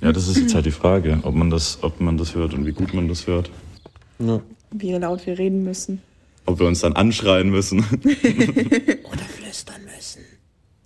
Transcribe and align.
Ja, 0.00 0.12
das 0.12 0.28
ist 0.28 0.36
jetzt 0.38 0.54
halt 0.54 0.66
die 0.66 0.70
Frage, 0.70 1.18
ob 1.22 1.34
man 1.34 1.50
das, 1.50 1.78
ob 1.82 2.00
man 2.00 2.16
das 2.16 2.34
hört 2.34 2.54
und 2.54 2.64
wie 2.66 2.72
gut 2.72 2.94
man 2.94 3.08
das 3.08 3.26
hört. 3.26 3.50
Ja. 4.18 4.40
Wie 4.70 4.92
laut 4.92 5.26
wir 5.26 5.38
reden 5.38 5.64
müssen. 5.64 6.02
Ob 6.46 6.58
wir 6.60 6.66
uns 6.66 6.80
dann 6.80 6.94
anschreien 6.94 7.50
müssen 7.50 7.78
Oder 8.04 9.24
flüstern 9.28 9.82
müssen. 9.84 10.22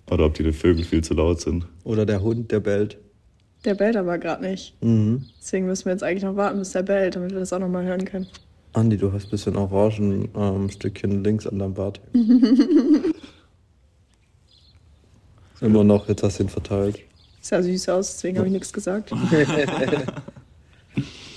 oder 0.09 0.25
ob 0.25 0.33
die 0.33 0.51
Vögel 0.51 0.83
viel 0.83 1.03
zu 1.03 1.13
laut 1.13 1.41
sind. 1.41 1.65
Oder 1.83 2.05
der 2.05 2.21
Hund, 2.21 2.51
der 2.51 2.59
bellt. 2.59 2.97
Der 3.65 3.75
bellt 3.75 3.95
aber 3.95 4.17
gerade 4.17 4.43
nicht. 4.43 4.75
Mhm. 4.81 5.25
Deswegen 5.39 5.67
müssen 5.67 5.85
wir 5.85 5.93
jetzt 5.93 6.03
eigentlich 6.03 6.23
noch 6.23 6.35
warten, 6.35 6.59
bis 6.59 6.71
der 6.71 6.83
bellt, 6.83 7.15
damit 7.15 7.31
wir 7.31 7.39
das 7.39 7.53
auch 7.53 7.59
nochmal 7.59 7.85
hören 7.85 8.03
können. 8.05 8.27
Andi, 8.73 8.97
du 8.97 9.11
hast 9.13 9.25
ein 9.27 9.31
bisschen 9.31 9.55
Orangenstückchen 9.55 10.29
ähm, 10.35 10.69
Stückchen 10.69 11.23
links 11.23 11.45
an 11.47 11.59
deinem 11.59 11.73
Bart. 11.75 12.01
Immer 15.61 15.83
noch, 15.83 16.07
jetzt 16.09 16.23
hast 16.23 16.39
du 16.39 16.43
ihn 16.43 16.49
verteilt. 16.49 16.99
Sah 17.45 17.61
süß 17.61 17.89
aus, 17.89 18.13
deswegen 18.13 18.37
habe 18.37 18.47
ich 18.47 18.53
nichts 18.53 18.71
gesagt. 18.71 19.11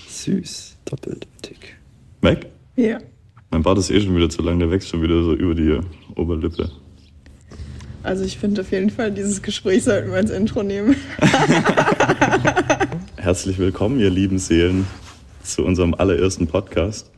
Süß, 0.09 0.77
doppelt 0.85 1.27
dick. 1.45 1.77
Weg? 2.21 2.47
Ja. 2.77 3.01
Mein 3.51 3.65
Bart 3.65 3.77
ist 3.79 3.91
eh 3.91 4.01
schon 4.01 4.15
wieder 4.15 4.31
zu 4.31 4.41
lang, 4.41 4.61
der 4.61 4.71
wächst 4.71 4.89
schon 4.89 5.03
wieder 5.03 5.21
so 5.25 5.35
über 5.35 5.57
die 5.57 5.81
Oberlippe. 6.15 6.71
Also 8.05 8.23
ich 8.23 8.39
finde 8.39 8.61
auf 8.61 8.71
jeden 8.71 8.91
Fall, 8.91 9.11
dieses 9.11 9.43
Gespräch 9.43 9.83
sollten 9.83 10.11
wir 10.11 10.19
als 10.19 10.31
Intro 10.31 10.63
nehmen. 10.63 10.95
Herzlich 13.17 13.59
willkommen, 13.59 13.99
ihr 13.99 14.11
lieben 14.11 14.39
Seelen, 14.39 14.87
zu 15.43 15.65
unserem 15.65 15.93
allerersten 15.93 16.47
Podcast. 16.47 17.11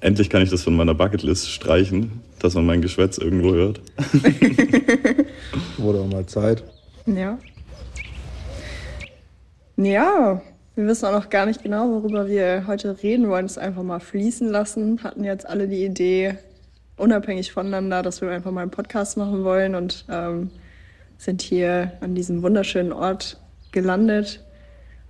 Endlich 0.00 0.30
kann 0.30 0.42
ich 0.42 0.50
das 0.50 0.62
von 0.62 0.76
meiner 0.76 0.94
Bucketlist 0.94 1.50
streichen, 1.50 2.12
dass 2.38 2.54
man 2.54 2.64
mein 2.64 2.80
Geschwätz 2.80 3.18
irgendwo 3.18 3.54
hört. 3.54 3.80
Wurde 5.78 5.98
auch 5.98 6.06
mal 6.06 6.26
Zeit. 6.26 6.62
Ja. 7.06 7.38
Ja, 9.76 10.42
wir 10.74 10.86
wissen 10.86 11.06
auch 11.06 11.12
noch 11.12 11.30
gar 11.30 11.46
nicht 11.46 11.62
genau, 11.62 11.90
worüber 11.90 12.28
wir 12.28 12.66
heute 12.66 13.02
reden 13.02 13.28
wollen. 13.28 13.46
Es 13.46 13.58
einfach 13.58 13.82
mal 13.82 14.00
fließen 14.00 14.48
lassen. 14.48 15.02
Hatten 15.02 15.24
jetzt 15.24 15.46
alle 15.46 15.68
die 15.68 15.84
Idee, 15.84 16.38
unabhängig 16.96 17.52
voneinander, 17.52 18.02
dass 18.02 18.20
wir 18.20 18.30
einfach 18.30 18.50
mal 18.50 18.62
einen 18.62 18.70
Podcast 18.70 19.16
machen 19.16 19.44
wollen 19.44 19.74
und 19.74 20.04
ähm, 20.10 20.50
sind 21.18 21.42
hier 21.42 21.92
an 22.00 22.14
diesem 22.14 22.42
wunderschönen 22.42 22.92
Ort 22.92 23.40
gelandet 23.72 24.44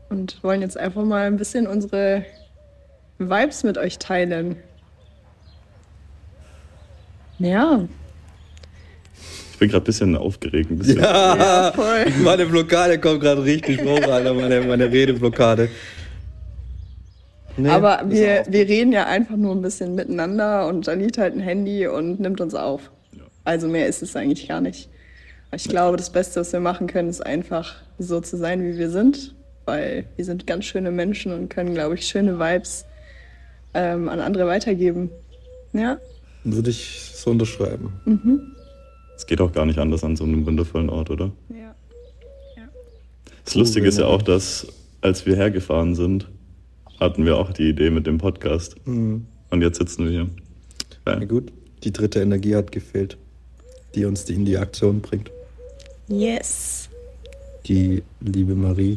und 0.08 0.42
wollen 0.42 0.61
jetzt 0.61 0.77
einfach 0.77 1.05
mal 1.05 1.27
ein 1.27 1.36
bisschen 1.36 1.66
unsere 1.66 2.24
Vibes 3.18 3.64
mit 3.64 3.78
euch 3.78 3.98
teilen. 3.98 4.56
Ja, 7.38 7.88
bin 9.61 9.69
gerade 9.69 9.83
ein 9.83 9.84
bisschen 9.84 10.16
aufgeregt, 10.16 10.70
ein 10.70 10.78
bisschen. 10.78 10.98
ja 10.98 11.70
voll. 11.77 12.06
Meine 12.25 12.47
Blockade 12.47 12.98
kommt 12.98 13.20
gerade 13.20 13.44
richtig 13.44 13.80
hoch, 13.83 14.02
Alter. 14.02 14.34
Meine, 14.34 14.62
meine 14.62 14.91
Redeblockade. 14.91 15.69
Nee, 17.56 17.69
Aber 17.69 18.02
wir, 18.06 18.44
wir 18.48 18.67
reden 18.67 18.91
ja 18.92 19.06
einfach 19.06 19.36
nur 19.36 19.55
ein 19.55 19.61
bisschen 19.61 19.94
miteinander 19.94 20.67
und 20.67 20.86
liegt 20.86 21.19
halt 21.19 21.34
ein 21.34 21.41
Handy 21.41 21.86
und 21.86 22.19
nimmt 22.20 22.41
uns 22.41 22.55
auf. 22.55 22.91
Also 23.44 23.69
mehr 23.69 23.86
ist 23.86 24.02
es 24.02 24.17
eigentlich 24.17 24.48
gar 24.48 24.61
nicht. 24.61 24.89
Aber 25.48 25.56
Ich 25.56 25.69
glaube, 25.69 25.97
das 25.97 26.11
Beste, 26.11 26.41
was 26.41 26.52
wir 26.52 26.61
machen 26.61 26.86
können, 26.86 27.11
ist 27.11 27.24
einfach 27.24 27.77
so 27.98 28.20
zu 28.20 28.39
sein, 28.39 28.62
wie 28.62 28.78
wir 28.78 28.89
sind, 28.89 29.34
weil 29.67 30.06
wir 30.17 30.24
sind 30.24 30.47
ganz 30.47 30.64
schöne 30.64 30.91
Menschen 30.91 31.33
und 31.33 31.50
können, 31.50 31.74
glaube 31.74 31.97
ich, 31.97 32.06
schöne 32.06 32.39
Vibes 32.39 32.86
ähm, 33.74 34.08
an 34.08 34.20
andere 34.20 34.47
weitergeben. 34.47 35.11
Ja, 35.74 35.98
Würde 36.45 36.70
ich 36.70 37.12
so 37.14 37.30
unterschreiben. 37.30 37.92
Es 39.20 39.26
geht 39.26 39.42
auch 39.42 39.52
gar 39.52 39.66
nicht 39.66 39.78
anders 39.78 40.02
an 40.02 40.16
so 40.16 40.24
einem 40.24 40.46
wundervollen 40.46 40.88
Ort, 40.88 41.10
oder? 41.10 41.30
ja. 41.50 41.74
Das 43.44 43.54
Lustige 43.54 43.86
ist 43.86 43.98
ja 43.98 44.06
auch, 44.06 44.22
dass 44.22 44.66
als 45.02 45.27
wir 45.27 45.36
hergefahren 45.36 45.94
sind, 45.94 46.27
hatten 46.98 47.27
wir 47.27 47.36
auch 47.36 47.52
die 47.52 47.68
Idee 47.68 47.90
mit 47.90 48.06
dem 48.06 48.16
Podcast. 48.16 48.77
Mhm. 48.86 49.27
Und 49.50 49.60
jetzt 49.60 49.77
sitzen 49.77 50.06
wir 50.06 50.10
hier. 50.10 50.30
Na 51.04 51.16
Geil. 51.16 51.27
gut, 51.27 51.52
die 51.84 51.92
dritte 51.92 52.22
Energie 52.22 52.56
hat 52.56 52.72
gefehlt, 52.72 53.18
die 53.95 54.06
uns 54.06 54.24
die 54.24 54.33
in 54.36 54.46
die 54.46 54.56
Aktion 54.56 55.02
bringt. 55.02 55.30
Yes. 56.08 56.89
Die 57.66 58.02
liebe 58.22 58.55
Marie. 58.55 58.96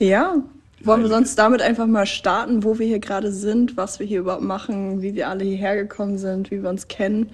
Ja. 0.00 0.34
Wollen 0.84 1.02
wir 1.02 1.08
sonst 1.08 1.38
damit 1.38 1.62
einfach 1.62 1.86
mal 1.86 2.06
starten, 2.06 2.64
wo 2.64 2.78
wir 2.78 2.86
hier 2.86 2.98
gerade 2.98 3.30
sind, 3.30 3.76
was 3.76 3.98
wir 3.98 4.06
hier 4.06 4.20
überhaupt 4.20 4.42
machen, 4.42 5.02
wie 5.02 5.14
wir 5.14 5.28
alle 5.28 5.44
hierher 5.44 5.76
gekommen 5.76 6.18
sind, 6.18 6.50
wie 6.50 6.62
wir 6.62 6.70
uns 6.70 6.88
kennen? 6.88 7.30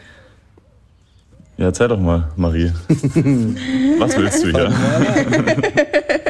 Ja, 1.56 1.66
erzähl 1.66 1.88
doch 1.88 1.98
mal, 1.98 2.28
Marie. 2.36 2.72
Was 3.98 4.16
willst 4.16 4.44
du 4.44 4.50
hier? 4.50 4.72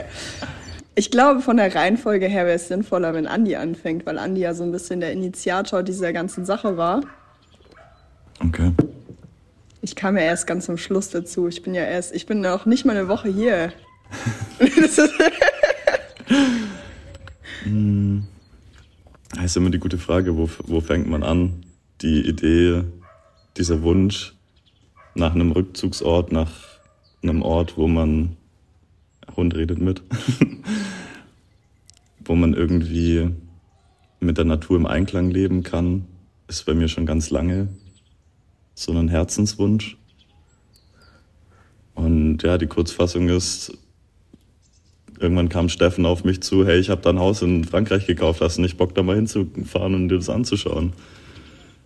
Ich 0.98 1.12
glaube, 1.12 1.42
von 1.42 1.58
der 1.58 1.72
Reihenfolge 1.72 2.26
her 2.26 2.44
wäre 2.44 2.56
es 2.56 2.66
sinnvoller, 2.66 3.14
wenn 3.14 3.28
Andi 3.28 3.54
anfängt, 3.54 4.04
weil 4.04 4.18
Andi 4.18 4.40
ja 4.40 4.52
so 4.52 4.64
ein 4.64 4.72
bisschen 4.72 4.98
der 4.98 5.12
Initiator 5.12 5.84
dieser 5.84 6.12
ganzen 6.12 6.44
Sache 6.44 6.76
war. 6.76 7.02
Okay. 8.44 8.72
Ich 9.80 9.94
kam 9.94 10.16
ja 10.16 10.24
erst 10.24 10.48
ganz 10.48 10.66
zum 10.66 10.76
Schluss 10.76 11.10
dazu. 11.10 11.46
Ich 11.46 11.62
bin 11.62 11.72
ja 11.72 11.84
erst, 11.84 12.12
ich 12.12 12.26
bin 12.26 12.40
noch 12.40 12.66
nicht 12.66 12.84
mal 12.84 12.96
eine 12.96 13.06
Woche 13.06 13.28
hier. 13.28 13.72
Ist, 17.68 18.28
Das 19.34 19.44
ist 19.44 19.56
immer 19.56 19.70
die 19.70 19.78
gute 19.78 19.98
Frage, 19.98 20.36
wo, 20.36 20.48
wo 20.66 20.80
fängt 20.80 21.08
man 21.08 21.22
an? 21.22 21.64
Die 22.00 22.26
Idee, 22.26 22.84
dieser 23.56 23.82
Wunsch 23.82 24.34
nach 25.14 25.34
einem 25.34 25.52
Rückzugsort, 25.52 26.32
nach 26.32 26.50
einem 27.22 27.42
Ort, 27.42 27.76
wo 27.76 27.88
man, 27.88 28.36
Hund 29.36 29.54
redet 29.54 29.80
mit, 29.80 30.02
wo 32.24 32.34
man 32.34 32.54
irgendwie 32.54 33.30
mit 34.20 34.38
der 34.38 34.44
Natur 34.44 34.76
im 34.76 34.86
Einklang 34.86 35.30
leben 35.30 35.62
kann, 35.62 36.06
ist 36.46 36.66
bei 36.66 36.74
mir 36.74 36.88
schon 36.88 37.06
ganz 37.06 37.30
lange 37.30 37.68
so 38.74 38.92
ein 38.92 39.08
Herzenswunsch. 39.08 39.96
Und 41.94 42.44
ja, 42.44 42.58
die 42.58 42.68
Kurzfassung 42.68 43.28
ist, 43.28 43.76
irgendwann 45.20 45.48
kam 45.48 45.68
Steffen 45.68 46.06
auf 46.06 46.24
mich 46.24 46.40
zu, 46.42 46.66
hey, 46.66 46.78
ich 46.78 46.90
habe 46.90 47.00
da 47.00 47.10
ein 47.10 47.18
Haus 47.18 47.42
in 47.42 47.64
Frankreich 47.64 48.06
gekauft, 48.06 48.40
hast 48.40 48.58
du 48.58 48.62
nicht 48.62 48.76
Bock 48.76 48.94
da 48.94 49.02
mal 49.02 49.16
hinzufahren 49.16 49.94
und 49.94 50.08
dir 50.08 50.16
das 50.16 50.28
anzuschauen? 50.28 50.92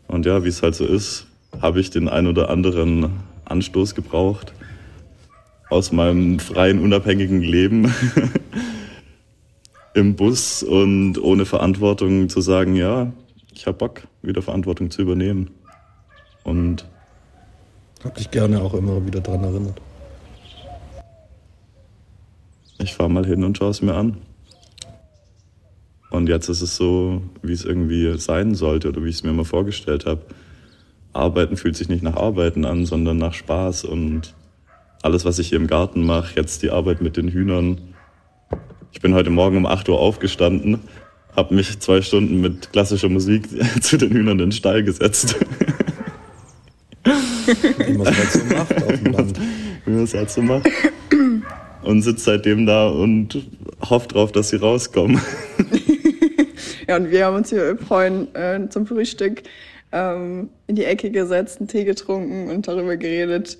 Und 0.08 0.26
ja, 0.26 0.44
wie 0.44 0.48
es 0.48 0.62
halt 0.62 0.74
so 0.74 0.84
ist, 0.84 1.26
habe 1.60 1.80
ich 1.80 1.90
den 1.90 2.08
ein 2.08 2.26
oder 2.26 2.50
anderen 2.50 3.10
Anstoß 3.44 3.94
gebraucht 3.94 4.52
aus 5.70 5.90
meinem 5.90 6.38
freien, 6.38 6.80
unabhängigen 6.80 7.40
Leben 7.40 7.94
im 9.94 10.16
Bus 10.16 10.62
und 10.62 11.18
ohne 11.18 11.46
Verantwortung 11.46 12.28
zu 12.28 12.40
sagen, 12.40 12.76
ja, 12.76 13.12
ich 13.54 13.66
habe 13.66 13.78
Bock, 13.78 14.02
wieder 14.22 14.42
Verantwortung 14.42 14.90
zu 14.90 15.02
übernehmen. 15.02 15.50
Und 16.44 16.84
Hab 18.04 18.14
dich 18.16 18.30
gerne 18.30 18.60
auch 18.60 18.74
immer 18.74 19.04
wieder 19.06 19.20
dran 19.20 19.44
erinnert. 19.44 19.80
Ich 22.82 22.94
fahre 22.94 23.10
mal 23.10 23.26
hin 23.26 23.44
und 23.44 23.56
schaue 23.56 23.70
es 23.70 23.82
mir 23.82 23.94
an. 23.94 24.18
Und 26.10 26.28
jetzt 26.28 26.48
ist 26.48 26.60
es 26.60 26.76
so, 26.76 27.22
wie 27.42 27.52
es 27.52 27.64
irgendwie 27.64 28.18
sein 28.18 28.54
sollte 28.54 28.88
oder 28.88 29.02
wie 29.02 29.08
ich 29.08 29.16
es 29.16 29.22
mir 29.22 29.32
mal 29.32 29.44
vorgestellt 29.44 30.04
habe. 30.04 30.22
Arbeiten 31.14 31.56
fühlt 31.56 31.76
sich 31.76 31.88
nicht 31.88 32.02
nach 32.02 32.16
Arbeiten 32.16 32.64
an, 32.64 32.84
sondern 32.84 33.16
nach 33.18 33.34
Spaß 33.34 33.84
und 33.84 34.34
alles, 35.02 35.24
was 35.24 35.38
ich 35.38 35.48
hier 35.48 35.58
im 35.58 35.66
Garten 35.66 36.04
mache, 36.04 36.36
jetzt 36.36 36.62
die 36.62 36.70
Arbeit 36.70 37.00
mit 37.00 37.16
den 37.16 37.28
Hühnern. 37.28 37.80
Ich 38.92 39.00
bin 39.00 39.14
heute 39.14 39.30
Morgen 39.30 39.56
um 39.56 39.66
8 39.66 39.88
Uhr 39.88 39.98
aufgestanden, 39.98 40.80
habe 41.34 41.54
mich 41.54 41.80
zwei 41.80 42.02
Stunden 42.02 42.40
mit 42.40 42.72
klassischer 42.72 43.08
Musik 43.08 43.48
zu 43.80 43.96
den 43.96 44.10
Hühnern 44.10 44.38
in 44.38 44.50
den 44.50 44.52
Stall 44.52 44.82
gesetzt. 44.82 45.36
Wie 47.04 47.96
man 47.96 48.06
es 48.06 48.18
halt 48.18 48.32
so 48.32 48.44
macht 48.54 48.82
auf 48.82 49.02
dem 49.02 49.12
Land. 49.12 49.40
wie 49.84 49.90
man 49.90 50.04
es 50.04 50.14
halt 50.14 50.30
so 50.30 50.42
macht. 50.42 50.68
Und 51.82 52.02
sitze 52.02 52.24
seitdem 52.24 52.66
da 52.66 52.88
und 52.88 53.46
hoffe 53.88 54.08
drauf, 54.08 54.32
dass 54.32 54.50
sie 54.50 54.56
rauskommen. 54.56 55.20
ja, 56.88 56.96
und 56.96 57.10
wir 57.10 57.26
haben 57.26 57.36
uns 57.36 57.50
hier 57.50 57.76
vorhin 57.76 58.34
äh, 58.34 58.68
zum 58.68 58.86
Frühstück 58.86 59.42
ähm, 59.90 60.48
in 60.66 60.76
die 60.76 60.84
Ecke 60.84 61.10
gesetzt, 61.10 61.58
einen 61.60 61.68
Tee 61.68 61.84
getrunken 61.84 62.50
und 62.50 62.66
darüber 62.68 62.96
geredet, 62.96 63.58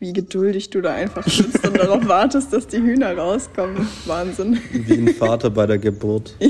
wie 0.00 0.12
geduldig 0.12 0.70
du 0.70 0.80
da 0.80 0.94
einfach 0.94 1.26
sitzt 1.26 1.66
und 1.66 1.78
darauf 1.78 2.06
wartest, 2.08 2.52
dass 2.52 2.66
die 2.66 2.78
Hühner 2.78 3.16
rauskommen. 3.16 3.86
Wahnsinn. 4.06 4.58
Wie 4.72 4.94
ein 4.94 5.08
Vater 5.08 5.50
bei 5.50 5.66
der 5.66 5.78
Geburt. 5.78 6.36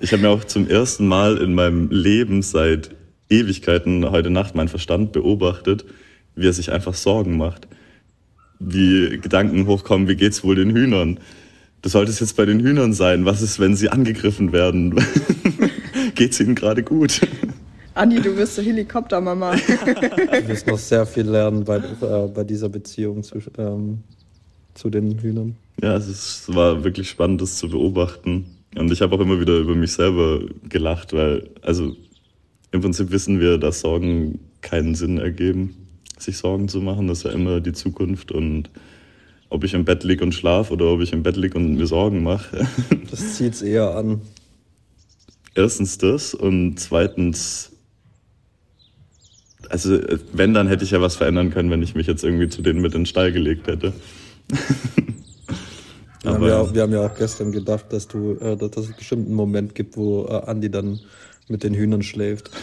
Ich 0.00 0.10
habe 0.10 0.22
mir 0.22 0.30
auch 0.30 0.42
zum 0.42 0.68
ersten 0.68 1.06
Mal 1.06 1.36
in 1.38 1.54
meinem 1.54 1.88
Leben 1.88 2.42
seit 2.42 2.90
Ewigkeiten 3.30 4.10
heute 4.10 4.30
Nacht 4.30 4.56
meinen 4.56 4.66
Verstand 4.66 5.12
beobachtet, 5.12 5.84
wie 6.34 6.48
er 6.48 6.52
sich 6.52 6.72
einfach 6.72 6.94
Sorgen 6.94 7.36
macht. 7.36 7.68
Wie 8.64 9.18
Gedanken 9.18 9.66
hochkommen, 9.66 10.08
wie 10.08 10.16
geht's 10.16 10.44
wohl 10.44 10.54
den 10.54 10.70
Hühnern? 10.70 11.18
Das 11.82 11.92
sollte 11.92 12.12
es 12.12 12.20
jetzt 12.20 12.36
bei 12.36 12.46
den 12.46 12.60
Hühnern 12.60 12.92
sein. 12.92 13.24
Was 13.24 13.42
ist, 13.42 13.58
wenn 13.58 13.74
sie 13.74 13.88
angegriffen 13.88 14.52
werden? 14.52 14.94
Geht's 16.14 16.38
ihnen 16.38 16.54
gerade 16.54 16.84
gut? 16.84 17.20
Andi, 17.94 18.20
du 18.20 18.36
wirst 18.36 18.54
so 18.54 18.62
Helikoptermama. 18.62 19.56
Du 19.56 20.48
wirst 20.48 20.66
noch 20.68 20.78
sehr 20.78 21.04
viel 21.06 21.28
lernen 21.28 21.64
bei, 21.64 21.78
äh, 21.78 22.28
bei 22.32 22.44
dieser 22.44 22.68
Beziehung 22.68 23.22
zwischen, 23.24 23.52
ähm, 23.58 23.98
zu 24.74 24.90
den 24.90 25.18
Hühnern? 25.18 25.56
Ja, 25.82 25.96
es, 25.96 26.08
ist, 26.08 26.48
es 26.48 26.54
war 26.54 26.84
wirklich 26.84 27.10
spannend, 27.10 27.42
das 27.42 27.56
zu 27.56 27.68
beobachten. 27.68 28.46
Und 28.76 28.90
ich 28.92 29.02
habe 29.02 29.16
auch 29.16 29.20
immer 29.20 29.40
wieder 29.40 29.58
über 29.58 29.74
mich 29.74 29.92
selber 29.92 30.40
gelacht, 30.68 31.12
weil, 31.12 31.50
also 31.62 31.96
im 32.70 32.80
Prinzip 32.80 33.10
wissen 33.10 33.40
wir, 33.40 33.58
dass 33.58 33.80
Sorgen 33.80 34.38
keinen 34.62 34.94
Sinn 34.94 35.18
ergeben, 35.18 35.76
sich 36.22 36.38
Sorgen 36.38 36.68
zu 36.68 36.80
machen. 36.80 37.08
Das 37.08 37.18
ist 37.18 37.24
ja 37.24 37.30
immer 37.32 37.60
die 37.60 37.72
Zukunft 37.72 38.32
und 38.32 38.70
ob 39.48 39.64
ich 39.64 39.74
im 39.74 39.84
Bett 39.84 40.02
liege 40.04 40.24
und 40.24 40.32
schlafe 40.32 40.72
oder 40.72 40.86
ob 40.86 41.00
ich 41.00 41.12
im 41.12 41.22
Bett 41.22 41.36
liege 41.36 41.58
und 41.58 41.74
mir 41.76 41.86
Sorgen 41.86 42.22
mache. 42.22 42.66
Das 43.10 43.36
zieht 43.36 43.54
es 43.54 43.62
eher 43.62 43.94
an. 43.94 44.22
Erstens 45.54 45.98
das 45.98 46.32
und 46.32 46.78
zweitens, 46.80 47.72
also 49.68 49.98
wenn, 50.32 50.54
dann 50.54 50.68
hätte 50.68 50.84
ich 50.84 50.92
ja 50.92 51.02
was 51.02 51.16
verändern 51.16 51.50
können, 51.50 51.70
wenn 51.70 51.82
ich 51.82 51.94
mich 51.94 52.06
jetzt 52.06 52.24
irgendwie 52.24 52.48
zu 52.48 52.62
denen 52.62 52.80
mit 52.80 52.94
in 52.94 53.00
den 53.02 53.06
Stall 53.06 53.32
gelegt 53.32 53.66
hätte. 53.66 53.92
Wir 56.24 56.30
haben, 56.34 56.46
ja, 56.46 56.60
auch- 56.60 56.72
wir 56.72 56.82
haben 56.82 56.92
ja 56.92 57.04
auch 57.04 57.16
gestern 57.18 57.50
gedacht, 57.50 57.86
dass 57.92 58.06
du, 58.06 58.34
äh, 58.36 58.56
dass 58.56 58.76
es 58.76 58.92
bestimmt 58.96 59.26
einen 59.26 59.34
Moment 59.34 59.74
gibt, 59.74 59.96
wo 59.96 60.24
äh, 60.26 60.42
Andi 60.46 60.70
dann 60.70 61.00
mit 61.48 61.64
den 61.64 61.74
Hühnern 61.74 62.04
schläft. 62.04 62.48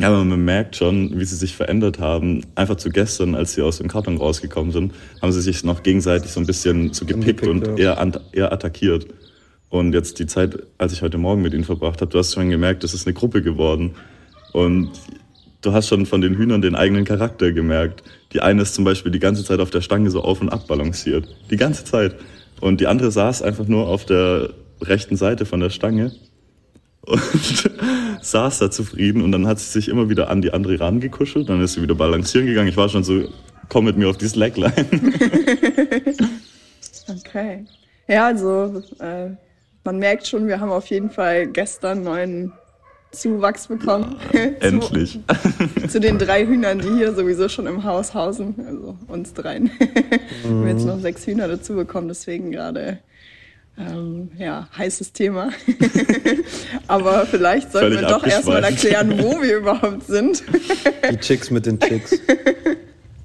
Ja, 0.00 0.08
aber 0.08 0.24
man 0.24 0.42
merkt 0.44 0.76
schon, 0.76 1.20
wie 1.20 1.24
sie 1.26 1.36
sich 1.36 1.54
verändert 1.54 1.98
haben. 1.98 2.46
Einfach 2.54 2.76
zu 2.76 2.88
gestern, 2.88 3.34
als 3.34 3.52
sie 3.52 3.60
aus 3.60 3.78
dem 3.78 3.88
Karton 3.88 4.16
rausgekommen 4.16 4.72
sind, 4.72 4.94
haben 5.20 5.30
sie 5.30 5.42
sich 5.42 5.62
noch 5.62 5.82
gegenseitig 5.82 6.30
so 6.30 6.40
ein 6.40 6.46
bisschen 6.46 6.94
so 6.94 7.04
gepickt 7.04 7.42
Angepickt, 7.46 7.70
und 7.70 7.78
ja. 7.78 7.94
eher, 7.94 8.20
eher 8.32 8.52
attackiert. 8.52 9.06
Und 9.68 9.92
jetzt 9.92 10.18
die 10.18 10.26
Zeit, 10.26 10.58
als 10.78 10.94
ich 10.94 11.02
heute 11.02 11.18
Morgen 11.18 11.42
mit 11.42 11.52
ihnen 11.52 11.64
verbracht 11.64 12.00
habe, 12.00 12.10
du 12.10 12.18
hast 12.18 12.32
schon 12.32 12.48
gemerkt, 12.48 12.82
es 12.82 12.94
ist 12.94 13.06
eine 13.06 13.12
Gruppe 13.12 13.42
geworden. 13.42 13.94
Und 14.52 14.90
du 15.60 15.72
hast 15.74 15.88
schon 15.88 16.06
von 16.06 16.22
den 16.22 16.34
Hühnern 16.34 16.62
den 16.62 16.74
eigenen 16.74 17.04
Charakter 17.04 17.52
gemerkt. 17.52 18.02
Die 18.32 18.40
eine 18.40 18.62
ist 18.62 18.74
zum 18.74 18.84
Beispiel 18.84 19.12
die 19.12 19.18
ganze 19.18 19.44
Zeit 19.44 19.60
auf 19.60 19.70
der 19.70 19.82
Stange 19.82 20.10
so 20.10 20.22
auf 20.22 20.40
und 20.40 20.48
ab 20.48 20.66
balanciert. 20.66 21.28
Die 21.50 21.56
ganze 21.56 21.84
Zeit. 21.84 22.16
Und 22.60 22.80
die 22.80 22.86
andere 22.86 23.10
saß 23.10 23.42
einfach 23.42 23.68
nur 23.68 23.86
auf 23.86 24.06
der 24.06 24.50
rechten 24.80 25.16
Seite 25.16 25.44
von 25.44 25.60
der 25.60 25.70
Stange 25.70 26.12
und 27.02 27.70
saß 28.22 28.58
da 28.58 28.70
zufrieden 28.70 29.22
und 29.22 29.32
dann 29.32 29.46
hat 29.46 29.58
sie 29.58 29.70
sich 29.70 29.88
immer 29.88 30.08
wieder 30.08 30.30
an 30.30 30.42
die 30.42 30.52
andere 30.52 30.78
rangekuschelt, 30.78 31.48
dann 31.48 31.60
ist 31.62 31.74
sie 31.74 31.82
wieder 31.82 31.94
balancieren 31.94 32.46
gegangen. 32.46 32.68
Ich 32.68 32.76
war 32.76 32.88
schon 32.88 33.04
so, 33.04 33.24
komm 33.68 33.86
mit 33.86 33.96
mir 33.96 34.08
auf 34.08 34.18
die 34.18 34.28
Slackline. 34.28 34.72
Okay. 37.26 37.64
Ja, 38.06 38.26
also 38.26 38.82
äh, 39.00 39.30
man 39.84 39.98
merkt 39.98 40.28
schon, 40.28 40.46
wir 40.46 40.60
haben 40.60 40.70
auf 40.70 40.86
jeden 40.86 41.10
Fall 41.10 41.48
gestern 41.48 42.04
neuen 42.04 42.52
Zuwachs 43.12 43.66
bekommen. 43.66 44.16
Endlich. 44.60 45.18
Zu, 45.80 45.88
zu 45.88 46.00
den 46.00 46.18
drei 46.18 46.46
Hühnern, 46.46 46.78
die 46.78 46.88
hier 46.88 47.12
sowieso 47.12 47.48
schon 47.48 47.66
im 47.66 47.82
Haus 47.82 48.14
hausen. 48.14 48.54
Also 48.64 48.96
uns 49.08 49.34
dreien. 49.34 49.70
wir 49.78 50.50
haben 50.50 50.68
jetzt 50.68 50.86
noch 50.86 51.00
sechs 51.00 51.26
Hühner 51.26 51.48
dazu 51.48 51.74
bekommen, 51.74 52.08
deswegen 52.08 52.52
gerade 52.52 53.00
ähm, 53.80 54.30
ja, 54.38 54.68
heißes 54.76 55.12
Thema. 55.12 55.50
Aber 56.86 57.26
vielleicht 57.26 57.72
sollten 57.72 57.94
Völlig 57.94 58.00
wir 58.02 58.08
doch 58.08 58.26
erstmal 58.26 58.62
erklären, 58.64 59.18
wo 59.18 59.40
wir 59.40 59.58
überhaupt 59.58 60.06
sind. 60.06 60.42
Die 61.10 61.16
Chicks 61.16 61.50
mit 61.50 61.66
den 61.66 61.78
Chicks. 61.80 62.18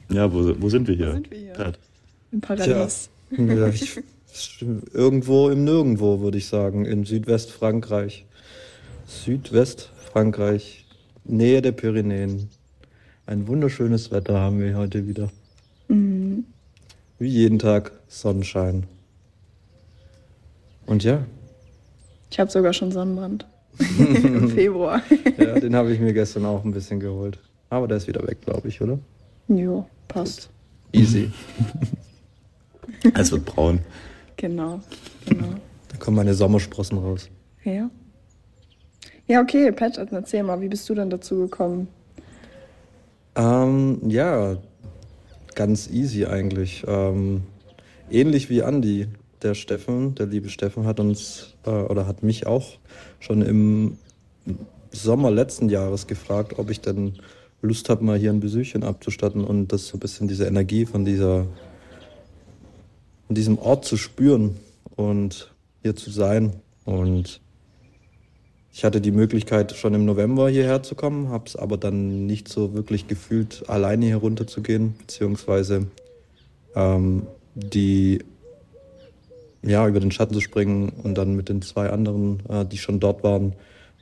Ja, 0.10 0.32
wo, 0.32 0.54
wo 0.60 0.70
sind 0.70 0.88
wir 0.88 0.96
hier? 0.96 1.12
sind 1.12 1.32
wir 1.32 1.38
hier? 1.38 1.54
Pat? 1.54 1.80
Im 2.32 2.42
Paradies. 2.42 3.10
Ja, 3.32 3.68
ich, 3.68 4.02
irgendwo 4.94 5.50
im 5.50 5.64
Nirgendwo, 5.64 6.22
würde 6.22 6.38
ich 6.38 6.48
sagen, 6.48 6.86
in 6.86 7.06
Südwestfrankreich. 7.06 8.26
Südwestfrankreich, 9.08 10.86
Nähe 11.26 11.62
der 11.62 11.72
Pyrenäen. 11.72 12.50
Ein 13.26 13.48
wunderschönes 13.48 14.12
Wetter 14.12 14.40
haben 14.40 14.60
wir 14.60 14.78
heute 14.78 15.08
wieder. 15.08 15.32
Wie 15.88 17.28
jeden 17.28 17.60
Tag 17.60 17.92
Sonnenschein. 18.08 18.86
Und 20.86 21.04
ja, 21.04 21.24
Ich 22.32 22.40
habe 22.40 22.50
sogar 22.52 22.74
schon 22.74 22.92
Sonnenbrand. 22.92 23.46
Im 24.00 24.50
Februar. 24.50 25.02
ja 25.38 25.60
den 25.60 25.76
habe 25.76 25.92
ich 25.92 26.00
mir 26.00 26.14
gestern 26.14 26.46
auch 26.46 26.64
ein 26.64 26.72
bisschen 26.72 27.00
geholt. 27.00 27.40
Aber 27.70 27.88
der 27.88 27.98
ist 27.98 28.08
wieder 28.08 28.26
weg, 28.26 28.42
glaube 28.42 28.68
ich, 28.68 28.82
oder? 28.82 29.00
Jo, 29.48 29.86
passt. 30.08 30.50
Easy. 30.92 31.32
Es 33.14 33.32
wird 33.32 33.46
braun. 33.46 33.80
Genau. 34.38 34.80
genau. 35.28 35.56
Da 35.90 35.98
kommen 35.98 36.18
meine 36.18 36.34
Sommersprossen 36.34 36.98
raus. 36.98 37.30
Ja. 37.64 37.90
Ja, 39.28 39.42
okay, 39.42 39.72
Pat, 39.72 39.98
erzähl 39.98 40.44
mal, 40.44 40.60
wie 40.62 40.68
bist 40.68 40.88
du 40.90 40.96
denn 40.96 41.10
dazu 41.10 41.42
gekommen? 41.42 41.88
Ähm, 43.36 44.00
ja, 44.08 44.58
ganz 45.56 45.90
easy 45.90 46.26
eigentlich. 46.26 46.84
Ähm, 46.88 47.44
ähnlich 48.10 48.50
wie 48.50 48.64
Andi. 48.64 49.08
Der 49.46 49.54
Steffen, 49.54 50.16
der 50.16 50.26
liebe 50.26 50.50
Steffen, 50.50 50.88
hat 50.88 51.00
uns 51.00 51.54
äh, 51.68 51.70
oder 51.70 52.08
hat 52.08 52.24
mich 52.24 52.48
auch 52.48 52.80
schon 53.20 53.44
im 53.44 54.00
Sommer 54.90 55.30
letzten 55.30 55.70
Jahres 55.70 56.08
gefragt, 56.08 56.58
ob 56.58 56.72
ich 56.72 56.82
denn 56.82 57.20
Lust 57.62 57.90
habe, 57.90 58.04
mal 58.04 58.18
hier 58.18 58.32
ein 58.32 58.40
Besuchchen 58.40 58.84
abzustatten 58.84 59.44
und 59.44 59.68
das 59.68 59.86
so 59.86 59.98
ein 59.98 60.00
bisschen 60.00 60.28
diese 60.28 60.48
Energie 60.48 60.88
von 60.88 61.06
dieser 61.06 61.46
von 63.28 63.36
diesem 63.36 63.60
Ort 63.60 63.86
zu 63.86 63.98
spüren 63.98 64.58
und 64.96 65.54
hier 65.84 65.96
zu 65.96 66.10
sein. 66.10 66.54
Und 66.84 67.40
ich 68.74 68.84
hatte 68.84 69.00
die 69.00 69.12
Möglichkeit, 69.12 69.74
schon 69.74 69.94
im 69.94 70.06
November 70.06 70.50
hierher 70.50 70.82
zu 70.82 70.96
kommen, 70.96 71.30
habe 71.30 71.44
es 71.46 71.56
aber 71.56 71.78
dann 71.78 72.26
nicht 72.26 72.48
so 72.48 72.74
wirklich 72.74 73.06
gefühlt, 73.06 73.70
alleine 73.70 74.08
hier 74.08 74.18
runter 74.18 74.48
zu 74.48 74.64
gehen, 74.64 74.96
beziehungsweise 74.98 75.86
ähm, 76.74 77.28
die 77.54 78.24
ja, 79.66 79.88
über 79.88 80.00
den 80.00 80.12
Schatten 80.12 80.34
zu 80.34 80.42
springen 80.42 80.94
und 81.04 81.18
dann 81.18 81.36
mit 81.36 81.50
den 81.50 81.62
zwei 81.62 81.90
anderen, 81.90 82.42
äh, 82.50 82.66
die 82.66 82.78
schon 82.78 83.00
dort 83.00 83.24
waren, 83.24 83.54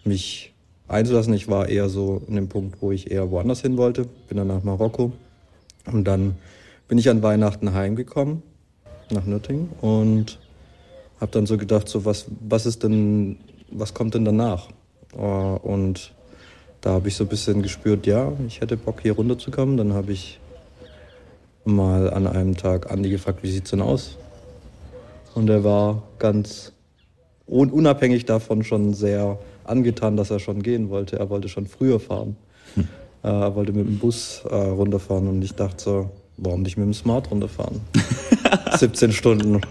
mich 0.04 0.54
einzulassen. 0.88 1.34
Ich 1.34 1.48
war 1.48 1.70
eher 1.70 1.90
so 1.90 2.22
in 2.28 2.36
dem 2.36 2.50
Punkt, 2.50 2.82
wo 2.82 2.92
ich 2.92 3.12
eher 3.12 3.32
woanders 3.32 3.62
hin 3.62 3.78
wollte. 3.78 4.06
Bin 4.28 4.38
dann 4.38 4.48
nach 4.48 4.64
Marokko. 4.64 5.14
Und 5.86 6.06
dann 6.06 6.36
bin 6.88 6.98
ich 6.98 7.10
an 7.10 7.24
Weihnachten 7.24 7.74
heimgekommen, 7.74 8.44
nach 9.10 9.26
Nürtingen, 9.26 9.70
und 9.82 10.40
habe 11.20 11.32
dann 11.32 11.46
so 11.46 11.58
gedacht, 11.58 11.88
so 11.88 12.06
was, 12.06 12.26
was 12.42 12.66
ist 12.66 12.84
denn, 12.84 13.38
was 13.72 13.94
kommt 13.94 14.14
denn 14.14 14.26
danach? 14.26 14.70
Äh, 15.16 15.18
und 15.18 16.14
da 16.82 16.92
habe 16.92 17.08
ich 17.08 17.16
so 17.16 17.24
ein 17.24 17.30
bisschen 17.30 17.62
gespürt, 17.62 18.06
ja, 18.06 18.34
ich 18.48 18.60
hätte 18.60 18.76
Bock 18.76 19.02
hier 19.02 19.14
runterzukommen. 19.14 19.78
Dann 19.78 19.94
habe 19.94 20.12
ich 20.12 20.40
mal 21.64 22.10
an 22.10 22.28
einem 22.28 22.58
Tag 22.58 22.92
Andi 22.92 23.10
gefragt, 23.10 23.40
wie 23.42 23.52
sieht's 23.52 23.70
denn 23.70 23.82
aus? 23.82 24.18
Und 25.36 25.50
er 25.50 25.64
war 25.64 26.04
ganz 26.20 26.74
un 27.48 27.72
unabhängig 27.72 28.26
davon 28.26 28.64
schon 28.64 28.94
sehr 28.94 29.40
angetan, 29.64 30.18
dass 30.18 30.32
er 30.32 30.40
schon 30.40 30.62
gehen 30.62 30.90
wollte. 30.90 31.18
Er 31.18 31.30
wollte 31.30 31.50
schon 31.50 31.68
früher 31.68 32.00
fahren. 32.00 32.36
Äh, 32.76 32.82
er 33.28 33.56
wollte 33.56 33.72
mit 33.74 33.88
dem 33.88 34.00
Bus 34.00 34.44
äh, 34.50 34.56
runterfahren 34.56 35.28
und 35.28 35.42
ich 35.44 35.54
dachte 35.54 35.84
so, 35.84 36.10
warum 36.38 36.64
nicht 36.64 36.78
mit 36.78 36.86
dem 36.86 36.94
Smart 36.94 37.32
runterfahren? 37.32 37.82
17 38.78 39.12
Stunden. 39.12 39.62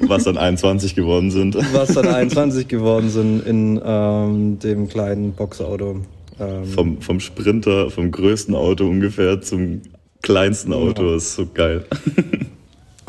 Was 0.00 0.24
dann 0.24 0.38
21 0.38 0.94
geworden 0.94 1.30
sind. 1.30 1.56
Was 1.72 1.94
dann 1.94 2.06
21 2.14 2.68
geworden 2.68 3.10
sind 3.10 3.46
in 3.46 3.80
ähm, 3.84 4.58
dem 4.58 4.88
kleinen 4.88 5.32
Boxauto. 5.32 6.02
Ähm, 6.40 6.64
Vom, 6.64 7.02
vom 7.02 7.20
Sprinter, 7.20 7.90
vom 7.90 8.10
größten 8.10 8.54
Auto 8.54 8.86
ungefähr 8.86 9.40
zum 9.42 9.82
kleinsten 10.22 10.72
Auto. 10.72 11.04
Ja. 11.04 11.14
Das 11.14 11.24
ist 11.24 11.34
so 11.34 11.46
geil. 11.52 11.84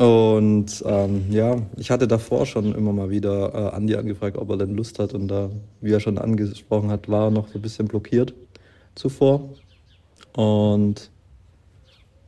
Und 0.00 0.82
ähm, 0.86 1.26
ja, 1.28 1.58
ich 1.76 1.90
hatte 1.90 2.08
davor 2.08 2.46
schon 2.46 2.74
immer 2.74 2.90
mal 2.90 3.10
wieder 3.10 3.52
äh, 3.52 3.76
Andi 3.76 3.96
angefragt, 3.96 4.38
ob 4.38 4.48
er 4.48 4.56
denn 4.56 4.74
Lust 4.74 4.98
hat. 4.98 5.12
Und 5.12 5.28
da, 5.28 5.50
wie 5.82 5.92
er 5.92 6.00
schon 6.00 6.16
angesprochen 6.16 6.90
hat, 6.90 7.10
war 7.10 7.26
er 7.26 7.30
noch 7.30 7.48
so 7.48 7.58
ein 7.58 7.60
bisschen 7.60 7.86
blockiert 7.86 8.32
zuvor. 8.94 9.50
Und 10.32 11.10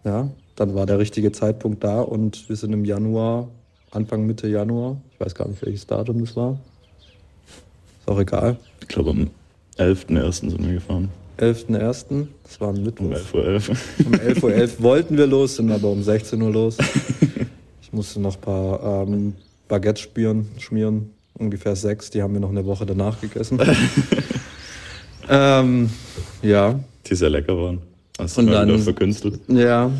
ja, 0.05 0.29
dann 0.55 0.75
war 0.75 0.85
der 0.85 0.99
richtige 0.99 1.33
Zeitpunkt 1.33 1.83
da 1.83 2.02
und 2.02 2.47
wir 2.50 2.57
sind 2.57 2.75
im 2.75 2.85
Januar, 2.85 3.49
Anfang 3.91 4.26
Mitte 4.26 4.49
Januar, 4.49 5.00
ich 5.11 5.21
weiß 5.21 5.35
gar 5.35 5.49
nicht, 5.49 5.64
welches 5.64 5.87
Datum 5.87 6.21
das 6.21 6.37
war. 6.37 6.59
Ist 8.00 8.09
auch 8.11 8.21
egal. 8.21 8.59
Ich 8.83 8.88
glaube, 8.88 9.11
am 9.11 9.31
11.01. 9.79 10.33
sind 10.33 10.67
wir 10.67 10.75
gefahren. 10.75 11.09
11.01., 11.38 12.26
das 12.43 12.61
war 12.61 12.75
ein 12.75 12.83
Mittwoch. 12.83 13.07
Um 13.07 13.12
11.11 13.12 13.35
Uhr. 13.35 13.76
Um 14.05 14.12
11.11 14.12 14.61
Uhr 14.76 14.83
wollten 14.83 15.17
wir 15.17 15.26
los, 15.26 15.57
sind 15.57 15.73
aber 15.73 15.88
um 15.88 16.02
16 16.02 16.43
Uhr 16.43 16.52
los. 16.52 16.76
Ich 17.93 17.97
musste 17.97 18.21
noch 18.21 18.37
ein 18.37 18.41
paar 18.41 19.03
ähm, 19.07 19.35
Baguettes 19.69 20.01
spüren, 20.05 20.49
schmieren, 20.59 21.11
ungefähr 21.35 21.77
sechs, 21.77 22.09
die 22.09 22.23
haben 22.23 22.33
wir 22.33 22.41
noch 22.41 22.49
eine 22.49 22.65
Woche 22.65 22.87
danach 22.87 23.21
gegessen. 23.21 23.61
ähm, 25.29 25.91
ja, 26.41 26.81
Die 27.07 27.15
sehr 27.15 27.29
lecker 27.29 27.55
waren. 27.55 27.83
Hast 28.19 28.39
Und 28.39 28.47
dann- 28.47 28.79
verkünstelt. 28.79 29.41
ja, 29.49 29.91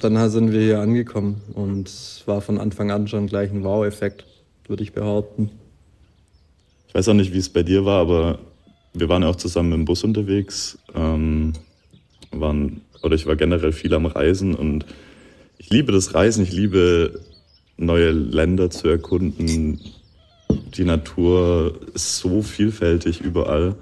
dann 0.00 0.30
sind 0.30 0.52
wir 0.52 0.60
hier 0.60 0.78
angekommen 0.80 1.40
und 1.54 1.88
es 1.88 2.22
war 2.26 2.40
von 2.42 2.58
Anfang 2.60 2.92
an 2.92 3.08
schon 3.08 3.26
gleich 3.26 3.50
ein 3.50 3.64
Wow-Effekt, 3.64 4.24
würde 4.68 4.84
ich 4.84 4.92
behaupten. 4.92 5.50
Ich 6.86 6.94
weiß 6.94 7.08
auch 7.08 7.14
nicht, 7.14 7.32
wie 7.32 7.38
es 7.38 7.48
bei 7.48 7.64
dir 7.64 7.84
war, 7.84 8.02
aber 8.02 8.38
wir 8.94 9.08
waren 9.08 9.22
ja 9.22 9.28
auch 9.28 9.34
zusammen 9.36 9.72
im 9.72 9.84
Bus 9.84 10.04
unterwegs. 10.04 10.78
Ähm, 10.94 11.54
waren, 12.30 12.82
oder 13.02 13.16
ich 13.16 13.26
war 13.26 13.34
generell 13.34 13.72
viel 13.72 13.92
am 13.94 14.06
Reisen 14.06 14.54
und 14.54 14.86
ich 15.58 15.70
liebe 15.70 15.90
das 15.90 16.14
Reisen, 16.14 16.44
ich 16.44 16.52
liebe 16.52 17.20
neue 17.76 18.10
Länder 18.10 18.70
zu 18.70 18.88
erkunden. 18.88 19.80
Die 20.74 20.84
Natur 20.84 21.78
ist 21.94 22.18
so 22.18 22.42
vielfältig 22.42 23.20
überall. 23.20 23.76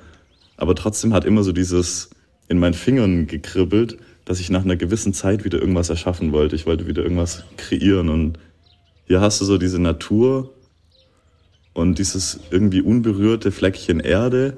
Aber 0.57 0.75
trotzdem 0.75 1.13
hat 1.15 1.25
immer 1.25 1.43
so 1.43 1.53
dieses 1.53 2.11
in 2.49 2.59
meinen 2.59 2.75
Fingern 2.75 3.27
gekribbelt, 3.27 3.99
dass 4.25 4.41
ich 4.41 4.51
nach 4.51 4.65
einer 4.65 4.77
gewissen 4.77 5.15
Zeit 5.15 5.45
wieder 5.45 5.59
irgendwas 5.59 5.91
erschaffen 5.91 6.33
wollte. 6.33 6.57
Ich 6.57 6.67
wollte 6.67 6.87
wieder 6.87 7.03
irgendwas 7.03 7.45
kreieren. 7.57 8.09
Und 8.09 8.39
hier 9.07 9.21
hast 9.21 9.41
du 9.41 9.45
so 9.45 9.59
diese 9.59 9.81
Natur 9.81 10.53
und 11.73 11.99
dieses 11.99 12.41
irgendwie 12.51 12.83
unberührte 12.83 13.53
Fleckchen 13.53 14.01
Erde, 14.01 14.57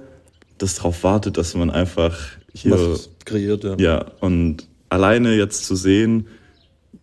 das 0.59 0.77
darauf 0.77 1.05
wartet, 1.05 1.37
dass 1.37 1.55
man 1.55 1.71
einfach 1.71 2.19
hier 2.53 2.73
Was 2.73 3.11
kreiert, 3.25 3.65
ja. 3.65 3.77
ja, 3.79 4.07
und 4.21 4.69
alleine 4.89 5.35
jetzt 5.35 5.65
zu 5.65 5.75
sehen, 5.75 6.27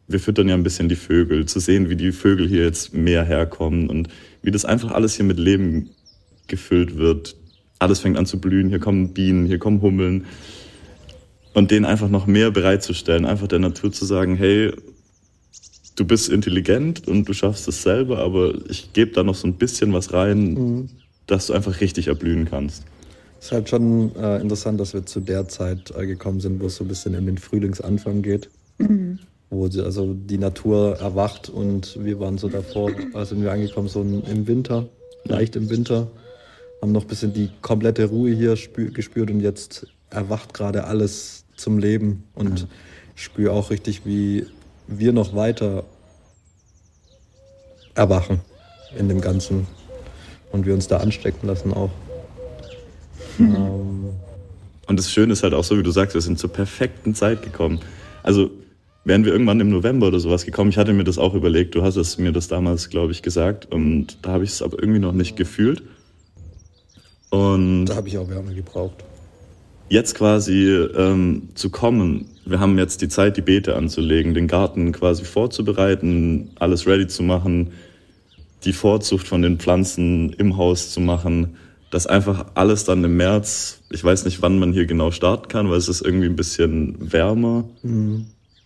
wir 0.09 0.19
füttern 0.19 0.49
ja 0.49 0.55
ein 0.55 0.63
bisschen 0.63 0.89
die 0.89 0.95
Vögel, 0.95 1.45
zu 1.45 1.59
sehen, 1.59 1.89
wie 1.89 1.95
die 1.95 2.11
Vögel 2.11 2.47
hier 2.47 2.63
jetzt 2.63 2.93
mehr 2.93 3.23
herkommen 3.23 3.89
und 3.89 4.09
wie 4.41 4.51
das 4.51 4.65
einfach 4.65 4.91
alles 4.91 5.15
hier 5.15 5.25
mit 5.25 5.37
Leben 5.39 5.91
gefüllt 6.47 6.97
wird. 6.97 7.35
Alles 7.77 7.99
fängt 7.99 8.17
an 8.17 8.25
zu 8.25 8.41
blühen, 8.41 8.69
hier 8.69 8.79
kommen 8.79 9.13
Bienen, 9.13 9.45
hier 9.45 9.59
kommen 9.59 9.81
Hummeln. 9.81 10.25
Und 11.53 11.71
denen 11.71 11.85
einfach 11.85 12.09
noch 12.09 12.25
mehr 12.27 12.51
bereitzustellen, 12.51 13.25
einfach 13.25 13.47
der 13.47 13.59
Natur 13.59 13.91
zu 13.91 14.05
sagen, 14.05 14.35
hey, 14.35 14.71
du 15.95 16.05
bist 16.05 16.29
intelligent 16.29 17.07
und 17.07 17.27
du 17.27 17.33
schaffst 17.33 17.67
es 17.67 17.83
selber, 17.83 18.19
aber 18.19 18.53
ich 18.69 18.93
gebe 18.93 19.11
da 19.11 19.23
noch 19.23 19.35
so 19.35 19.47
ein 19.47 19.55
bisschen 19.55 19.93
was 19.93 20.11
rein, 20.13 20.53
Mhm. 20.53 20.89
dass 21.27 21.47
du 21.47 21.53
einfach 21.53 21.81
richtig 21.81 22.07
erblühen 22.07 22.45
kannst. 22.49 22.83
Es 23.39 23.45
ist 23.47 23.51
halt 23.51 23.69
schon 23.69 24.15
äh, 24.15 24.41
interessant, 24.41 24.79
dass 24.79 24.93
wir 24.93 25.05
zu 25.05 25.19
der 25.21 25.47
Zeit 25.47 25.93
äh, 25.95 26.05
gekommen 26.05 26.39
sind, 26.39 26.59
wo 26.61 26.65
es 26.65 26.75
so 26.75 26.83
ein 26.83 26.87
bisschen 26.87 27.13
in 27.13 27.25
den 27.25 27.37
Frühlingsanfang 27.37 28.21
geht. 28.21 28.49
Wo 29.49 29.67
die, 29.67 29.81
also 29.81 30.13
die 30.13 30.37
Natur 30.37 30.97
erwacht 30.99 31.49
und 31.49 32.03
wir 32.03 32.19
waren 32.19 32.37
so 32.37 32.49
davor, 32.49 32.91
äh, 32.91 33.25
sind 33.25 33.41
wir 33.41 33.51
angekommen, 33.51 33.87
so 33.87 34.01
im 34.01 34.47
Winter, 34.47 34.87
leicht 35.23 35.55
im 35.55 35.69
Winter. 35.69 36.07
Haben 36.81 36.91
noch 36.91 37.01
ein 37.01 37.07
bisschen 37.07 37.33
die 37.33 37.49
komplette 37.61 38.05
Ruhe 38.05 38.31
hier 38.31 38.55
spü 38.55 38.91
gespürt 38.91 39.31
und 39.31 39.41
jetzt 39.41 39.87
erwacht 40.09 40.53
gerade 40.53 40.85
alles 40.85 41.45
zum 41.55 41.77
Leben 41.77 42.23
und 42.35 42.67
ich 43.15 43.23
spüre 43.23 43.51
auch 43.51 43.69
richtig, 43.69 44.05
wie 44.05 44.45
wir 44.87 45.11
noch 45.11 45.35
weiter 45.35 45.83
erwachen 47.95 48.39
in 48.97 49.09
dem 49.09 49.19
Ganzen 49.19 49.67
und 50.51 50.65
wir 50.65 50.73
uns 50.73 50.87
da 50.87 50.97
anstecken 50.97 51.47
lassen 51.47 51.73
auch. 51.73 51.91
Ähm, 53.39 54.09
Und 54.87 54.97
das 54.97 55.11
Schöne 55.11 55.33
ist 55.33 55.43
halt 55.43 55.53
auch 55.53 55.63
so, 55.63 55.77
wie 55.77 55.83
du 55.83 55.91
sagst, 55.91 56.13
wir 56.13 56.21
sind 56.21 56.39
zur 56.39 56.51
perfekten 56.51 57.13
Zeit 57.13 57.41
gekommen. 57.41 57.79
Also 58.23 58.49
wären 59.05 59.25
wir 59.25 59.31
irgendwann 59.31 59.59
im 59.59 59.69
November 59.69 60.07
oder 60.07 60.19
sowas 60.19 60.45
gekommen, 60.45 60.69
ich 60.69 60.77
hatte 60.77 60.93
mir 60.93 61.03
das 61.03 61.17
auch 61.17 61.33
überlegt, 61.33 61.75
du 61.75 61.83
hast 61.83 61.95
es 61.95 62.17
mir 62.17 62.31
das 62.31 62.47
damals, 62.47 62.89
glaube 62.89 63.11
ich, 63.11 63.21
gesagt. 63.21 63.71
Und 63.71 64.17
da 64.21 64.31
habe 64.31 64.43
ich 64.43 64.51
es 64.51 64.61
aber 64.61 64.79
irgendwie 64.79 64.99
noch 64.99 65.13
nicht 65.13 65.35
gefühlt. 65.35 65.83
Und 67.29 67.85
da 67.85 67.95
habe 67.95 68.07
ich 68.07 68.17
auch 68.17 68.29
Wärme 68.29 68.53
gebraucht. 68.53 69.03
jetzt 69.89 70.15
quasi 70.15 70.67
ähm, 70.67 71.49
zu 71.55 71.69
kommen, 71.69 72.25
wir 72.45 72.59
haben 72.59 72.77
jetzt 72.77 73.01
die 73.01 73.07
Zeit, 73.07 73.37
die 73.37 73.41
Beete 73.41 73.75
anzulegen, 73.75 74.33
den 74.33 74.47
Garten 74.47 74.91
quasi 74.91 75.23
vorzubereiten, 75.23 76.49
alles 76.59 76.87
ready 76.87 77.07
zu 77.07 77.21
machen, 77.21 77.71
die 78.65 78.73
Vorzucht 78.73 79.27
von 79.27 79.41
den 79.41 79.59
Pflanzen 79.59 80.33
im 80.33 80.57
Haus 80.57 80.91
zu 80.91 80.99
machen, 80.99 81.55
dass 81.91 82.07
einfach 82.07 82.47
alles 82.55 82.83
dann 82.83 83.03
im 83.03 83.17
März, 83.17 83.81
ich 83.91 84.03
weiß 84.03 84.25
nicht, 84.25 84.41
wann 84.41 84.59
man 84.59 84.73
hier 84.73 84.85
genau 84.85 85.11
starten 85.11 85.47
kann, 85.47 85.69
weil 85.69 85.77
es 85.77 85.87
ist 85.87 86.01
irgendwie 86.01 86.27
ein 86.27 86.35
bisschen 86.35 87.11
wärmer 87.11 87.69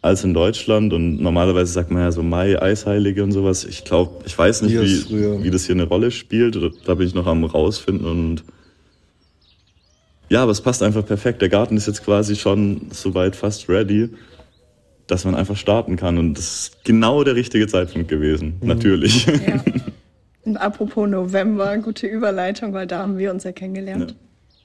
als 0.03 0.23
in 0.25 0.33
Deutschland 0.33 0.91
und 0.91 1.21
normalerweise 1.21 1.71
sagt 1.71 1.89
man 1.89 2.03
ja 2.03 2.11
so 2.11 2.21
Mai, 2.21 2.61
Eisheilige 2.61 3.23
und 3.23 3.31
sowas. 3.31 3.63
Ich 3.63 3.85
glaube, 3.85 4.21
ich 4.25 4.37
weiß 4.37 4.61
nicht, 4.63 4.75
wie, 4.75 5.43
wie 5.43 5.49
das 5.49 5.65
hier 5.65 5.75
eine 5.75 5.85
Rolle 5.85 6.11
spielt. 6.11 6.59
Da 6.85 6.95
bin 6.95 7.07
ich 7.07 7.15
noch 7.15 7.25
am 7.25 7.45
rausfinden 7.45 8.05
und 8.05 8.43
ja, 10.29 10.43
aber 10.43 10.51
es 10.51 10.59
passt 10.59 10.83
einfach 10.83 11.05
perfekt. 11.05 11.41
Der 11.41 11.47
Garten 11.47 11.77
ist 11.77 11.87
jetzt 11.87 12.03
quasi 12.03 12.35
schon 12.35 12.89
soweit 12.91 13.35
fast 13.35 13.69
ready, 13.69 14.09
dass 15.07 15.23
man 15.23 15.35
einfach 15.35 15.55
starten 15.55 15.95
kann. 15.95 16.17
Und 16.17 16.33
das 16.33 16.45
ist 16.53 16.83
genau 16.83 17.23
der 17.23 17.35
richtige 17.35 17.67
Zeitpunkt 17.67 18.09
gewesen. 18.09 18.55
Natürlich. 18.61 19.25
Ja. 19.25 19.63
Und 20.45 20.57
apropos 20.57 21.07
November, 21.07 21.77
gute 21.77 22.07
Überleitung, 22.07 22.73
weil 22.73 22.87
da 22.87 22.99
haben 22.99 23.17
wir 23.17 23.31
uns 23.31 23.45
ja 23.45 23.53
kennengelernt. 23.53 24.15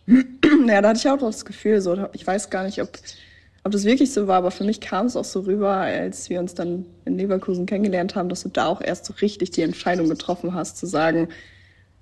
Ja, 0.09 0.80
da 0.83 0.88
hatte 0.88 0.99
ich 0.99 1.09
auch 1.09 1.18
das 1.18 1.45
Gefühl, 1.45 1.80
so, 1.80 2.09
ich 2.12 2.26
weiß 2.26 2.50
gar 2.50 2.64
nicht, 2.64 2.83
ob, 2.83 2.88
ob 3.69 3.73
das 3.73 3.85
wirklich 3.85 4.15
so 4.15 4.27
war, 4.27 4.37
aber 4.37 4.51
für 4.51 4.65
mich 4.65 4.81
kam 4.81 5.05
es 5.05 5.15
auch 5.15 5.27
so 5.27 5.41
rüber, 5.41 5.69
als 5.69 6.31
wir 6.31 6.41
uns 6.41 6.55
dann 6.55 6.87
in 7.05 7.19
Leverkusen 7.19 7.67
kennengelernt 7.67 8.15
haben, 8.15 8.31
dass 8.31 8.43
du 8.43 8.49
da 8.49 8.65
auch 8.67 8.81
erst 8.81 9.05
so 9.05 9.13
richtig 9.21 9.51
die 9.51 9.61
Entscheidung 9.61 10.09
getroffen 10.09 10.55
hast, 10.55 10.79
zu 10.79 10.87
sagen, 10.87 11.29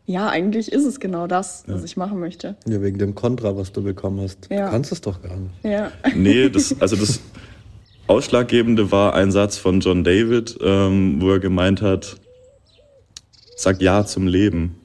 ja, 0.05 0.29
eigentlich 0.29 0.71
ist 0.71 0.85
es 0.85 1.01
genau 1.01 1.27
das, 1.27 1.65
was 1.67 1.83
ich 1.83 1.97
machen 1.97 2.21
möchte. 2.21 2.55
Ja, 2.69 2.81
wegen 2.81 2.99
dem 2.99 3.17
Kontra, 3.17 3.57
was 3.57 3.73
du 3.73 3.83
bekommen 3.83 4.21
hast. 4.21 4.49
Ja. 4.49 4.67
Du 4.67 4.71
kannst 4.71 4.93
es 4.93 5.01
doch 5.01 5.21
gar 5.21 5.37
nicht. 5.37 5.55
Ja. 5.65 5.91
Nee, 6.15 6.49
das, 6.49 6.81
also 6.81 6.95
das 6.95 7.19
Ausschlaggebende 8.07 8.93
war 8.93 9.15
ein 9.15 9.33
Satz 9.33 9.59
von 9.59 9.81
John 9.81 10.05
David, 10.05 10.57
ähm, 10.63 11.21
wo 11.21 11.33
er 11.33 11.41
gemeint 11.41 11.83
hat, 11.83 12.17
sag 13.57 13.83
Ja 13.83 14.07
zum 14.07 14.29
Leben. 14.29 14.77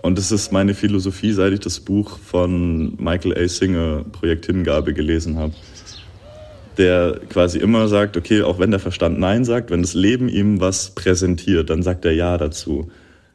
Und 0.00 0.16
das 0.16 0.32
ist 0.32 0.52
meine 0.52 0.72
Philosophie, 0.72 1.32
seit 1.32 1.52
ich 1.52 1.60
das 1.60 1.80
Buch 1.80 2.18
von 2.18 2.96
Michael 2.96 3.36
A. 3.36 3.46
Singer, 3.46 4.06
Projekt 4.10 4.46
Hingabe, 4.46 4.94
gelesen 4.94 5.36
habe. 5.36 5.52
Der 6.78 7.20
quasi 7.28 7.58
immer 7.58 7.88
sagt, 7.88 8.16
okay, 8.16 8.42
auch 8.42 8.58
wenn 8.58 8.70
der 8.70 8.80
Verstand 8.80 9.18
Nein 9.18 9.44
sagt, 9.44 9.70
wenn 9.70 9.82
das 9.82 9.94
Leben 9.94 10.28
ihm 10.28 10.60
was 10.60 10.94
präsentiert, 10.94 11.70
dann 11.70 11.82
sagt 11.82 12.04
er 12.04 12.12
Ja 12.12 12.38
dazu. 12.38 12.90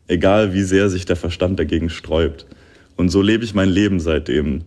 Egal 0.07 0.53
wie 0.53 0.63
sehr 0.63 0.89
sich 0.89 1.05
der 1.05 1.15
Verstand 1.15 1.59
dagegen 1.59 1.89
sträubt. 1.89 2.45
Und 2.95 3.09
so 3.09 3.21
lebe 3.21 3.43
ich 3.43 3.53
mein 3.53 3.69
Leben 3.69 3.99
seitdem. 3.99 4.61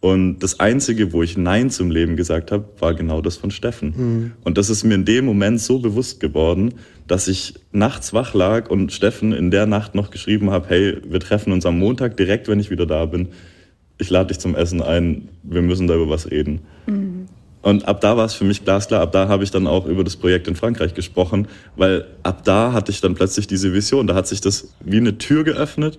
Und 0.00 0.38
das 0.40 0.60
Einzige, 0.60 1.12
wo 1.12 1.24
ich 1.24 1.36
Nein 1.36 1.70
zum 1.70 1.90
Leben 1.90 2.14
gesagt 2.16 2.52
habe, 2.52 2.64
war 2.78 2.94
genau 2.94 3.20
das 3.20 3.36
von 3.36 3.50
Steffen. 3.50 3.92
Und 4.44 4.56
das 4.56 4.70
ist 4.70 4.84
mir 4.84 4.94
in 4.94 5.04
dem 5.04 5.24
Moment 5.24 5.60
so 5.60 5.80
bewusst 5.80 6.20
geworden, 6.20 6.74
dass 7.08 7.26
ich 7.26 7.54
nachts 7.72 8.12
wach 8.12 8.32
lag 8.32 8.70
und 8.70 8.92
Steffen 8.92 9.32
in 9.32 9.50
der 9.50 9.66
Nacht 9.66 9.96
noch 9.96 10.10
geschrieben 10.10 10.50
habe, 10.50 10.68
hey, 10.68 10.98
wir 11.08 11.18
treffen 11.18 11.52
uns 11.52 11.66
am 11.66 11.78
Montag 11.78 12.16
direkt, 12.16 12.46
wenn 12.46 12.60
ich 12.60 12.70
wieder 12.70 12.86
da 12.86 13.06
bin. 13.06 13.28
Ich 13.98 14.08
lade 14.10 14.28
dich 14.28 14.38
zum 14.38 14.54
Essen 14.54 14.80
ein, 14.80 15.28
wir 15.42 15.62
müssen 15.62 15.88
da 15.88 15.96
über 15.96 16.08
was 16.08 16.30
reden. 16.30 16.60
Und 17.68 17.86
ab 17.86 18.00
da 18.00 18.16
war 18.16 18.24
es 18.24 18.32
für 18.32 18.44
mich 18.44 18.64
glasklar, 18.64 19.02
ab 19.02 19.12
da 19.12 19.28
habe 19.28 19.44
ich 19.44 19.50
dann 19.50 19.66
auch 19.66 19.84
über 19.84 20.02
das 20.02 20.16
Projekt 20.16 20.48
in 20.48 20.56
Frankreich 20.56 20.94
gesprochen, 20.94 21.48
weil 21.76 22.06
ab 22.22 22.42
da 22.44 22.72
hatte 22.72 22.90
ich 22.90 23.02
dann 23.02 23.14
plötzlich 23.14 23.46
diese 23.46 23.74
Vision, 23.74 24.06
da 24.06 24.14
hat 24.14 24.26
sich 24.26 24.40
das 24.40 24.72
wie 24.82 24.96
eine 24.96 25.18
Tür 25.18 25.44
geöffnet. 25.44 25.98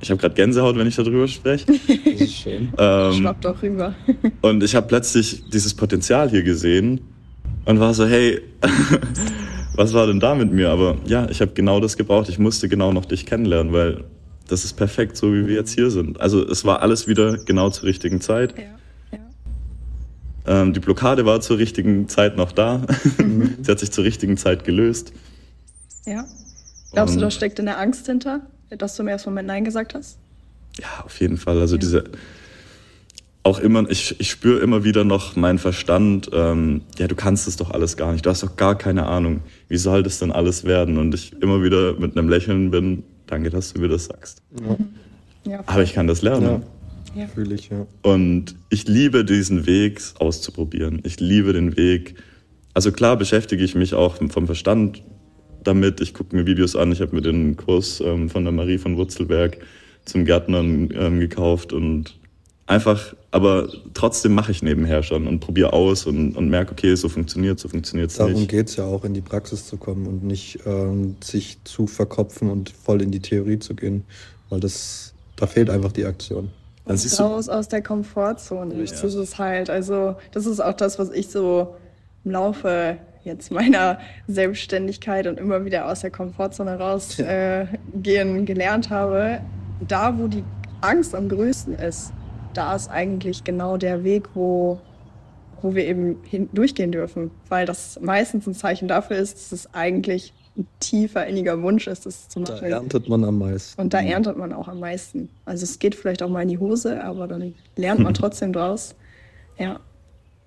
Ich 0.00 0.10
habe 0.10 0.18
gerade 0.18 0.34
Gänsehaut, 0.34 0.78
wenn 0.78 0.86
ich 0.86 0.96
darüber 0.96 1.28
spreche. 1.28 1.66
Das 1.86 2.20
ist 2.22 2.32
schön. 2.32 2.72
Ähm, 2.78 3.12
Schwappt 3.12 3.44
auch 3.44 3.62
rüber. 3.62 3.94
und 4.40 4.62
ich 4.62 4.74
habe 4.74 4.86
plötzlich 4.86 5.50
dieses 5.50 5.74
Potenzial 5.74 6.30
hier 6.30 6.42
gesehen 6.42 7.02
und 7.66 7.78
war 7.78 7.92
so, 7.92 8.06
hey, 8.06 8.40
was 9.74 9.92
war 9.92 10.06
denn 10.06 10.18
da 10.18 10.34
mit 10.34 10.50
mir? 10.50 10.70
Aber 10.70 10.96
ja, 11.04 11.28
ich 11.28 11.42
habe 11.42 11.52
genau 11.52 11.78
das 11.78 11.98
gebraucht. 11.98 12.30
Ich 12.30 12.38
musste 12.38 12.70
genau 12.70 12.90
noch 12.90 13.04
dich 13.04 13.26
kennenlernen, 13.26 13.74
weil 13.74 14.04
das 14.48 14.64
ist 14.64 14.78
perfekt, 14.78 15.18
so 15.18 15.34
wie 15.34 15.46
wir 15.46 15.56
jetzt 15.56 15.74
hier 15.74 15.90
sind. 15.90 16.18
Also 16.22 16.42
es 16.42 16.64
war 16.64 16.80
alles 16.80 17.06
wieder 17.06 17.36
genau 17.36 17.68
zur 17.68 17.84
richtigen 17.84 18.22
Zeit. 18.22 18.54
Ja. 18.56 18.75
Ja. 20.46 20.62
Ähm, 20.62 20.72
die 20.72 20.80
Blockade 20.80 21.24
war 21.26 21.40
zur 21.40 21.58
richtigen 21.58 22.08
Zeit 22.08 22.36
noch 22.36 22.52
da. 22.52 22.86
Sie 23.62 23.70
hat 23.70 23.78
sich 23.78 23.90
zur 23.90 24.04
richtigen 24.04 24.36
Zeit 24.36 24.64
gelöst. 24.64 25.12
ja. 26.06 26.24
Glaubst 26.92 27.14
du, 27.14 27.18
Und- 27.18 27.22
da 27.24 27.30
steckt 27.30 27.60
eine 27.60 27.76
Angst 27.76 28.06
hinter, 28.06 28.40
dass 28.70 28.96
du 28.96 29.02
im 29.02 29.08
ersten 29.08 29.28
Moment 29.30 29.48
Nein 29.48 29.64
gesagt 29.64 29.94
hast? 29.94 30.18
Ja, 30.78 31.04
auf 31.04 31.20
jeden 31.20 31.36
Fall. 31.36 31.60
Also 31.60 31.76
diese 31.76 32.04
auch 33.42 33.60
immer, 33.60 33.88
ich, 33.90 34.18
ich 34.18 34.30
spüre 34.30 34.58
immer 34.60 34.82
wieder 34.82 35.04
noch 35.04 35.36
meinen 35.36 35.58
Verstand, 35.58 36.30
ähm, 36.32 36.82
ja, 36.98 37.06
du 37.06 37.14
kannst 37.14 37.46
es 37.46 37.56
doch 37.56 37.70
alles 37.70 37.96
gar 37.96 38.12
nicht, 38.12 38.26
du 38.26 38.30
hast 38.30 38.42
doch 38.42 38.56
gar 38.56 38.76
keine 38.76 39.06
Ahnung, 39.06 39.40
wie 39.68 39.76
soll 39.76 40.02
das 40.02 40.18
denn 40.18 40.32
alles 40.32 40.64
werden? 40.64 40.98
Und 40.98 41.14
ich 41.14 41.32
immer 41.40 41.62
wieder 41.62 41.94
mit 41.94 42.16
einem 42.18 42.28
Lächeln 42.28 42.70
bin, 42.72 43.04
danke, 43.28 43.50
dass 43.50 43.72
du 43.72 43.80
mir 43.80 43.88
das 43.88 44.06
sagst. 44.06 44.42
Ja. 45.44 45.60
Aber 45.66 45.82
ich 45.82 45.92
kann 45.92 46.08
das 46.08 46.22
lernen. 46.22 46.42
Ja, 46.44 46.60
ja. 47.16 47.26
fühle 47.26 47.54
ich, 47.54 47.70
ja. 47.70 47.86
Und 48.02 48.54
ich 48.70 48.86
liebe 48.86 49.24
diesen 49.24 49.66
Weg 49.66 50.00
auszuprobieren. 50.18 51.00
Ich 51.04 51.20
liebe 51.20 51.52
den 51.52 51.76
Weg. 51.76 52.14
Also 52.74 52.92
klar 52.92 53.16
beschäftige 53.16 53.64
ich 53.64 53.74
mich 53.74 53.94
auch 53.94 54.16
vom 54.16 54.46
Verstand 54.46 55.02
damit. 55.64 56.00
Ich 56.00 56.14
gucke 56.14 56.36
mir 56.36 56.46
Videos 56.46 56.76
an. 56.76 56.92
Ich 56.92 57.00
habe 57.00 57.14
mir 57.14 57.22
den 57.22 57.56
Kurs 57.56 58.00
ähm, 58.00 58.28
von 58.28 58.44
der 58.44 58.52
Marie 58.52 58.78
von 58.78 58.96
Wurzelberg 58.96 59.58
zum 60.04 60.24
Gärtnern 60.24 60.90
ähm, 60.94 61.20
gekauft 61.20 61.72
und 61.72 62.18
einfach, 62.66 63.14
aber 63.30 63.68
trotzdem 63.94 64.34
mache 64.34 64.52
ich 64.52 64.62
nebenher 64.62 65.02
schon 65.02 65.26
und 65.26 65.40
probiere 65.40 65.72
aus 65.72 66.06
und, 66.06 66.36
und 66.36 66.48
merke, 66.48 66.72
okay, 66.72 66.94
so 66.94 67.08
funktioniert, 67.08 67.58
so 67.58 67.68
funktioniert 67.68 68.10
es 68.10 68.16
Darum 68.16 68.34
nicht. 68.34 68.50
geht 68.50 68.68
es 68.68 68.76
ja 68.76 68.84
auch, 68.84 69.04
in 69.04 69.14
die 69.14 69.20
Praxis 69.20 69.66
zu 69.66 69.76
kommen 69.76 70.06
und 70.06 70.24
nicht 70.24 70.60
ähm, 70.66 71.16
sich 71.22 71.58
zu 71.64 71.86
verkopfen 71.86 72.50
und 72.50 72.70
voll 72.70 73.02
in 73.02 73.10
die 73.10 73.20
Theorie 73.20 73.58
zu 73.58 73.74
gehen. 73.74 74.04
Weil 74.48 74.60
das, 74.60 75.14
da 75.36 75.46
fehlt 75.46 75.70
einfach 75.70 75.92
die 75.92 76.04
Aktion. 76.04 76.50
Raus 76.86 77.48
aus 77.48 77.68
der 77.68 77.82
Komfortzone. 77.82 78.74
Ja. 78.74 78.80
Das 78.80 79.02
ist 79.14 79.38
halt, 79.38 79.70
also 79.70 80.16
das 80.32 80.46
ist 80.46 80.60
auch 80.60 80.74
das, 80.74 80.98
was 80.98 81.10
ich 81.10 81.28
so 81.28 81.76
im 82.24 82.32
Laufe 82.32 82.98
jetzt 83.24 83.50
meiner 83.50 83.98
Selbstständigkeit 84.28 85.26
und 85.26 85.38
immer 85.38 85.64
wieder 85.64 85.90
aus 85.90 86.00
der 86.00 86.10
Komfortzone 86.10 86.78
rausgehen 86.78 87.68
äh, 88.04 88.42
gelernt 88.44 88.90
habe. 88.90 89.40
Da, 89.86 90.18
wo 90.18 90.28
die 90.28 90.44
Angst 90.80 91.14
am 91.14 91.28
größten 91.28 91.74
ist, 91.74 92.12
da 92.54 92.74
ist 92.74 92.88
eigentlich 92.88 93.44
genau 93.44 93.76
der 93.76 94.04
Weg, 94.04 94.28
wo, 94.34 94.80
wo 95.60 95.74
wir 95.74 95.84
eben 95.84 96.22
durchgehen 96.52 96.92
dürfen. 96.92 97.30
Weil 97.48 97.66
das 97.66 98.00
meistens 98.00 98.46
ein 98.46 98.54
Zeichen 98.54 98.88
dafür 98.88 99.16
ist, 99.16 99.36
dass 99.36 99.52
es 99.52 99.74
eigentlich 99.74 100.32
tiefer, 100.80 101.26
inniger 101.26 101.60
Wunsch 101.62 101.86
ist, 101.86 102.06
das 102.06 102.28
zu 102.28 102.40
machen. 102.40 102.56
Da 102.60 102.66
erntet 102.66 103.08
man 103.08 103.24
am 103.24 103.38
meisten. 103.38 103.80
Und 103.80 103.92
da 103.92 104.00
erntet 104.00 104.36
man 104.36 104.52
auch 104.52 104.68
am 104.68 104.80
meisten. 104.80 105.28
Also 105.44 105.64
es 105.64 105.78
geht 105.78 105.94
vielleicht 105.94 106.22
auch 106.22 106.28
mal 106.28 106.42
in 106.42 106.48
die 106.48 106.58
Hose, 106.58 107.02
aber 107.02 107.28
dann 107.28 107.54
lernt 107.76 108.00
man 108.00 108.14
trotzdem 108.14 108.52
draus. 108.52 108.94
Ja. 109.58 109.80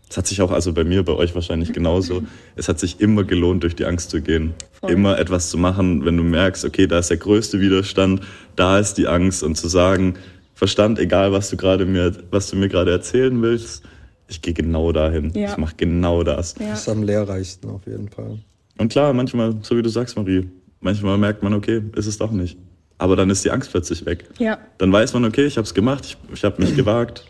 Es 0.10 0.18
hat 0.18 0.26
sich 0.26 0.42
auch, 0.42 0.52
also 0.52 0.74
bei 0.74 0.84
mir, 0.84 1.04
bei 1.04 1.14
euch 1.14 1.36
wahrscheinlich 1.36 1.72
genauso, 1.72 2.24
es 2.56 2.68
hat 2.68 2.80
sich 2.80 3.00
immer 3.00 3.24
gelohnt, 3.24 3.64
durch 3.64 3.76
die 3.76 3.86
Angst 3.86 4.10
zu 4.10 4.22
gehen. 4.22 4.54
Voll. 4.80 4.92
Immer 4.92 5.20
etwas 5.20 5.50
zu 5.50 5.58
machen, 5.58 6.04
wenn 6.06 6.18
du 6.18 6.24
merkst, 6.24 6.66
okay, 6.66 6.88
da 6.88 7.00
ist 7.00 7.12
der 7.12 7.18
größte 7.18 7.60
Widerstand, 7.60 8.22
da 8.56 8.80
ist 8.80 8.96
die 8.96 9.08
Angst 9.08 9.44
und 9.44 9.56
zu 9.56 9.68
sagen, 9.68 10.16
Verstand, 10.56 11.00
egal 11.00 11.32
was 11.32 11.50
du 11.50 11.58
gerade 11.58 11.86
mir, 11.86 12.12
was 12.32 12.50
du 12.50 12.58
mir 12.58 12.68
gerade 12.68 12.92
erzählen 12.92 13.42
willst, 13.42 13.84
ich 14.28 14.42
gehe 14.42 14.54
genau 14.54 14.92
dahin. 14.92 15.32
Ja. 15.34 15.52
Ich 15.52 15.58
mache 15.58 15.76
genau 15.78 16.24
das. 16.24 16.56
Ja. 16.60 16.72
Das 16.72 16.82
ist 16.82 16.90
am 16.90 17.04
lehrreichsten 17.04 17.70
auf 17.70 17.86
jeden 17.86 18.10
Fall. 18.10 18.40
Und 18.80 18.90
klar, 18.92 19.14
manchmal, 19.14 19.56
so 19.62 19.78
wie 19.78 19.82
du 19.82 19.90
sagst, 19.90 20.16
Marie, 20.16 20.50
manchmal 20.80 21.18
merkt 21.18 21.44
man, 21.44 21.54
okay, 21.54 21.84
ist 21.96 22.08
es 22.08 22.18
doch 22.18 22.32
nicht. 22.32 22.58
Aber 22.98 23.16
dann 23.16 23.30
ist 23.30 23.46
die 23.46 23.52
Angst 23.52 23.70
plötzlich 23.72 24.06
weg. 24.06 24.26
Ja. 24.40 24.58
Dann 24.78 24.92
weiß 24.92 25.14
man, 25.14 25.26
okay, 25.26 25.46
ich 25.46 25.58
habe 25.58 25.66
es 25.66 25.74
gemacht, 25.74 26.06
ich, 26.06 26.18
ich 26.34 26.44
habe 26.44 26.62
mich 26.62 26.76
gewagt. 26.76 27.26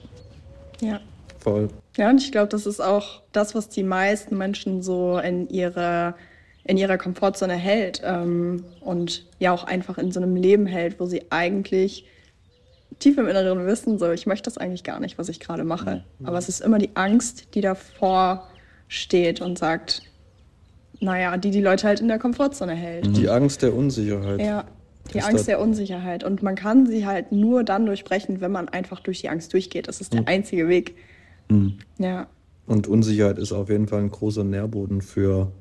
Ja. 0.80 1.02
Voll. 1.40 1.70
Ja, 1.98 2.10
und 2.10 2.22
ich 2.22 2.32
glaube, 2.32 2.50
das 2.50 2.66
ist 2.66 2.80
auch 2.80 3.22
das, 3.32 3.56
was 3.56 3.70
die 3.70 3.84
meisten 3.84 4.38
Menschen 4.38 4.82
so 4.82 5.18
in 5.20 5.50
ihrer 5.50 6.16
in 6.66 6.78
ihrer 6.78 7.00
Komfortzone 7.00 7.56
hält 7.56 8.02
ähm, 8.04 8.64
und 8.82 9.26
ja 9.40 9.52
auch 9.52 9.64
einfach 9.64 9.98
in 9.98 10.12
so 10.12 10.20
einem 10.20 10.36
Leben 10.36 10.68
hält, 10.68 11.00
wo 11.00 11.08
sie 11.08 11.24
eigentlich 11.32 12.06
tief 13.00 13.18
im 13.18 13.28
Inneren 13.28 13.66
wissen, 13.66 13.98
so 13.98 14.12
ich 14.12 14.28
möchte 14.28 14.44
das 14.44 14.60
eigentlich 14.60 14.84
gar 14.84 15.00
nicht, 15.00 15.18
was 15.18 15.30
ich 15.30 15.40
gerade 15.40 15.64
mache. 15.64 16.04
Mhm. 16.20 16.26
Aber 16.28 16.38
es 16.38 16.48
ist 16.48 16.60
immer 16.60 16.78
die 16.78 16.92
Angst, 16.96 17.56
die 17.56 17.62
davor 17.62 18.48
steht 18.88 19.42
und 19.42 19.58
sagt, 19.58 20.04
naja, 21.00 21.38
die 21.38 21.52
die 21.52 21.62
Leute 21.62 21.88
halt 21.88 22.00
in 22.00 22.08
der 22.08 22.20
Komfortzone 22.20 22.74
hält. 22.74 23.16
Die 23.18 23.30
Angst 23.30 23.62
der 23.62 23.74
Unsicherheit. 23.74 24.42
Ja, 24.42 24.66
die 25.14 25.22
Angst 25.22 25.48
der 25.48 25.60
Unsicherheit. 25.60 26.24
Und 26.24 26.44
man 26.44 26.56
kann 26.56 26.86
sie 26.86 27.06
halt 27.06 27.32
nur 27.32 27.64
dann 27.64 27.86
durchbrechen, 27.86 28.42
wenn 28.42 28.52
man 28.52 28.70
einfach 28.70 29.00
durch 29.00 29.22
die 29.22 29.30
Angst 29.30 29.54
durchgeht. 29.54 29.88
Das 29.88 30.02
ist 30.02 30.14
der 30.14 30.22
mhm. 30.22 30.28
einzige 30.28 30.68
Weg. 30.68 30.96
Mhm. 31.50 31.80
Ja. 31.98 32.28
Und 32.68 32.88
Unsicherheit 32.88 33.40
ist 33.40 33.52
auf 33.52 33.70
jeden 33.70 33.88
Fall 33.88 34.00
ein 34.00 34.12
großer 34.12 34.44
Nährboden 34.44 35.02
für 35.02 35.52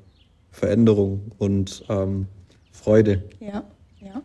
Veränderung 0.51 1.31
und 1.37 1.83
ähm, 1.89 2.27
Freude. 2.71 3.23
Ja, 3.39 3.63
ja. 3.99 4.21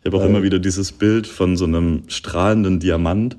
Ich 0.00 0.06
habe 0.06 0.16
auch 0.16 0.22
ähm, 0.22 0.30
immer 0.30 0.42
wieder 0.42 0.58
dieses 0.58 0.92
Bild 0.92 1.26
von 1.26 1.56
so 1.56 1.64
einem 1.64 2.04
strahlenden 2.08 2.80
Diamant, 2.80 3.36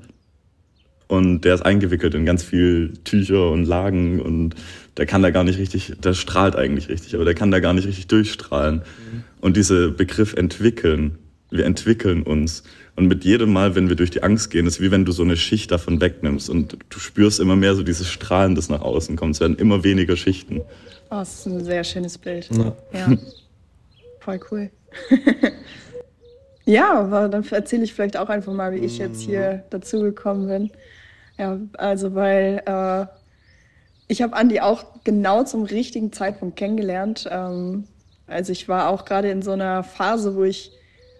und 1.06 1.42
der 1.42 1.54
ist 1.54 1.62
eingewickelt 1.62 2.14
in 2.14 2.24
ganz 2.24 2.42
viel 2.42 2.94
Tücher 3.04 3.50
und 3.50 3.64
Lagen 3.64 4.20
und 4.20 4.54
der 4.96 5.06
kann 5.06 5.22
da 5.22 5.30
gar 5.30 5.44
nicht 5.44 5.58
richtig, 5.58 5.94
der 6.02 6.14
strahlt 6.14 6.56
eigentlich 6.56 6.88
richtig, 6.88 7.14
aber 7.14 7.24
der 7.24 7.34
kann 7.34 7.50
da 7.50 7.60
gar 7.60 7.74
nicht 7.74 7.86
richtig 7.86 8.06
durchstrahlen. 8.06 8.76
Mhm. 8.76 9.24
Und 9.40 9.56
dieser 9.56 9.90
Begriff 9.90 10.34
entwickeln, 10.34 11.18
wir 11.50 11.66
entwickeln 11.66 12.22
uns. 12.22 12.64
Und 12.96 13.08
mit 13.08 13.24
jedem 13.24 13.52
Mal, 13.52 13.74
wenn 13.74 13.88
wir 13.88 13.96
durch 13.96 14.10
die 14.10 14.22
Angst 14.22 14.50
gehen, 14.50 14.66
ist 14.66 14.80
wie 14.80 14.90
wenn 14.90 15.04
du 15.04 15.12
so 15.12 15.24
eine 15.24 15.36
Schicht 15.36 15.70
davon 15.72 16.00
wegnimmst 16.00 16.48
und 16.48 16.78
du 16.88 16.98
spürst 16.98 17.40
immer 17.40 17.56
mehr 17.56 17.74
so 17.74 17.82
dieses 17.82 18.08
Strahlen, 18.08 18.54
das 18.54 18.68
nach 18.68 18.82
außen 18.82 19.16
kommt. 19.16 19.34
Es 19.34 19.40
werden 19.40 19.56
immer 19.56 19.82
weniger 19.82 20.16
Schichten. 20.16 20.60
Oh, 21.10 21.16
das 21.16 21.40
ist 21.40 21.46
ein 21.46 21.64
sehr 21.64 21.82
schönes 21.82 22.18
Bild. 22.18 22.48
Ja. 22.56 22.76
ja. 22.92 23.16
Voll 24.20 24.40
cool. 24.50 24.70
ja, 26.64 27.00
aber 27.00 27.28
dann 27.28 27.44
erzähle 27.50 27.82
ich 27.82 27.92
vielleicht 27.92 28.16
auch 28.16 28.28
einfach 28.28 28.52
mal, 28.52 28.72
wie 28.72 28.78
ich 28.78 28.98
jetzt 28.98 29.20
hier 29.20 29.54
mhm. 29.64 29.70
dazugekommen 29.70 30.46
bin. 30.46 30.70
Ja, 31.38 31.58
also 31.78 32.14
weil 32.14 32.62
äh, 32.66 33.06
ich 34.06 34.22
habe 34.22 34.36
Andi 34.36 34.60
auch 34.60 34.84
genau 35.04 35.44
zum 35.44 35.64
richtigen 35.64 36.12
Zeitpunkt 36.12 36.56
kennengelernt. 36.56 37.28
Ähm, 37.30 37.84
also 38.26 38.52
ich 38.52 38.68
war 38.68 38.88
auch 38.88 39.04
gerade 39.04 39.30
in 39.30 39.42
so 39.42 39.52
einer 39.52 39.82
Phase, 39.82 40.36
wo 40.36 40.44
ich 40.44 40.72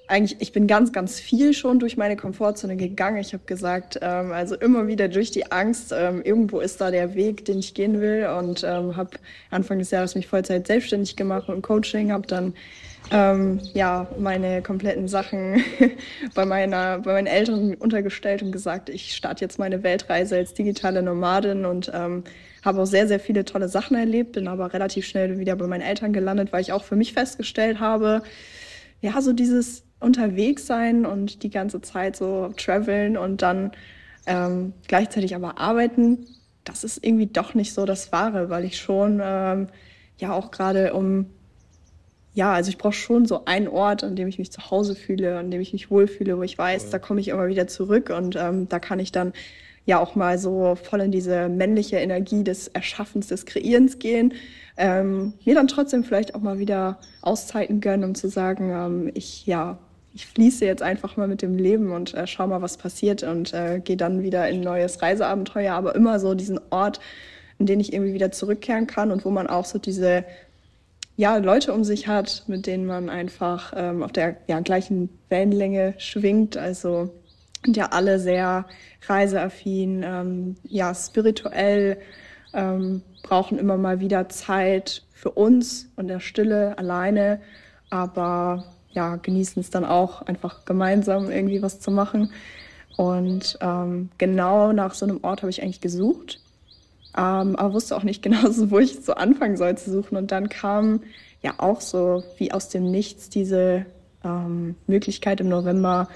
eigentlich, 0.07 0.41
ich 0.41 0.53
bin 0.53 0.67
ganz, 0.67 0.93
ganz 0.93 1.19
viel 1.19 1.55
schon 1.55 1.79
durch 1.79 1.97
meine 1.97 2.17
Komfortzone 2.17 2.77
gegangen. 2.77 3.17
Ich 3.17 3.33
habe 3.33 3.45
gesagt, 3.47 3.99
ähm, 4.03 4.33
also 4.33 4.55
immer 4.55 4.87
wieder 4.87 5.09
durch 5.09 5.31
die 5.31 5.51
Angst, 5.51 5.95
ähm, 5.97 6.23
irgendwo 6.23 6.61
ist 6.61 6.81
da 6.81 6.91
der 6.91 7.15
Weg, 7.15 7.45
den 7.47 7.59
ich 7.59 7.75
gehen 7.75 8.01
will 8.01 8.27
und 8.39 8.63
ähm, 8.65 8.97
habe 8.97 9.11
Anfang 9.51 9.79
des 9.79 9.91
Jahres 9.91 10.15
mich 10.15 10.27
Vollzeit 10.27 10.67
selbstständig 10.67 11.17
gemacht 11.17 11.49
und 11.49 11.63
Coaching, 11.63 12.13
habe 12.13 12.27
dann 12.27 12.55
ähm, 13.11 13.61
ja, 13.75 14.09
meine 14.19 14.63
kompletten 14.63 15.09
Sachen 15.09 15.63
bei, 16.35 16.47
meiner, 16.47 17.01
bei 17.01 17.13
meinen 17.13 17.27
Eltern 17.27 17.75
untergestellt 17.75 18.43
und 18.43 18.53
gesagt, 18.53 18.89
ich 18.89 19.15
starte 19.15 19.45
jetzt 19.45 19.59
meine 19.59 19.83
Weltreise 19.83 20.37
als 20.37 20.55
digitale 20.55 21.03
Nomadin 21.03 21.65
und 21.65 21.91
ähm, 21.95 22.25
habe 22.65 22.81
auch 22.81 22.87
sehr, 22.87 23.07
sehr 23.07 23.21
viele 23.21 23.45
tolle 23.45 23.69
Sachen 23.69 23.97
erlebt, 23.97 24.33
bin 24.33 24.49
aber 24.49 24.73
relativ 24.73 25.07
schnell 25.07 25.39
wieder 25.39 25.55
bei 25.57 25.67
meinen 25.67 25.83
Eltern 25.83 26.13
gelandet, 26.13 26.53
weil 26.53 26.63
ich 26.63 26.73
auch 26.73 26.85
für 26.85 26.97
mich 26.97 27.13
festgestellt 27.13 27.79
habe, 27.79 28.23
ja, 29.03 29.21
so 29.21 29.33
dieses 29.35 29.85
Unterwegssein 30.01 31.05
und 31.05 31.43
die 31.43 31.51
ganze 31.51 31.83
Zeit 31.83 32.17
so 32.17 32.53
traveln 32.57 33.17
und 33.19 33.43
dann 33.43 33.73
ähm, 34.27 34.73
gleichzeitig 34.89 35.35
aber 35.35 35.59
arbeiten, 35.59 36.27
das 36.65 36.85
ist 36.85 37.05
irgendwie 37.05 37.27
doch 37.27 37.55
nicht 37.55 37.75
so 37.75 37.85
das 37.85 38.13
Wahre, 38.13 38.49
weil 38.49 38.65
ich 38.65 38.79
schon 38.79 39.21
ähm, 39.23 39.69
ja 40.19 40.33
auch 40.33 40.51
gerade 40.51 40.95
um 40.95 41.27
ja, 42.35 42.53
also 42.53 42.69
ich 42.69 42.79
brauche 42.79 42.93
schon 42.93 43.27
so 43.27 43.45
einen 43.45 43.69
Ort, 43.69 44.03
an 44.03 44.17
dem 44.17 44.27
ich 44.27 44.39
mich 44.39 44.51
zu 44.51 44.71
Hause 44.71 44.97
fühle, 44.97 45.39
an 45.39 45.51
dem 45.51 45.61
ich 45.61 45.73
mich 45.73 45.91
wohlfühle, 45.91 46.37
wo 46.37 46.43
ich 46.43 46.59
weiß, 46.59 46.91
da 46.91 46.99
komme 46.99 47.21
ich 47.21 47.29
immer 47.29 47.47
wieder 47.47 47.69
zurück 47.69 48.11
und 48.11 48.37
ähm, 48.37 48.69
da 48.69 48.81
kann 48.81 48.99
ich 48.99 49.13
dann 49.13 49.33
ja 49.87 50.01
auch 50.01 50.15
mal 50.15 50.39
so 50.39 50.77
voll 50.77 51.01
in 51.03 51.13
diese 51.13 51.49
männliche 51.49 51.97
Energie 51.97 52.43
des 52.43 52.69
Erschaffens, 52.69 53.29
des 53.29 53.47
Kreierens 53.47 53.99
gehen. 53.99 54.35
Ähm, 54.77 55.35
mir 55.45 55.55
dann 55.55 55.69
trotzdem 55.69 56.03
vielleicht 56.03 56.35
auch 56.35 56.41
mal 56.41 56.59
wieder 56.59 56.99
Auszeiten 57.23 57.81
gönnen, 57.81 58.05
um 58.05 58.15
zu 58.15 58.29
sagen, 58.29 58.71
ähm, 58.73 59.11
ich 59.15 59.47
ja, 59.47 59.79
ich 60.13 60.27
fließe 60.27 60.65
jetzt 60.65 60.83
einfach 60.83 61.17
mal 61.17 61.29
mit 61.29 61.43
dem 61.43 61.57
Leben 61.57 61.93
und 61.93 62.15
äh, 62.15 62.27
schau 62.27 62.47
mal, 62.47 62.63
was 62.63 62.79
passiert 62.79 63.23
und 63.23 63.53
äh, 63.53 63.81
gehe 63.83 63.97
dann 63.97 64.23
wieder 64.23 64.49
in 64.49 64.57
ein 64.57 64.61
neues 64.63 65.03
Reiseabenteuer, 65.03 65.75
aber 65.75 65.95
immer 65.95 66.19
so 66.19 66.35
diesen 66.35 66.59
Ort, 66.71 66.99
in 67.59 67.67
den 67.67 67.79
ich 67.79 67.93
irgendwie 67.93 68.15
wieder 68.15 68.33
zurückkehren 68.33 68.87
kann 68.87 69.13
und 69.13 69.25
wo 69.25 69.31
man 69.31 69.47
auch 69.47 69.65
so 69.65 69.79
diese 69.79 70.25
ja, 71.17 71.37
Leute 71.37 71.73
um 71.73 71.85
sich 71.85 72.09
hat, 72.09 72.45
mit 72.49 72.67
denen 72.67 72.87
man 72.87 73.09
einfach 73.09 73.73
ähm, 73.77 74.03
auf 74.03 74.13
der 74.13 74.37
ja, 74.49 74.61
gleichen 74.61 75.09
Wellenlänge 75.29 75.95
schwingt. 75.99 76.57
Also 76.57 77.11
sind 77.65 77.77
ja 77.77 77.87
alle 77.93 78.19
sehr 78.19 78.67
reiseaffin, 79.07 80.03
ähm, 80.03 80.57
ja, 80.65 80.95
spirituell, 80.95 81.99
ähm, 82.53 83.03
brauchen 83.23 83.59
immer 83.59 83.77
mal 83.77 84.01
wieder 84.01 84.29
Zeit 84.29 85.03
für 85.13 85.31
uns 85.31 85.89
und 85.97 86.09
der 86.09 86.21
Stille 86.21 86.77
alleine, 86.79 87.41
aber 87.91 88.65
ja, 88.91 89.17
genießen 89.17 89.61
es 89.61 89.71
dann 89.71 89.85
auch 89.85 90.23
einfach 90.23 90.65
gemeinsam 90.65 91.31
irgendwie 91.31 91.63
was 91.63 91.81
zu 91.81 91.91
machen. 91.91 92.33
Und 92.97 93.59
ähm, 93.61 94.11
genau 94.19 94.73
nach 94.73 94.95
so 94.95 95.07
einem 95.07 95.21
Ort 95.23 95.43
habe 95.43 95.51
ich 95.51 95.63
eigentlich 95.63 95.81
gesucht 95.81 96.44
ähm, 97.17 97.57
aber 97.57 97.73
wusste 97.73 97.97
auch 97.97 98.03
nicht 98.03 98.23
genau, 98.23 98.51
so, 98.51 98.71
wo 98.71 98.79
ich 98.79 99.05
so 99.05 99.15
anfangen 99.15 99.57
soll 99.57 99.77
zu 99.77 99.91
suchen. 99.91 100.17
Und 100.17 100.31
dann 100.31 100.49
kam 100.49 101.01
ja 101.43 101.55
auch 101.59 101.81
so 101.81 102.23
wie 102.39 102.53
aus 102.53 102.69
dem 102.69 102.91
Nichts 102.91 103.29
diese 103.29 103.87
ähm, 104.25 104.77
Möglichkeit 104.87 105.41
im 105.41 105.49
November 105.49 106.09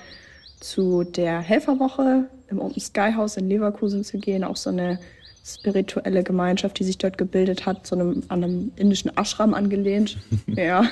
zu 0.60 1.04
der 1.04 1.40
Helferwoche 1.40 2.28
im 2.50 2.60
Open 2.60 2.80
Sky 2.80 3.12
House 3.14 3.36
in 3.36 3.48
Leverkusen 3.48 4.04
zu 4.04 4.18
gehen, 4.18 4.42
auch 4.42 4.56
so 4.56 4.70
eine 4.70 4.98
spirituelle 5.44 6.22
Gemeinschaft, 6.22 6.78
die 6.78 6.84
sich 6.84 6.98
dort 6.98 7.16
gebildet 7.16 7.66
hat, 7.66 7.86
so 7.86 7.96
einem, 7.96 8.22
an 8.28 8.44
einem 8.44 8.72
indischen 8.76 9.16
Ashram 9.16 9.54
angelehnt. 9.54 10.18
ja, 10.46 10.84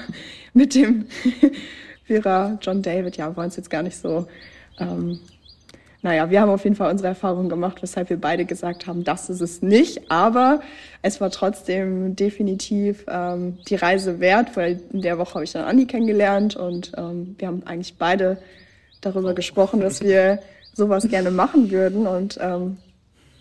mit 0.54 0.74
dem 0.74 1.06
Vera 2.04 2.58
John 2.62 2.82
David, 2.82 3.16
ja, 3.16 3.36
wollen 3.36 3.48
es 3.48 3.56
jetzt 3.56 3.70
gar 3.70 3.82
nicht 3.82 3.96
so 3.96 4.26
ähm, 4.78 5.18
naja, 6.06 6.30
wir 6.30 6.40
haben 6.40 6.50
auf 6.50 6.62
jeden 6.62 6.76
Fall 6.76 6.88
unsere 6.88 7.08
Erfahrungen 7.08 7.48
gemacht, 7.48 7.82
weshalb 7.82 8.10
wir 8.10 8.20
beide 8.20 8.44
gesagt 8.44 8.86
haben, 8.86 9.02
das 9.02 9.28
ist 9.28 9.40
es 9.40 9.60
nicht. 9.60 10.08
Aber 10.08 10.60
es 11.02 11.20
war 11.20 11.32
trotzdem 11.32 12.14
definitiv 12.14 13.04
ähm, 13.08 13.58
die 13.68 13.74
Reise 13.74 14.20
wert, 14.20 14.56
weil 14.56 14.78
in 14.92 15.02
der 15.02 15.18
Woche 15.18 15.34
habe 15.34 15.42
ich 15.42 15.50
dann 15.50 15.64
Andi 15.64 15.86
kennengelernt 15.86 16.54
und 16.54 16.92
ähm, 16.96 17.34
wir 17.38 17.48
haben 17.48 17.64
eigentlich 17.66 17.96
beide 17.98 18.38
darüber 19.00 19.34
gesprochen, 19.34 19.80
dass 19.80 20.00
wir 20.00 20.38
sowas 20.74 21.08
gerne 21.08 21.32
machen 21.32 21.72
würden. 21.72 22.06
Und 22.06 22.38
ähm, 22.40 22.76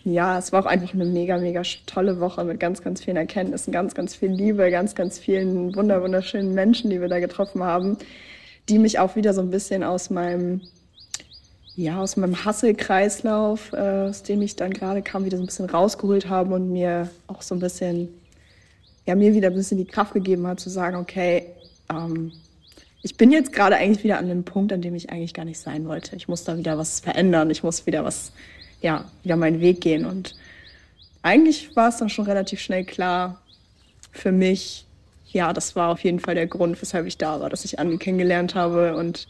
ja, 0.04 0.40
es 0.40 0.52
war 0.52 0.64
auch 0.64 0.68
einfach 0.68 0.96
eine 0.96 1.06
mega, 1.06 1.38
mega 1.38 1.62
tolle 1.86 2.20
Woche 2.20 2.44
mit 2.46 2.60
ganz, 2.60 2.82
ganz 2.82 3.04
vielen 3.04 3.18
Erkenntnissen, 3.18 3.72
ganz, 3.72 3.94
ganz 3.94 4.16
viel 4.16 4.32
Liebe, 4.32 4.72
ganz, 4.72 4.96
ganz 4.96 5.20
vielen 5.20 5.76
wunder, 5.76 6.02
wunderschönen 6.02 6.56
Menschen, 6.56 6.90
die 6.90 7.00
wir 7.00 7.10
da 7.10 7.20
getroffen 7.20 7.62
haben, 7.62 8.00
die 8.70 8.80
mich 8.80 8.98
auch 8.98 9.16
wieder 9.16 9.36
so 9.36 9.42
ein 9.42 9.52
bisschen 9.52 9.84
aus 9.84 10.10
meinem 10.10 10.62
ja, 11.76 12.02
aus 12.02 12.16
meinem 12.16 12.46
Hasselkreislauf, 12.46 13.74
äh, 13.74 14.08
aus 14.10 14.24
dem 14.24 14.42
ich 14.42 14.56
dann 14.56 14.72
gerade 14.72 15.02
kam, 15.02 15.26
wieder 15.26 15.38
so 15.38 15.44
ein 15.44 15.48
bisschen 15.48 15.70
rausgeholt 15.70 16.30
haben 16.30 16.54
und 16.54 16.72
mir 16.72 17.10
auch 17.28 17.42
so 17.42 17.54
ein 17.54 17.60
bisschen, 17.60 18.10
ja, 19.06 19.16
mir 19.16 19.34
wieder 19.34 19.50
ein 19.50 19.56
bisschen 19.56 19.78
die 19.78 19.86
Kraft 19.86 20.14
gegeben 20.14 20.48
hat, 20.48 20.60
zu 20.60 20.70
sagen, 20.70 20.96
okay, 20.96 21.48
ähm, 21.90 22.32
ich 23.02 23.18
bin 23.18 23.32
jetzt 23.32 23.52
gerade 23.52 23.76
eigentlich 23.76 24.04
wieder 24.04 24.18
an 24.18 24.30
dem 24.30 24.44
Punkt, 24.44 24.72
an 24.72 24.82
dem 24.82 24.96
ich 24.96 25.10
eigentlich 25.10 25.34
gar 25.34 25.46
nicht 25.46 25.60
sein 25.60 25.86
wollte. 25.88 26.16
Ich 26.16 26.28
muss 26.28 26.44
da 26.44 26.58
wieder 26.58 26.78
was 26.78 27.02
verändern, 27.02 27.50
ich 27.52 27.62
muss 27.62 27.86
wieder 27.86 28.04
was, 28.04 28.32
ja, 28.82 29.06
wieder 29.24 29.36
meinen 29.36 29.60
Weg 29.60 29.82
gehen. 29.82 30.06
Und 30.06 30.36
eigentlich 31.22 31.76
war 31.76 31.90
es 31.90 31.98
dann 31.98 32.10
schon 32.10 32.26
relativ 32.26 32.62
schnell 32.62 32.86
klar 32.86 33.42
für 34.12 34.32
mich, 34.32 34.86
ja, 35.32 35.52
das 35.52 35.76
war 35.76 35.92
auf 35.92 36.00
jeden 36.00 36.22
Fall 36.22 36.36
der 36.36 36.48
Grund, 36.48 36.82
weshalb 36.82 37.06
ich 37.06 37.18
da 37.18 37.42
war, 37.42 37.50
dass 37.50 37.66
ich 37.66 37.78
Andi 37.78 37.98
kennengelernt 37.98 38.56
habe 38.56 38.96
und 38.96 39.28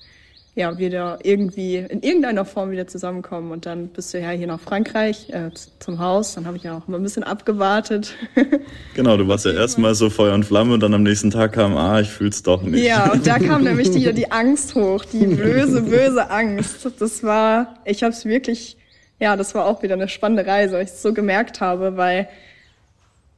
ja, 0.55 0.77
wieder 0.77 1.19
irgendwie 1.23 1.75
in 1.75 2.01
irgendeiner 2.01 2.45
Form 2.45 2.71
wieder 2.71 2.87
zusammenkommen. 2.87 3.51
Und 3.51 3.65
dann 3.65 3.89
bist 3.89 4.13
du 4.13 4.21
ja 4.21 4.29
hier 4.29 4.47
nach 4.47 4.61
Frankreich 4.61 5.29
äh, 5.29 5.51
zum 5.79 5.99
Haus. 5.99 6.33
Dann 6.35 6.45
habe 6.45 6.55
ich 6.55 6.63
ja 6.63 6.77
auch 6.77 6.87
mal 6.87 6.95
ein 6.95 7.03
bisschen 7.03 7.23
abgewartet. 7.23 8.15
Genau, 8.93 9.17
du 9.17 9.27
warst 9.27 9.43
ja 9.43 9.51
erstmal 9.51 9.93
so 9.93 10.09
Feuer 10.09 10.33
und 10.33 10.45
Flamme 10.45 10.73
und 10.73 10.79
dann 10.79 10.93
am 10.93 11.03
nächsten 11.03 11.29
Tag 11.29 11.51
kam, 11.51 11.75
ah, 11.75 11.99
ich 11.99 12.09
fühl's 12.09 12.43
doch 12.43 12.61
nicht. 12.61 12.85
Ja, 12.85 13.11
und 13.11 13.27
da 13.27 13.39
kam 13.39 13.63
nämlich 13.65 13.91
die, 13.91 14.13
die 14.13 14.31
Angst 14.31 14.73
hoch, 14.73 15.03
die 15.03 15.25
böse, 15.25 15.81
böse 15.81 16.29
Angst. 16.29 16.87
Das 16.99 17.21
war, 17.21 17.75
ich 17.83 18.03
habe 18.03 18.13
es 18.13 18.23
wirklich, 18.23 18.77
ja, 19.19 19.35
das 19.35 19.53
war 19.53 19.65
auch 19.65 19.83
wieder 19.83 19.95
eine 19.95 20.07
spannende 20.07 20.45
Reise, 20.45 20.75
weil 20.75 20.85
ich 20.85 20.91
es 20.91 21.01
so 21.01 21.13
gemerkt 21.13 21.59
habe, 21.59 21.97
weil 21.97 22.29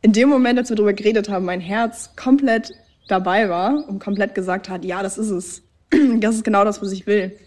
in 0.03 0.13
dem 0.13 0.29
Moment, 0.29 0.59
als 0.59 0.69
wir 0.69 0.75
darüber 0.75 0.93
geredet 0.93 1.27
haben, 1.29 1.45
mein 1.45 1.61
Herz 1.61 2.11
komplett 2.15 2.71
dabei 3.07 3.49
war 3.49 3.83
und 3.87 3.97
komplett 3.97 4.35
gesagt 4.35 4.69
hat, 4.69 4.85
ja, 4.85 5.01
das 5.01 5.17
ist 5.17 5.31
es 5.31 5.63
das 6.19 6.35
ist 6.35 6.43
genau 6.43 6.63
das, 6.63 6.81
was 6.81 6.91
ich 6.91 7.07
will. 7.07 7.37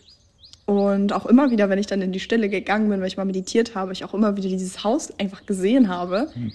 Und 0.66 1.12
auch 1.12 1.26
immer 1.26 1.50
wieder, 1.50 1.68
wenn 1.68 1.78
ich 1.78 1.88
dann 1.88 2.00
in 2.00 2.12
die 2.12 2.20
Stille 2.20 2.48
gegangen 2.48 2.88
bin, 2.88 3.00
wenn 3.00 3.06
ich 3.06 3.16
mal 3.16 3.24
meditiert 3.24 3.74
habe, 3.74 3.92
ich 3.92 4.04
auch 4.04 4.14
immer 4.14 4.36
wieder 4.36 4.48
dieses 4.48 4.84
Haus 4.84 5.10
einfach 5.18 5.44
gesehen 5.44 5.88
habe. 5.88 6.28
Mhm. 6.34 6.52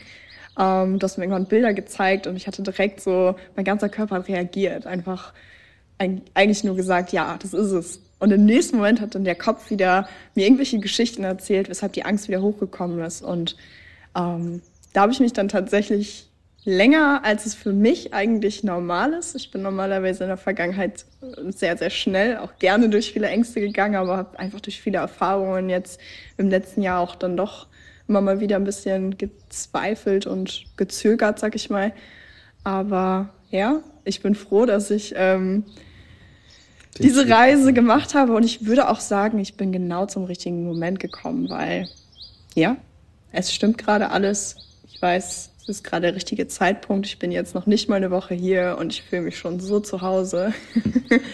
Ähm, 0.57 0.99
du 0.99 1.03
hast 1.03 1.17
mir 1.17 1.25
irgendwann 1.25 1.47
Bilder 1.47 1.73
gezeigt 1.73 2.27
und 2.27 2.37
ich 2.37 2.47
hatte 2.47 2.63
direkt 2.63 3.01
so, 3.01 3.35
mein 3.55 3.65
ganzer 3.65 3.89
Körper 3.89 4.15
hat 4.15 4.27
reagiert. 4.29 4.87
Einfach 4.87 5.33
eigentlich 5.97 6.63
nur 6.63 6.75
gesagt, 6.75 7.11
ja, 7.11 7.37
das 7.41 7.53
ist 7.53 7.71
es. 7.71 8.01
Und 8.19 8.31
im 8.31 8.45
nächsten 8.45 8.77
Moment 8.77 9.01
hat 9.01 9.15
dann 9.15 9.23
der 9.23 9.35
Kopf 9.35 9.69
wieder 9.69 10.07
mir 10.33 10.45
irgendwelche 10.45 10.79
Geschichten 10.79 11.23
erzählt, 11.23 11.69
weshalb 11.69 11.93
die 11.93 12.05
Angst 12.05 12.27
wieder 12.27 12.41
hochgekommen 12.41 12.99
ist. 13.03 13.21
Und 13.21 13.55
ähm, 14.15 14.61
da 14.93 15.01
habe 15.01 15.11
ich 15.11 15.19
mich 15.19 15.33
dann 15.33 15.49
tatsächlich 15.49 16.29
länger, 16.65 17.21
als 17.23 17.45
es 17.45 17.54
für 17.54 17.71
mich 17.71 18.13
eigentlich 18.13 18.63
normal 18.63 19.13
ist. 19.13 19.36
Ich 19.36 19.51
bin 19.51 19.62
normalerweise 19.62 20.23
in 20.23 20.30
der 20.30 20.38
Vergangenheit 20.38 21.06
sehr, 21.49 21.78
sehr 21.78 21.91
schnell, 21.91 22.38
auch 22.38 22.58
gerne 22.58 22.89
durch 22.89 23.13
viele 23.13 23.28
Ängste 23.28 23.62
gegangen, 23.62 23.95
aber 23.95 24.17
habe 24.17 24.39
einfach 24.39 24.60
durch 24.60 24.82
viele 24.82 24.97
Erfahrungen 24.97 25.69
jetzt 25.69 25.99
im 26.38 26.49
letzten 26.49 26.82
Jahr 26.82 26.99
auch 26.99 27.15
dann 27.15 27.38
doch 27.38 27.67
immer 28.08 28.21
mal 28.21 28.39
wieder 28.39 28.56
ein 28.56 28.63
bisschen 28.63 29.17
gezweifelt 29.17 30.25
und 30.25 30.65
gezögert, 30.75 31.39
sag 31.39 31.56
ich 31.56 31.69
mal. 31.69 31.93
Aber 32.63 33.30
ja, 33.51 33.82
ich 34.04 34.21
bin 34.21 34.34
froh, 34.34 34.65
dass 34.65 34.89
ich 34.89 35.13
ähm, 35.15 35.65
diese 36.97 37.30
Reise 37.30 37.73
gemacht 37.73 38.15
habe 38.15 38.34
und 38.34 38.43
ich 38.43 38.65
würde 38.65 38.89
auch 38.89 38.99
sagen, 38.99 39.38
ich 39.38 39.56
bin 39.56 39.71
genau 39.71 40.08
zum 40.08 40.23
richtigen 40.23 40.63
Moment 40.65 40.99
gekommen, 40.99 41.49
weil 41.49 41.88
ja, 42.56 42.78
es 43.32 43.54
stimmt 43.54 43.78
gerade 43.78 44.10
alles. 44.10 44.56
Ich 44.88 45.01
weiß, 45.01 45.51
es 45.67 45.78
ist 45.78 45.84
gerade 45.84 46.04
der 46.04 46.15
richtige 46.15 46.47
Zeitpunkt. 46.47 47.08
Ich 47.08 47.17
bin 47.17 47.32
jetzt 47.32 47.56
noch 47.56 47.65
nicht 47.65 47.89
mal 47.89 47.95
eine 47.95 48.12
Woche 48.12 48.36
hier 48.36 48.78
und 48.80 48.93
ich 48.93 49.01
fühle 49.01 49.23
mich 49.23 49.38
schon 49.39 49.60
so 49.60 49.80
zu 49.80 50.01
Hause. 50.01 50.54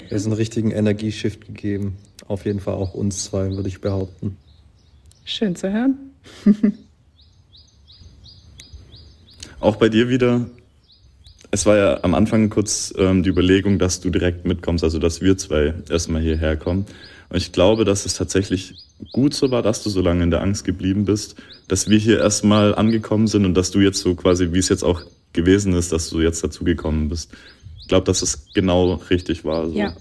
es 0.10 0.22
ist 0.22 0.26
einen 0.26 0.36
richtigen 0.36 0.72
Energieshift 0.72 1.46
gegeben. 1.46 1.98
Auf 2.28 2.46
jeden 2.46 2.62
Fall 2.62 2.76
auch 2.76 2.94
uns 2.94 3.26
zwei, 3.26 3.52
würde 3.52 3.68
ich 3.68 3.82
behaupten. 3.82 4.38
Schön 5.26 5.58
zu 5.58 5.72
hören. 5.72 5.98
auch 9.60 9.76
bei 9.76 9.90
dir 9.90 10.08
wieder. 10.08 10.46
Es 11.52 11.66
war 11.66 11.78
ja 11.78 12.04
am 12.04 12.14
Anfang 12.14 12.50
kurz 12.50 12.94
ähm, 12.98 13.24
die 13.24 13.30
Überlegung, 13.30 13.78
dass 13.78 14.00
du 14.00 14.10
direkt 14.10 14.46
mitkommst, 14.46 14.84
also 14.84 15.00
dass 15.00 15.22
wir 15.22 15.38
zwei 15.38 15.74
erstmal 15.90 16.22
hierher 16.22 16.56
kommen. 16.56 16.86
Und 17.30 17.38
ich 17.38 17.52
glaube, 17.52 17.86
dass 17.86 18.06
es 18.06 18.14
tatsächlich 18.14 18.76
gut 19.12 19.34
so 19.34 19.52
war, 19.52 19.62
dass 19.62 19.84
du 19.84 19.90
so 19.90 20.02
lange 20.02 20.24
in 20.24 20.32
der 20.32 20.42
Angst 20.42 20.64
geblieben 20.64 21.06
bist, 21.06 21.36
dass 21.68 21.90
wir 21.90 21.98
hier 21.98 22.20
erstmal 22.20 22.76
angekommen 22.76 23.28
sind 23.28 23.46
und 23.46 23.54
dass 23.54 23.72
du 23.72 23.80
jetzt 23.80 24.00
so 24.00 24.16
quasi, 24.16 24.54
wie 24.54 24.60
es 24.60 24.70
jetzt 24.70 24.84
auch 24.84 25.02
gewesen 25.34 25.74
ist, 25.74 25.92
dass 25.92 26.10
du 26.10 26.22
jetzt 26.22 26.44
dazugekommen 26.44 27.10
bist. 27.10 27.32
Ich 27.82 27.88
glaube, 27.88 28.06
dass 28.06 28.22
es 28.22 28.54
genau 28.54 28.96
richtig 29.10 29.44
war. 29.44 29.70
So. 29.70 29.76
Ja. 29.76 29.96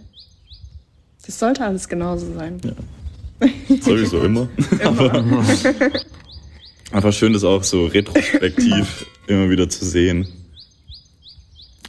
Das 1.26 1.38
sollte 1.38 1.64
alles 1.64 1.88
genauso 1.88 2.32
sein. 2.34 2.60
Ja. 2.64 3.76
Sowieso 3.80 4.20
immer. 4.24 4.48
immer. 4.80 4.84
Aber 4.84 5.24
einfach 6.92 7.12
schön, 7.12 7.32
das 7.32 7.44
auch 7.44 7.62
so 7.62 7.86
retrospektiv 7.86 9.06
immer 9.26 9.48
wieder 9.50 9.68
zu 9.68 9.84
sehen. 9.84 10.26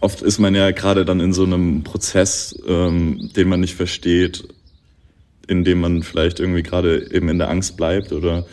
Oft 0.02 0.22
ist 0.22 0.40
man 0.40 0.56
ja 0.56 0.72
gerade 0.72 1.06
dann 1.06 1.20
in 1.20 1.32
so 1.32 1.44
einem 1.44 1.84
Prozess, 1.84 2.60
ähm, 2.68 3.30
den 3.36 3.48
man 3.48 3.60
nicht 3.60 3.76
versteht 3.76 4.44
in 5.52 5.66
dem 5.66 5.82
man 5.82 6.02
vielleicht 6.02 6.40
irgendwie 6.40 6.64
gerade 6.64 7.12
eben 7.12 7.28
in 7.28 7.38
der 7.38 7.50
Angst 7.50 7.76
bleibt 7.76 8.14
oder 8.14 8.46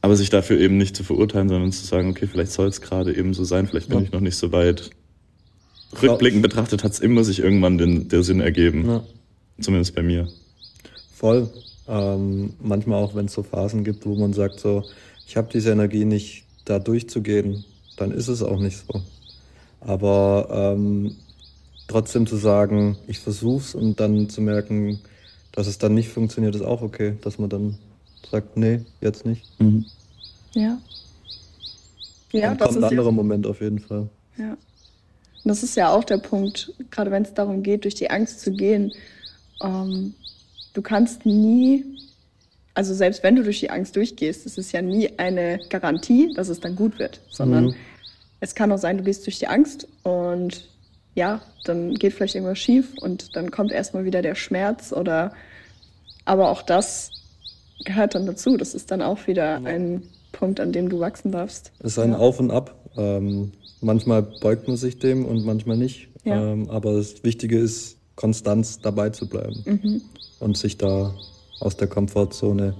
aber 0.00 0.16
sich 0.16 0.30
dafür 0.30 0.58
eben 0.58 0.78
nicht 0.78 0.96
zu 0.96 1.04
verurteilen, 1.04 1.50
sondern 1.50 1.70
zu 1.70 1.84
sagen, 1.84 2.10
okay, 2.10 2.26
vielleicht 2.26 2.52
soll 2.52 2.68
es 2.68 2.80
gerade 2.80 3.14
eben 3.14 3.34
so 3.34 3.44
sein, 3.44 3.66
vielleicht 3.66 3.88
bin 3.88 3.98
ja. 3.98 4.04
ich 4.04 4.12
noch 4.12 4.20
nicht 4.20 4.36
so 4.36 4.52
weit. 4.52 4.90
Rückblickend 6.00 6.40
betrachtet 6.40 6.82
hat 6.82 6.92
es 6.92 7.00
immer 7.00 7.24
sich 7.24 7.40
irgendwann 7.40 7.76
den, 7.76 8.08
der 8.08 8.22
Sinn 8.22 8.40
ergeben. 8.40 8.86
Ja. 8.86 9.04
Zumindest 9.60 9.94
bei 9.94 10.02
mir. 10.02 10.28
Voll. 11.14 11.50
Ähm, 11.88 12.54
manchmal 12.62 13.02
auch, 13.02 13.14
wenn 13.14 13.26
es 13.26 13.32
so 13.34 13.42
Phasen 13.42 13.84
gibt, 13.84 14.06
wo 14.06 14.14
man 14.14 14.32
sagt, 14.32 14.60
so, 14.60 14.84
ich 15.26 15.36
habe 15.36 15.48
diese 15.52 15.72
Energie 15.72 16.04
nicht, 16.04 16.44
da 16.64 16.78
durchzugehen, 16.78 17.64
dann 17.96 18.12
ist 18.12 18.28
es 18.28 18.42
auch 18.42 18.60
nicht 18.60 18.78
so. 18.86 19.02
Aber 19.80 20.48
ähm, 20.50 21.16
trotzdem 21.86 22.26
zu 22.26 22.36
sagen, 22.36 22.96
ich 23.06 23.18
versuch's 23.18 23.74
und 23.74 24.00
dann 24.00 24.28
zu 24.28 24.40
merken, 24.40 25.00
dass 25.52 25.66
es 25.66 25.78
dann 25.78 25.94
nicht 25.94 26.08
funktioniert, 26.08 26.54
ist 26.54 26.62
auch 26.62 26.82
okay. 26.82 27.16
Dass 27.22 27.38
man 27.38 27.50
dann 27.50 27.78
sagt, 28.30 28.56
nee, 28.56 28.80
jetzt 29.00 29.26
nicht. 29.26 29.44
Mhm. 29.60 29.84
Ja. 30.54 30.78
Ja, 32.32 32.48
dann 32.48 32.58
das 32.58 32.68
kommt 32.68 32.78
ein 32.78 32.90
anderer 32.90 33.06
ja, 33.06 33.12
Moment 33.12 33.46
auf 33.46 33.60
jeden 33.60 33.78
Fall. 33.78 34.08
Ja. 34.36 34.52
Und 34.52 34.58
das 35.44 35.62
ist 35.62 35.76
ja 35.76 35.92
auch 35.92 36.04
der 36.04 36.18
Punkt, 36.18 36.72
gerade 36.90 37.10
wenn 37.10 37.22
es 37.22 37.32
darum 37.32 37.62
geht, 37.62 37.84
durch 37.84 37.94
die 37.94 38.10
Angst 38.10 38.40
zu 38.40 38.52
gehen. 38.52 38.92
Ähm, 39.62 40.14
du 40.74 40.82
kannst 40.82 41.24
nie, 41.24 41.84
also 42.74 42.92
selbst 42.92 43.22
wenn 43.22 43.36
du 43.36 43.42
durch 43.42 43.60
die 43.60 43.70
Angst 43.70 43.96
durchgehst, 43.96 44.46
es 44.46 44.58
ist 44.58 44.72
ja 44.72 44.82
nie 44.82 45.10
eine 45.18 45.60
Garantie, 45.70 46.32
dass 46.34 46.48
es 46.48 46.60
dann 46.60 46.76
gut 46.76 46.98
wird, 46.98 47.20
sondern 47.30 47.66
mhm. 47.66 47.74
Es 48.40 48.54
kann 48.54 48.70
auch 48.72 48.78
sein, 48.78 48.98
du 48.98 49.04
gehst 49.04 49.26
durch 49.26 49.38
die 49.38 49.48
Angst 49.48 49.88
und 50.02 50.68
ja, 51.14 51.40
dann 51.64 51.94
geht 51.94 52.12
vielleicht 52.12 52.34
irgendwas 52.34 52.58
schief 52.58 52.96
und 53.00 53.34
dann 53.34 53.50
kommt 53.50 53.72
erstmal 53.72 54.04
wieder 54.04 54.22
der 54.22 54.34
Schmerz 54.34 54.92
oder 54.92 55.32
aber 56.24 56.50
auch 56.50 56.62
das 56.62 57.10
gehört 57.84 58.14
dann 58.14 58.26
dazu. 58.26 58.56
Das 58.56 58.74
ist 58.74 58.90
dann 58.90 59.02
auch 59.02 59.26
wieder 59.26 59.60
ein 59.64 60.02
Punkt, 60.32 60.60
an 60.60 60.72
dem 60.72 60.88
du 60.88 61.00
wachsen 61.00 61.32
darfst. 61.32 61.72
Es 61.80 61.92
ist 61.92 61.98
ein 61.98 62.12
ja. 62.12 62.18
Auf 62.18 62.38
und 62.38 62.50
Ab. 62.50 62.74
Ähm, 62.96 63.52
manchmal 63.80 64.22
beugt 64.22 64.68
man 64.68 64.76
sich 64.76 64.98
dem 64.98 65.24
und 65.24 65.44
manchmal 65.44 65.76
nicht. 65.76 66.08
Ja. 66.24 66.52
Ähm, 66.52 66.68
aber 66.70 66.92
das 66.92 67.24
Wichtige 67.24 67.58
ist, 67.58 67.96
Konstanz 68.14 68.80
dabei 68.80 69.10
zu 69.10 69.28
bleiben 69.28 69.62
mhm. 69.64 70.02
und 70.40 70.56
sich 70.56 70.76
da 70.76 71.14
aus 71.60 71.76
der 71.76 71.88
Komfortzone 71.88 72.74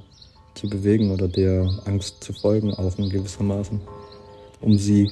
zu 0.54 0.68
bewegen 0.68 1.12
oder 1.12 1.28
der 1.28 1.70
Angst 1.84 2.22
zu 2.24 2.32
folgen, 2.32 2.74
auch 2.74 2.98
in 2.98 3.08
gewissermaßen, 3.08 3.80
um 4.60 4.78
sie 4.78 5.10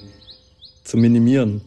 zu 0.86 0.96
minimieren. 0.96 1.60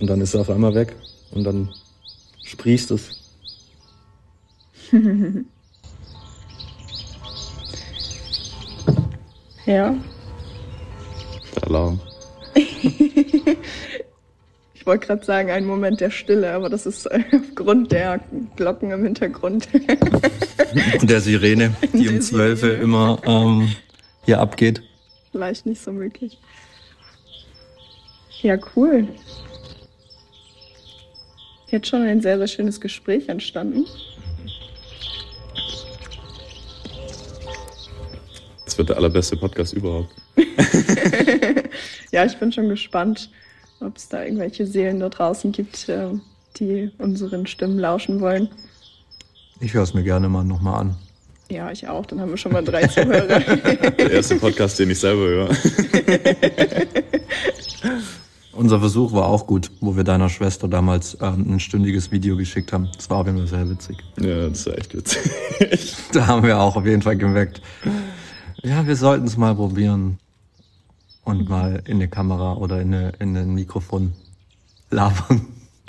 Und 0.00 0.08
dann 0.08 0.20
ist 0.20 0.34
er 0.34 0.42
auf 0.42 0.50
einmal 0.50 0.74
weg 0.74 0.94
und 1.32 1.42
dann 1.44 1.68
sprießt 2.44 2.92
es. 2.92 3.18
ja. 9.66 9.94
Alarm. 11.62 12.00
ich 12.54 13.56
wollte 14.84 15.06
gerade 15.06 15.24
sagen, 15.24 15.50
ein 15.50 15.64
Moment 15.66 16.00
der 16.00 16.10
Stille, 16.10 16.52
aber 16.52 16.68
das 16.68 16.86
ist 16.86 17.06
äh, 17.06 17.22
aufgrund 17.32 17.92
der 17.92 18.20
Glocken 18.56 18.90
im 18.90 19.04
Hintergrund. 19.04 19.68
Und 21.00 21.08
der 21.10 21.20
Sirene, 21.20 21.76
die 21.92 22.08
um 22.08 22.22
zwölf 22.22 22.62
immer 22.62 23.20
ähm, 23.24 23.76
hier 24.24 24.40
abgeht. 24.40 24.82
Vielleicht 25.32 25.66
nicht 25.66 25.80
so 25.80 25.92
möglich. 25.92 26.38
Ja, 28.42 28.58
cool. 28.76 29.08
Jetzt 31.68 31.88
schon 31.88 32.02
ein 32.02 32.20
sehr, 32.20 32.36
sehr 32.36 32.48
schönes 32.48 32.80
Gespräch 32.80 33.28
entstanden. 33.28 33.86
Das 38.66 38.76
wird 38.76 38.90
der 38.90 38.96
allerbeste 38.96 39.36
Podcast 39.36 39.72
überhaupt. 39.72 40.14
ja, 42.10 42.26
ich 42.26 42.36
bin 42.38 42.52
schon 42.52 42.68
gespannt, 42.68 43.30
ob 43.80 43.96
es 43.96 44.08
da 44.08 44.22
irgendwelche 44.22 44.66
Seelen 44.66 45.00
da 45.00 45.08
draußen 45.08 45.52
gibt, 45.52 45.88
äh, 45.88 46.08
die 46.56 46.90
unseren 46.98 47.46
Stimmen 47.46 47.78
lauschen 47.78 48.20
wollen. 48.20 48.50
Ich 49.60 49.72
höre 49.72 49.82
es 49.82 49.94
mir 49.94 50.02
gerne 50.02 50.28
mal 50.28 50.44
nochmal 50.44 50.80
an. 50.80 50.96
Ja, 51.52 51.70
ich 51.70 51.86
auch. 51.86 52.06
Dann 52.06 52.18
haben 52.18 52.30
wir 52.30 52.38
schon 52.38 52.52
mal 52.52 52.64
drei 52.64 52.86
Zuhörer. 52.86 53.40
Der 53.98 54.10
erste 54.10 54.36
Podcast, 54.36 54.78
den 54.78 54.88
ich 54.88 54.98
selber 54.98 55.20
höre. 55.20 55.50
Unser 58.52 58.80
Versuch 58.80 59.12
war 59.12 59.26
auch 59.26 59.46
gut, 59.46 59.70
wo 59.80 59.94
wir 59.94 60.02
deiner 60.02 60.30
Schwester 60.30 60.66
damals 60.66 61.18
ähm, 61.20 61.54
ein 61.54 61.60
stündiges 61.60 62.10
Video 62.10 62.38
geschickt 62.38 62.72
haben. 62.72 62.88
Das 62.96 63.10
war 63.10 63.18
auf 63.18 63.26
jeden 63.26 63.36
Fall 63.36 63.48
sehr 63.48 63.68
witzig. 63.68 63.98
Ja, 64.18 64.48
das 64.48 64.64
war 64.64 64.78
echt 64.78 64.96
witzig. 64.96 65.30
Da 66.12 66.26
haben 66.26 66.42
wir 66.46 66.58
auch 66.58 66.76
auf 66.76 66.86
jeden 66.86 67.02
Fall 67.02 67.16
geweckt. 67.16 67.60
Ja, 68.62 68.86
wir 68.86 68.96
sollten 68.96 69.26
es 69.26 69.36
mal 69.36 69.54
probieren. 69.54 70.18
Und 71.24 71.50
mal 71.50 71.82
in 71.86 71.96
eine 71.96 72.08
Kamera 72.08 72.54
oder 72.54 72.80
in, 72.80 72.94
eine, 72.94 73.12
in 73.18 73.36
ein 73.36 73.54
Mikrofon 73.54 74.14
labern. 74.90 75.46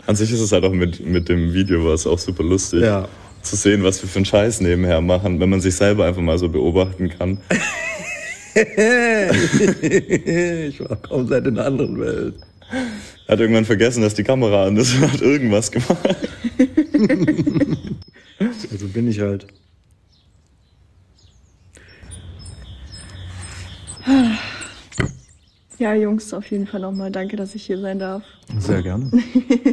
An 0.08 0.16
sich 0.18 0.32
ist 0.32 0.42
es 0.42 0.52
halt 0.52 0.66
auch 0.66 0.74
mit, 0.74 1.06
mit 1.06 1.30
dem 1.30 1.54
Video 1.54 1.86
war 1.86 1.94
es 1.94 2.06
auch 2.06 2.20
super 2.20 2.44
lustig. 2.44 2.82
Ja. 2.82 3.08
Zu 3.44 3.56
sehen, 3.56 3.84
was 3.84 4.02
wir 4.02 4.10
für 4.10 4.18
einen 4.18 4.26
Scheiß 4.26 4.62
nebenher 4.62 5.02
machen, 5.02 5.40
wenn 5.40 5.50
man 5.50 5.62
sich 5.62 5.76
selber 5.76 6.06
einfach 6.06 6.22
mal 6.22 6.38
so 6.38 6.50
beobachten 6.50 7.10
kann. 7.10 7.40
ich 8.56 10.80
war 10.80 10.96
komplett 10.98 11.48
in 11.48 11.58
einer 11.58 11.68
anderen 11.68 12.00
Welt. 12.00 12.36
Hat 13.28 13.40
irgendwann 13.40 13.66
vergessen, 13.66 14.02
dass 14.02 14.14
die 14.14 14.24
Kamera 14.24 14.66
an 14.66 14.78
ist 14.78 14.96
und 14.96 15.12
hat 15.12 15.22
irgendwas 15.22 15.72
gemacht. 15.72 15.98
Also 18.72 18.88
bin 18.88 19.08
ich 19.08 19.22
halt. 19.22 19.48
ja, 25.78 25.94
Jungs, 25.94 26.34
auf 26.34 26.50
jeden 26.52 26.68
Fall 26.68 26.82
nochmal 26.82 27.12
danke, 27.12 27.38
dass 27.38 27.56
ich 27.56 27.66
hier 27.66 27.80
sein 27.80 28.00
darf. 28.00 28.24
Sehr 28.60 28.82
gerne. 28.82 29.10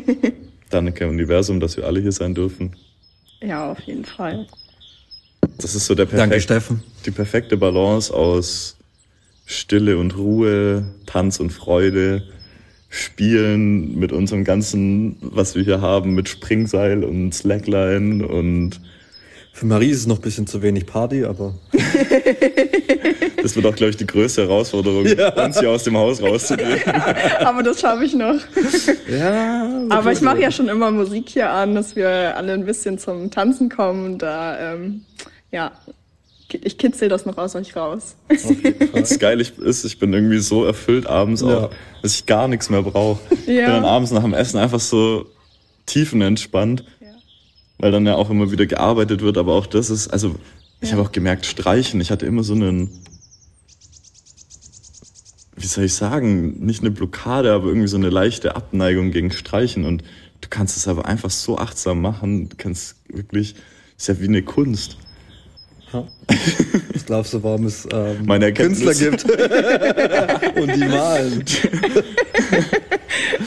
Danke, 0.71 1.09
Universum, 1.09 1.59
dass 1.59 1.77
wir 1.77 1.85
alle 1.85 2.01
hier 2.01 2.13
sein 2.13 2.35
dürfen. 2.35 2.77
Ja, 3.43 3.73
auf 3.73 3.81
jeden 3.81 4.05
Fall. 4.05 4.47
Das 5.59 5.75
ist 5.75 5.87
so 5.87 5.95
der 5.95 6.07
Danke, 6.07 6.19
perfekte, 6.37 6.41
Steffen. 6.41 6.83
die 7.07 7.11
perfekte 7.11 7.57
Balance 7.57 8.13
aus 8.13 8.77
Stille 9.47 9.97
und 9.99 10.17
Ruhe, 10.17 10.85
Tanz 11.07 11.41
und 11.41 11.51
Freude, 11.51 12.23
Spielen 12.89 13.99
mit 13.99 14.13
unserem 14.13 14.45
ganzen, 14.45 15.17
was 15.21 15.55
wir 15.55 15.63
hier 15.63 15.81
haben, 15.81 16.15
mit 16.15 16.29
Springseil 16.29 17.05
und 17.05 17.33
Slackline 17.33 18.27
und 18.27 18.81
Für 19.53 19.67
Marie 19.67 19.91
ist 19.91 19.99
es 19.99 20.07
noch 20.07 20.17
ein 20.19 20.23
bisschen 20.23 20.47
zu 20.47 20.61
wenig 20.63 20.87
Party, 20.87 21.25
aber 21.25 21.55
das 23.43 23.57
wird 23.57 23.67
auch, 23.67 23.75
glaube 23.75 23.91
ich, 23.91 23.97
die 23.97 24.07
größte 24.07 24.43
Herausforderung, 24.43 25.05
uns 25.37 25.59
hier 25.61 25.71
aus 25.71 25.85
dem 25.85 25.97
Haus 25.97 26.21
rauszugehen. 26.23 26.81
Aber 27.41 27.63
das 27.63 27.81
schaffe 27.81 28.05
ich 28.05 28.15
noch. 28.15 28.37
ja. 29.09 29.85
Aber 29.89 30.13
ich 30.13 30.21
mache 30.21 30.41
ja 30.41 30.51
schon 30.51 30.69
immer 30.69 30.91
Musik 30.91 31.29
hier 31.29 31.51
an, 31.51 31.75
dass 31.75 31.97
wir 31.97 32.37
alle 32.37 32.53
ein 32.53 32.65
bisschen 32.65 32.99
zum 32.99 33.31
Tanzen 33.31 33.69
kommen. 33.69 34.05
Und 34.07 34.19
da, 34.19 34.75
ähm, 34.75 35.05
ja, 35.51 35.73
ich 36.53 36.79
kitzel 36.79 37.09
das 37.09 37.27
noch 37.27 37.39
aus 37.39 37.55
euch 37.55 37.77
raus. 37.77 38.17
Das 38.93 39.19
Geile 39.21 39.45
ist, 39.59 39.85
ich 39.85 39.99
bin 39.99 40.13
irgendwie 40.13 40.39
so 40.41 40.65
erfüllt 40.65 41.07
abends 41.07 41.43
Ja. 41.43 41.67
auch, 41.67 41.71
dass 42.03 42.15
ich 42.17 42.27
gar 42.27 42.49
nichts 42.49 42.71
mehr 42.71 42.83
brauche. 42.83 43.21
Ich 43.31 43.47
bin 43.47 43.55
Ja. 43.57 43.67
dann 43.71 43.85
abends 43.85 44.11
nach 44.11 44.23
dem 44.23 44.35
Essen 44.35 44.59
einfach 44.59 44.81
so 44.81 45.27
tiefenentspannt, 45.87 46.85
Ja. 47.01 47.07
weil 47.79 47.93
dann 47.93 48.07
ja 48.07 48.15
auch 48.17 48.31
immer 48.31 48.51
wieder 48.51 48.67
gearbeitet 48.67 49.23
wird, 49.23 49.39
aber 49.39 49.55
auch 49.55 49.67
das 49.67 49.91
ist, 49.91 50.09
also 50.09 50.35
ich 50.81 50.91
Ja. 50.91 50.97
habe 50.97 51.07
auch 51.07 51.13
gemerkt, 51.13 51.47
Streichen, 51.47 52.01
ich 52.01 52.11
hatte 52.11 52.27
immer 52.27 52.43
so 52.43 52.55
einen, 52.55 52.91
wie 55.61 55.67
soll 55.67 55.85
ich 55.85 55.95
sagen, 55.95 56.65
nicht 56.65 56.81
eine 56.81 56.91
Blockade, 56.91 57.53
aber 57.53 57.69
irgendwie 57.69 57.89
so 57.89 57.97
eine 57.97 58.09
leichte 58.09 58.57
Abneigung 58.57 59.11
gegen 59.11 59.31
Streichen 59.31 59.85
und 59.85 60.03
du 60.41 60.49
kannst 60.49 60.77
es 60.77 60.89
aber 60.89 61.05
einfach 61.05 61.31
so 61.31 61.59
achtsam 61.59 62.01
machen, 62.01 62.49
du 62.49 62.57
kannst 62.57 62.97
wirklich, 63.09 63.55
ist 63.97 64.09
ja 64.09 64.19
wie 64.21 64.29
eine 64.29 64.43
Kunst. 64.43 64.97
Was 65.93 67.07
glaubst 67.07 67.35
du, 67.35 67.43
warum 67.43 67.67
es 67.67 67.87
ähm. 67.93 68.55
Künstler 68.55 68.95
gibt? 68.95 69.25
Und 70.61 70.77
die 70.77 70.85
malen. 70.85 71.45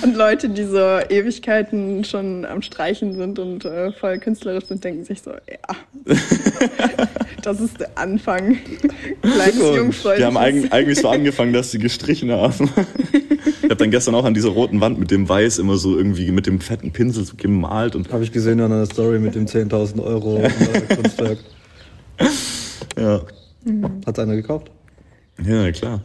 Und 0.03 0.15
Leute, 0.15 0.49
die 0.49 0.65
so 0.65 0.99
Ewigkeiten 1.09 2.03
schon 2.03 2.45
am 2.45 2.61
Streichen 2.61 3.15
sind 3.15 3.39
und 3.39 3.63
äh, 3.63 3.91
voll 3.93 4.19
künstlerisch 4.19 4.65
sind, 4.65 4.83
denken 4.83 5.05
sich 5.05 5.21
so, 5.21 5.31
ja, 5.31 5.75
das 7.41 7.61
ist 7.61 7.79
der 7.79 7.89
Anfang. 7.95 8.57
Kleines. 9.21 9.55
Jungfräuliches. 9.55 10.17
Die 10.17 10.25
haben 10.25 10.37
eigentlich, 10.37 10.73
eigentlich 10.73 10.99
so 10.99 11.09
angefangen, 11.09 11.53
dass 11.53 11.71
sie 11.71 11.79
gestrichen 11.79 12.31
haben. 12.31 12.69
Ich 13.61 13.63
habe 13.63 13.77
dann 13.77 13.91
gestern 13.91 14.15
auch 14.15 14.25
an 14.25 14.33
dieser 14.33 14.49
roten 14.49 14.81
Wand 14.81 14.99
mit 14.99 15.11
dem 15.11 15.29
Weiß 15.29 15.59
immer 15.59 15.77
so 15.77 15.97
irgendwie 15.97 16.31
mit 16.31 16.47
dem 16.47 16.59
fetten 16.59 16.91
Pinsel 16.91 17.23
so 17.23 17.35
gemalt 17.37 17.95
und 17.95 18.11
Habe 18.11 18.23
ich 18.23 18.31
gesehen 18.31 18.59
an 18.59 18.71
einer 18.71 18.85
Story 18.85 19.19
mit 19.19 19.35
dem 19.35 19.45
10.000 19.45 20.03
Euro 20.03 20.43
Kunstwerk. 20.95 21.37
ja. 22.97 23.21
Hat's 24.05 24.19
einer 24.19 24.35
gekauft? 24.35 24.69
Ja, 25.43 25.71
klar. 25.71 26.01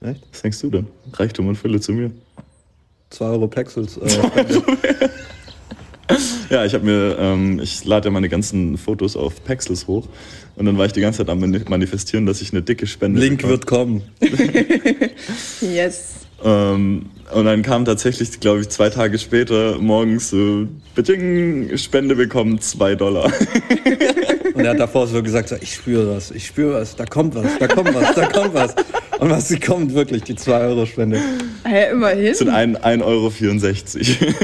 Echt? 0.00 0.22
Was 0.32 0.42
denkst 0.42 0.60
du 0.60 0.70
denn? 0.70 0.86
Reichtum 1.12 1.48
und 1.48 1.56
Fülle 1.56 1.80
zu 1.80 1.92
mir. 1.92 2.10
2 3.10 3.24
Euro 3.26 3.46
Pexels. 3.48 3.96
Äh, 3.98 4.08
Ja, 6.50 6.64
ich 6.66 6.74
habe 6.74 6.84
mir, 6.84 7.16
ähm, 7.18 7.58
ich 7.60 7.82
lade 7.86 8.08
ja 8.08 8.12
meine 8.12 8.28
ganzen 8.28 8.76
Fotos 8.76 9.16
auf 9.16 9.42
Pexels 9.42 9.86
hoch 9.86 10.06
und 10.54 10.66
dann 10.66 10.76
war 10.76 10.84
ich 10.84 10.92
die 10.92 11.00
ganze 11.00 11.18
Zeit 11.18 11.30
am 11.30 11.40
mani- 11.40 11.62
manifestieren, 11.68 12.26
dass 12.26 12.42
ich 12.42 12.52
eine 12.52 12.60
dicke 12.60 12.86
Spende 12.86 13.18
Link 13.18 13.38
bekomme. 13.38 13.50
wird 13.52 13.66
kommen. 13.66 14.02
Yes. 15.62 16.23
Ähm, 16.44 17.06
und 17.32 17.44
dann 17.46 17.62
kam 17.62 17.84
tatsächlich, 17.84 18.38
glaube 18.38 18.60
ich, 18.60 18.68
zwei 18.68 18.90
Tage 18.90 19.18
später 19.18 19.78
morgens 19.80 20.30
so, 20.30 20.68
Beding, 20.94 21.76
Spende 21.78 22.14
bekommen, 22.14 22.60
zwei 22.60 22.94
Dollar. 22.94 23.32
Und 24.54 24.64
er 24.64 24.70
hat 24.70 24.78
davor 24.78 25.08
so 25.08 25.20
gesagt, 25.20 25.48
so, 25.48 25.56
ich 25.60 25.74
spüre 25.74 26.14
was, 26.14 26.30
ich 26.30 26.46
spüre 26.46 26.74
was, 26.74 26.94
da 26.94 27.04
kommt 27.06 27.34
was, 27.34 27.46
da 27.58 27.66
kommt 27.66 27.92
was, 27.92 28.14
da 28.14 28.26
kommt 28.28 28.54
was. 28.54 28.72
Und 29.18 29.30
was 29.30 29.48
sie 29.48 29.58
kommt 29.58 29.94
wirklich, 29.94 30.22
die 30.22 30.36
2 30.36 30.60
Euro 30.60 30.86
Spende. 30.86 31.18
Hä, 31.64 31.90
immerhin. 31.90 32.26
Das 32.28 32.38
sind 32.38 32.50
ein- 32.50 32.76
1,64 32.76 33.02
Euro. 33.02 34.34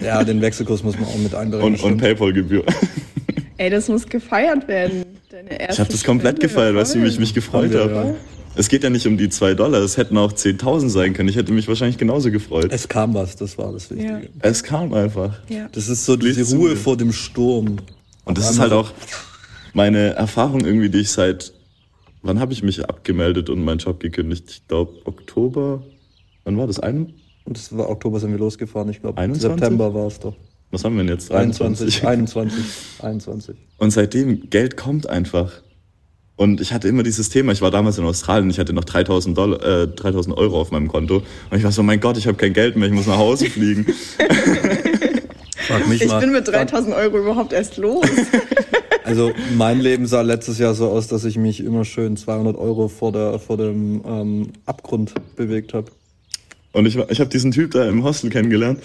Ja, 0.04 0.24
den 0.24 0.40
Wechselkurs 0.40 0.82
muss 0.82 0.98
man 0.98 1.04
auch 1.08 1.18
mit 1.18 1.34
einberechnen. 1.36 1.74
und, 1.74 1.82
und. 1.84 1.98
Paypal-Gebühr. 1.98 2.64
Ey, 3.58 3.70
das 3.70 3.88
muss 3.88 4.06
gefeiert 4.08 4.66
werden. 4.66 5.04
Deine 5.30 5.60
erste 5.60 5.74
Ich 5.74 5.78
habe 5.80 5.92
das 5.92 6.02
komplett 6.04 6.36
Spende. 6.38 6.48
gefeiert, 6.48 6.74
weißt 6.74 6.94
du, 6.96 7.02
wie 7.02 7.06
ich 7.06 7.18
mich 7.20 7.28
Haben 7.30 7.34
gefreut 7.34 7.74
habe. 7.74 7.92
ja. 7.92 8.14
Es 8.56 8.68
geht 8.68 8.82
ja 8.82 8.90
nicht 8.90 9.06
um 9.06 9.16
die 9.16 9.28
zwei 9.28 9.54
Dollar, 9.54 9.80
es 9.80 9.96
hätten 9.96 10.18
auch 10.18 10.32
10.000 10.32 10.88
sein 10.88 11.12
können. 11.14 11.28
Ich 11.28 11.36
hätte 11.36 11.52
mich 11.52 11.68
wahrscheinlich 11.68 11.98
genauso 11.98 12.30
gefreut. 12.30 12.68
Es 12.72 12.88
kam 12.88 13.14
was, 13.14 13.36
das 13.36 13.56
war 13.58 13.72
das 13.72 13.90
Wichtige. 13.90 14.12
Ja. 14.12 14.20
Es 14.40 14.62
kam 14.64 14.92
einfach. 14.92 15.38
Ja. 15.48 15.68
Das 15.72 15.88
ist 15.88 16.04
so 16.04 16.16
diese 16.16 16.34
Fließt 16.34 16.50
zu 16.50 16.56
Ruhe 16.56 16.76
vor 16.76 16.96
dem 16.96 17.12
Sturm. 17.12 17.76
Und 18.24 18.38
das 18.38 18.50
ist 18.50 18.58
halt 18.58 18.72
auch 18.72 18.90
meine 19.72 20.14
Erfahrung 20.14 20.64
irgendwie, 20.64 20.90
die 20.90 20.98
ich 20.98 21.10
seit, 21.10 21.52
wann 22.22 22.40
habe 22.40 22.52
ich 22.52 22.62
mich 22.62 22.84
abgemeldet 22.84 23.50
und 23.50 23.64
meinen 23.64 23.78
Job 23.78 24.00
gekündigt? 24.00 24.44
Ich 24.50 24.68
glaube 24.68 24.94
Oktober, 25.04 25.82
wann 26.44 26.58
war 26.58 26.66
das? 26.66 26.80
Ein, 26.80 27.14
Und 27.44 27.56
das 27.56 27.76
war 27.76 27.88
Oktober 27.88 28.18
sind 28.20 28.32
wir 28.32 28.38
losgefahren, 28.38 28.88
ich 28.90 29.00
glaube 29.00 29.18
21? 29.18 29.60
September 29.60 29.94
war 29.94 30.08
es 30.08 30.18
doch. 30.18 30.34
was 30.72 30.84
haben 30.84 30.96
wir 30.96 31.04
denn 31.04 31.14
jetzt? 31.14 31.30
21, 31.30 32.04
21, 32.04 32.64
21. 33.00 33.56
Und 33.78 33.90
seitdem, 33.92 34.50
Geld 34.50 34.76
kommt 34.76 35.08
einfach. 35.08 35.52
Und 36.40 36.62
ich 36.62 36.72
hatte 36.72 36.88
immer 36.88 37.02
dieses 37.02 37.28
Thema, 37.28 37.52
ich 37.52 37.60
war 37.60 37.70
damals 37.70 37.98
in 37.98 38.04
Australien, 38.06 38.48
ich 38.48 38.58
hatte 38.58 38.72
noch 38.72 38.84
3000, 38.84 39.36
Dollar, 39.36 39.82
äh, 39.82 39.88
3000 39.88 40.38
Euro 40.38 40.58
auf 40.58 40.70
meinem 40.70 40.88
Konto. 40.88 41.16
Und 41.50 41.58
ich 41.58 41.64
war 41.64 41.70
so, 41.70 41.82
mein 41.82 42.00
Gott, 42.00 42.16
ich 42.16 42.26
habe 42.26 42.38
kein 42.38 42.54
Geld 42.54 42.76
mehr, 42.76 42.88
ich 42.88 42.94
muss 42.94 43.06
nach 43.06 43.18
Hause 43.18 43.50
fliegen. 43.50 43.84
Frag 45.68 45.86
mich 45.86 46.00
Ich 46.00 46.08
mal. 46.08 46.18
bin 46.20 46.32
mit 46.32 46.48
3000 46.48 46.94
Euro 46.94 47.18
überhaupt 47.18 47.52
erst 47.52 47.76
los. 47.76 48.06
Also 49.04 49.32
mein 49.56 49.80
Leben 49.80 50.06
sah 50.06 50.20
letztes 50.20 50.58
Jahr 50.58 50.74
so 50.74 50.88
aus, 50.88 51.08
dass 51.08 51.24
ich 51.24 51.36
mich 51.36 51.64
immer 51.64 51.84
schön 51.84 52.16
200 52.16 52.56
Euro 52.56 52.86
vor, 52.86 53.10
der, 53.10 53.40
vor 53.40 53.56
dem 53.56 54.02
ähm, 54.06 54.52
Abgrund 54.66 55.14
bewegt 55.34 55.74
habe. 55.74 55.90
Und 56.72 56.86
ich, 56.86 56.96
ich 56.96 57.18
habe 57.18 57.28
diesen 57.28 57.50
Typ 57.50 57.72
da 57.72 57.88
im 57.88 58.04
Hostel 58.04 58.30
kennengelernt 58.30 58.78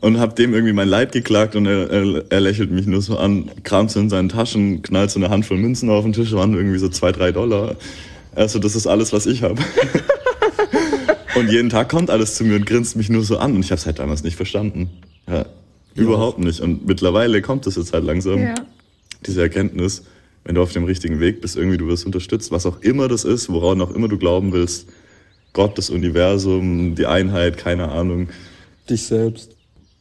und 0.00 0.18
habe 0.18 0.34
dem 0.34 0.52
irgendwie 0.52 0.72
mein 0.72 0.88
Leid 0.88 1.12
geklagt 1.12 1.56
und 1.56 1.66
er, 1.66 1.90
er, 1.90 2.24
er 2.28 2.40
lächelt 2.40 2.70
mich 2.70 2.86
nur 2.86 3.00
so 3.00 3.18
an, 3.18 3.50
kramt 3.62 3.90
so 3.90 4.00
in 4.00 4.10
seinen 4.10 4.28
Taschen, 4.28 4.82
knallt 4.82 5.10
so 5.10 5.18
eine 5.18 5.30
Handvoll 5.30 5.58
Münzen 5.58 5.90
auf 5.90 6.04
den 6.04 6.12
Tisch, 6.12 6.32
waren 6.32 6.54
irgendwie 6.54 6.78
so 6.78 6.88
zwei, 6.88 7.12
drei 7.12 7.32
Dollar. 7.32 7.76
Also 8.34 8.58
das 8.58 8.76
ist 8.76 8.86
alles, 8.86 9.12
was 9.12 9.26
ich 9.26 9.42
habe. 9.42 9.62
und 11.36 11.50
jeden 11.50 11.70
Tag 11.70 11.88
kommt 11.88 12.10
alles 12.10 12.34
zu 12.34 12.44
mir 12.44 12.56
und 12.56 12.66
grinst 12.66 12.96
mich 12.96 13.08
nur 13.08 13.22
so 13.22 13.38
an 13.38 13.54
und 13.54 13.60
ich 13.60 13.70
habe 13.70 13.78
es 13.78 13.86
halt 13.86 13.98
damals 13.98 14.22
nicht 14.22 14.36
verstanden. 14.36 14.90
Ja, 15.28 15.46
überhaupt 15.94 16.38
nicht. 16.38 16.60
Und 16.60 16.86
mittlerweile 16.86 17.40
kommt 17.40 17.66
es 17.66 17.76
jetzt 17.76 17.92
halt 17.92 18.04
langsam, 18.04 18.42
ja. 18.42 18.54
diese 19.26 19.40
Erkenntnis, 19.40 20.04
wenn 20.44 20.54
du 20.54 20.62
auf 20.62 20.72
dem 20.72 20.84
richtigen 20.84 21.20
Weg 21.20 21.40
bist, 21.40 21.56
irgendwie 21.56 21.78
du 21.78 21.88
wirst 21.88 22.04
unterstützt, 22.04 22.52
was 22.52 22.66
auch 22.66 22.80
immer 22.82 23.08
das 23.08 23.24
ist, 23.24 23.48
woran 23.48 23.80
auch 23.80 23.90
immer 23.90 24.08
du 24.08 24.18
glauben 24.18 24.52
willst. 24.52 24.88
Gott, 25.54 25.78
das 25.78 25.88
Universum, 25.88 26.94
die 26.94 27.06
Einheit, 27.06 27.56
keine 27.56 27.88
Ahnung, 27.88 28.28
Dich 28.88 29.02
selbst. 29.02 29.55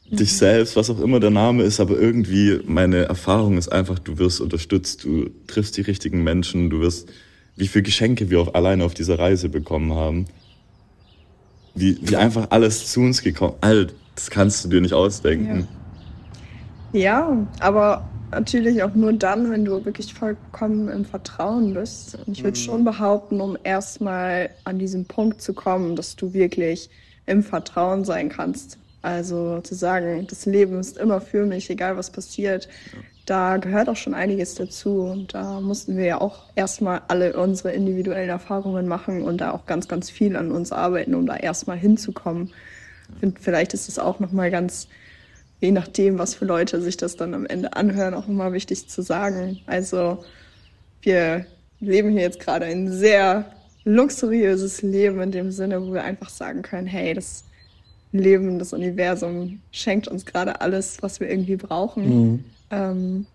Dich 0.09 0.33
selbst, 0.33 0.75
was 0.75 0.89
auch 0.89 0.99
immer 0.99 1.19
der 1.19 1.31
Name 1.31 1.63
ist, 1.63 1.79
aber 1.79 1.99
irgendwie 1.99 2.59
meine 2.65 3.05
Erfahrung 3.05 3.57
ist 3.57 3.69
einfach, 3.69 3.97
du 3.99 4.17
wirst 4.17 4.39
unterstützt, 4.39 5.03
du 5.03 5.29
triffst 5.47 5.77
die 5.77 5.81
richtigen 5.81 6.23
Menschen, 6.23 6.69
du 6.69 6.81
wirst, 6.81 7.09
wie 7.55 7.67
viele 7.67 7.83
Geschenke 7.83 8.29
wir 8.29 8.41
auf, 8.41 8.53
alleine 8.55 8.83
auf 8.83 8.93
dieser 8.93 9.17
Reise 9.17 9.49
bekommen 9.49 9.93
haben. 9.93 10.25
Wie, 11.73 11.97
wie 12.01 12.15
einfach 12.15 12.47
alles 12.51 12.91
zu 12.91 13.01
uns 13.01 13.21
gekommen, 13.21 13.55
all, 13.61 13.87
das 14.13 14.29
kannst 14.29 14.63
du 14.63 14.69
dir 14.69 14.81
nicht 14.81 14.93
ausdenken. 14.93 15.67
Ja, 16.93 17.45
aber 17.59 18.07
natürlich 18.31 18.83
auch 18.83 18.93
nur 18.95 19.11
dann, 19.13 19.51
wenn 19.51 19.65
du 19.65 19.83
wirklich 19.83 20.13
vollkommen 20.13 20.87
im 20.87 21.03
Vertrauen 21.03 21.73
bist. 21.73 22.17
Und 22.25 22.37
ich 22.37 22.43
würde 22.43 22.57
schon 22.57 22.85
behaupten, 22.85 23.41
um 23.41 23.57
erstmal 23.63 24.51
an 24.63 24.79
diesen 24.79 25.05
Punkt 25.05 25.41
zu 25.41 25.53
kommen, 25.53 25.95
dass 25.95 26.15
du 26.15 26.33
wirklich 26.33 26.89
im 27.25 27.43
Vertrauen 27.43 28.05
sein 28.05 28.29
kannst. 28.29 28.77
Also 29.05 29.61
zu 29.61 29.75
sagen, 29.75 30.25
das 30.27 30.47
Leben 30.47 30.79
ist 30.79 30.97
immer 30.97 31.21
für 31.21 31.45
mich, 31.45 31.69
egal 31.69 31.95
was 31.95 32.09
passiert. 32.09 32.67
Da 33.27 33.57
gehört 33.57 33.87
auch 33.87 33.95
schon 33.95 34.15
einiges 34.15 34.55
dazu. 34.55 35.01
Und 35.01 35.35
da 35.35 35.61
mussten 35.61 35.95
wir 35.95 36.05
ja 36.05 36.21
auch 36.21 36.45
erstmal 36.55 37.03
alle 37.07 37.39
unsere 37.39 37.71
individuellen 37.71 38.29
Erfahrungen 38.29 38.87
machen 38.87 39.21
und 39.21 39.41
da 39.41 39.51
auch 39.51 39.67
ganz, 39.67 39.87
ganz 39.87 40.09
viel 40.09 40.35
an 40.35 40.51
uns 40.51 40.71
arbeiten, 40.71 41.13
um 41.13 41.27
da 41.27 41.35
erstmal 41.35 41.77
hinzukommen. 41.77 42.51
Finde, 43.19 43.39
vielleicht 43.39 43.75
ist 43.75 43.87
es 43.89 43.99
auch 43.99 44.19
nochmal 44.19 44.49
ganz 44.49 44.87
je 45.61 45.71
nachdem, 45.71 46.17
was 46.17 46.33
für 46.33 46.45
Leute 46.45 46.81
sich 46.81 46.97
das 46.97 47.15
dann 47.15 47.35
am 47.35 47.45
Ende 47.45 47.73
anhören, 47.73 48.15
auch 48.15 48.27
immer 48.27 48.53
wichtig 48.53 48.89
zu 48.89 49.03
sagen. 49.03 49.59
Also 49.67 50.23
wir 51.03 51.45
leben 51.79 52.09
hier 52.09 52.21
jetzt 52.21 52.39
gerade 52.39 52.65
ein 52.65 52.91
sehr 52.91 53.51
luxuriöses 53.83 54.81
Leben 54.81 55.21
in 55.21 55.31
dem 55.31 55.51
Sinne, 55.51 55.85
wo 55.85 55.93
wir 55.93 56.03
einfach 56.03 56.29
sagen 56.29 56.63
können, 56.63 56.87
hey, 56.87 57.13
das 57.13 57.43
Leben, 58.11 58.59
das 58.59 58.73
Universum 58.73 59.59
schenkt 59.71 60.07
uns 60.07 60.25
gerade 60.25 60.61
alles, 60.61 61.01
was 61.01 61.19
wir 61.19 61.29
irgendwie 61.29 61.57
brauchen. 61.57 62.31
Mhm. 62.31 62.43
Ähm, 62.71 63.25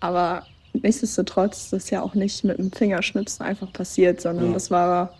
aber 0.00 0.44
nichtsdestotrotz 0.72 1.64
ist 1.64 1.72
das 1.72 1.90
ja 1.90 2.02
auch 2.02 2.14
nicht 2.14 2.44
mit 2.44 2.58
einem 2.58 2.70
Fingerschnipsen 2.70 3.44
einfach 3.44 3.72
passiert, 3.72 4.20
sondern 4.20 4.48
ja. 4.48 4.52
das 4.52 4.70
war 4.70 5.14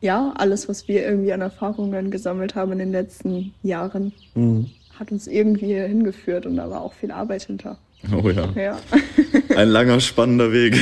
ja 0.00 0.32
alles, 0.36 0.68
was 0.68 0.88
wir 0.88 1.04
irgendwie 1.04 1.32
an 1.32 1.40
Erfahrungen 1.40 2.10
gesammelt 2.10 2.54
haben 2.54 2.72
in 2.72 2.78
den 2.78 2.92
letzten 2.92 3.54
Jahren. 3.62 4.12
Mhm 4.34 4.70
hat 4.98 5.12
uns 5.12 5.26
irgendwie 5.26 5.74
hingeführt 5.74 6.46
und 6.46 6.56
da 6.56 6.68
war 6.70 6.82
auch 6.82 6.92
viel 6.92 7.10
Arbeit 7.10 7.42
hinter. 7.44 7.78
Oh 8.12 8.28
ja. 8.28 8.48
ja. 8.54 8.78
Ein 9.56 9.68
langer, 9.68 10.00
spannender 10.00 10.52
Weg. 10.52 10.76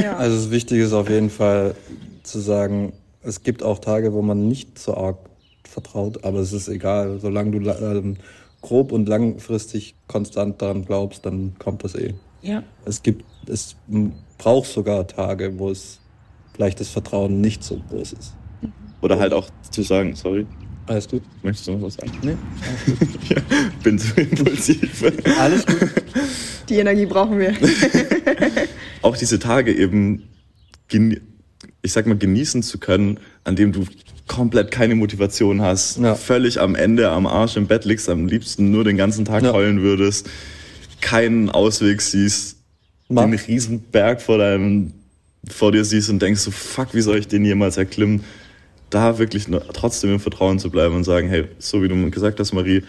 Ja. 0.00 0.16
Also 0.16 0.36
das 0.36 0.50
Wichtige 0.50 0.82
ist 0.82 0.92
auf 0.92 1.08
jeden 1.08 1.30
Fall 1.30 1.74
zu 2.22 2.38
sagen, 2.38 2.92
es 3.22 3.42
gibt 3.42 3.62
auch 3.62 3.78
Tage, 3.78 4.12
wo 4.12 4.22
man 4.22 4.48
nicht 4.48 4.78
so 4.78 4.94
arg 4.94 5.18
vertraut, 5.70 6.24
aber 6.24 6.40
es 6.40 6.52
ist 6.52 6.68
egal. 6.68 7.18
Solange 7.20 7.58
du 7.58 7.70
ähm, 7.70 8.16
grob 8.60 8.92
und 8.92 9.08
langfristig 9.08 9.94
konstant 10.06 10.60
daran 10.60 10.84
glaubst, 10.84 11.24
dann 11.24 11.54
kommt 11.58 11.84
das 11.84 11.94
eh. 11.94 12.14
Ja. 12.42 12.62
Es 12.84 13.02
gibt, 13.02 13.24
es 13.46 13.76
braucht 14.38 14.70
sogar 14.70 15.06
Tage, 15.06 15.58
wo 15.58 15.70
es 15.70 16.00
vielleicht 16.54 16.80
das 16.80 16.88
Vertrauen 16.88 17.40
nicht 17.40 17.62
so 17.62 17.80
groß 17.90 18.12
ist. 18.12 18.34
Oder 19.02 19.18
halt 19.18 19.32
auch 19.32 19.48
zu 19.70 19.82
sagen, 19.82 20.14
sorry, 20.14 20.46
alles 20.86 21.08
gut. 21.08 21.22
Möchtest 21.42 21.68
du 21.68 21.72
noch 21.72 21.82
was 21.82 21.94
sagen? 21.94 22.12
Nee. 22.22 22.36
ja, 23.34 23.42
bin 23.82 23.98
zu 23.98 24.20
impulsiv. 24.20 25.04
Alles 25.38 25.64
gut. 25.64 25.88
Die 26.68 26.78
Energie 26.78 27.06
brauchen 27.06 27.38
wir. 27.38 27.54
Auch 29.02 29.16
diese 29.16 29.38
Tage 29.38 29.72
eben, 29.72 30.28
ich 31.82 31.92
sag 31.92 32.06
mal, 32.06 32.18
genießen 32.18 32.62
zu 32.62 32.78
können, 32.78 33.20
an 33.44 33.56
dem 33.56 33.72
du 33.72 33.84
komplett 34.30 34.70
keine 34.70 34.94
Motivation 34.94 35.60
hast, 35.60 35.98
ja. 35.98 36.14
völlig 36.14 36.60
am 36.60 36.76
Ende 36.76 37.10
am 37.10 37.26
Arsch 37.26 37.56
im 37.56 37.66
Bett 37.66 37.84
liegst, 37.84 38.08
am 38.08 38.26
liebsten 38.26 38.70
nur 38.70 38.84
den 38.84 38.96
ganzen 38.96 39.24
Tag 39.24 39.42
ja. 39.42 39.52
heulen 39.52 39.82
würdest, 39.82 40.30
keinen 41.00 41.50
Ausweg 41.50 42.00
siehst, 42.00 42.56
Mach. 43.08 43.24
den 43.24 43.34
Riesenberg 43.34 44.22
vor 44.22 44.38
deinem 44.38 44.92
vor 45.48 45.72
dir 45.72 45.84
siehst 45.84 46.10
und 46.10 46.20
denkst 46.20 46.42
so, 46.42 46.50
fuck, 46.50 46.94
wie 46.94 47.00
soll 47.00 47.16
ich 47.18 47.26
den 47.26 47.44
jemals 47.44 47.76
erklimmen? 47.76 48.22
da 48.90 49.18
wirklich 49.18 49.46
trotzdem 49.72 50.14
im 50.14 50.20
Vertrauen 50.20 50.58
zu 50.58 50.70
bleiben 50.70 50.94
und 50.96 51.04
sagen, 51.04 51.28
hey, 51.28 51.46
so 51.58 51.82
wie 51.82 51.88
du 51.88 52.10
gesagt 52.10 52.40
hast, 52.40 52.52
Marie, 52.52 52.82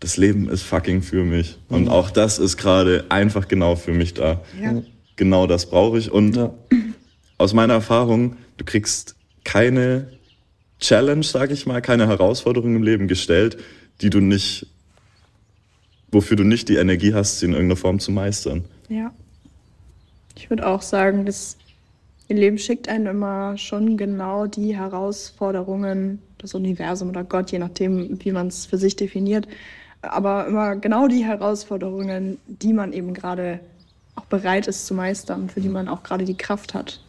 das 0.00 0.16
Leben 0.16 0.48
ist 0.48 0.62
fucking 0.62 1.02
für 1.02 1.24
mich. 1.24 1.58
Mhm. 1.68 1.76
Und 1.76 1.88
auch 1.88 2.10
das 2.10 2.38
ist 2.38 2.56
gerade 2.56 3.04
einfach 3.08 3.48
genau 3.48 3.76
für 3.76 3.92
mich 3.92 4.14
da. 4.14 4.40
Ja. 4.60 4.82
Genau 5.16 5.46
das 5.46 5.66
brauche 5.66 5.98
ich. 5.98 6.10
Und 6.10 6.36
ja. 6.36 6.54
aus 7.38 7.52
meiner 7.52 7.74
Erfahrung, 7.74 8.36
du 8.56 8.64
kriegst 8.64 9.16
keine 9.44 10.08
Challenge, 10.82 11.22
sag 11.22 11.50
ich 11.50 11.64
mal, 11.66 11.80
keine 11.80 12.08
Herausforderung 12.08 12.76
im 12.76 12.82
Leben 12.82 13.08
gestellt, 13.08 13.56
die 14.00 14.10
du 14.10 14.20
nicht, 14.20 14.66
wofür 16.10 16.36
du 16.36 16.44
nicht 16.44 16.68
die 16.68 16.76
Energie 16.76 17.14
hast, 17.14 17.38
sie 17.38 17.46
in 17.46 17.52
irgendeiner 17.52 17.76
Form 17.76 17.98
zu 17.98 18.12
meistern. 18.12 18.64
Ja. 18.88 19.12
Ich 20.36 20.50
würde 20.50 20.66
auch 20.66 20.82
sagen, 20.82 21.24
Ihr 22.28 22.36
Leben 22.36 22.58
schickt 22.58 22.88
einem 22.88 23.08
immer 23.08 23.58
schon 23.58 23.96
genau 23.96 24.46
die 24.46 24.74
Herausforderungen, 24.76 26.20
das 26.38 26.54
Universum 26.54 27.10
oder 27.10 27.24
Gott, 27.24 27.52
je 27.52 27.58
nachdem, 27.58 28.24
wie 28.24 28.32
man 28.32 28.46
es 28.46 28.64
für 28.64 28.78
sich 28.78 28.96
definiert, 28.96 29.46
aber 30.00 30.46
immer 30.46 30.76
genau 30.76 31.08
die 31.08 31.24
Herausforderungen, 31.24 32.38
die 32.46 32.72
man 32.72 32.92
eben 32.92 33.12
gerade 33.12 33.60
auch 34.16 34.24
bereit 34.24 34.66
ist 34.66 34.86
zu 34.86 34.94
meistern, 34.94 35.48
für 35.48 35.60
die 35.60 35.68
man 35.68 35.88
auch 35.88 36.02
gerade 36.02 36.24
die 36.24 36.36
Kraft 36.36 36.74
hat. 36.74 37.00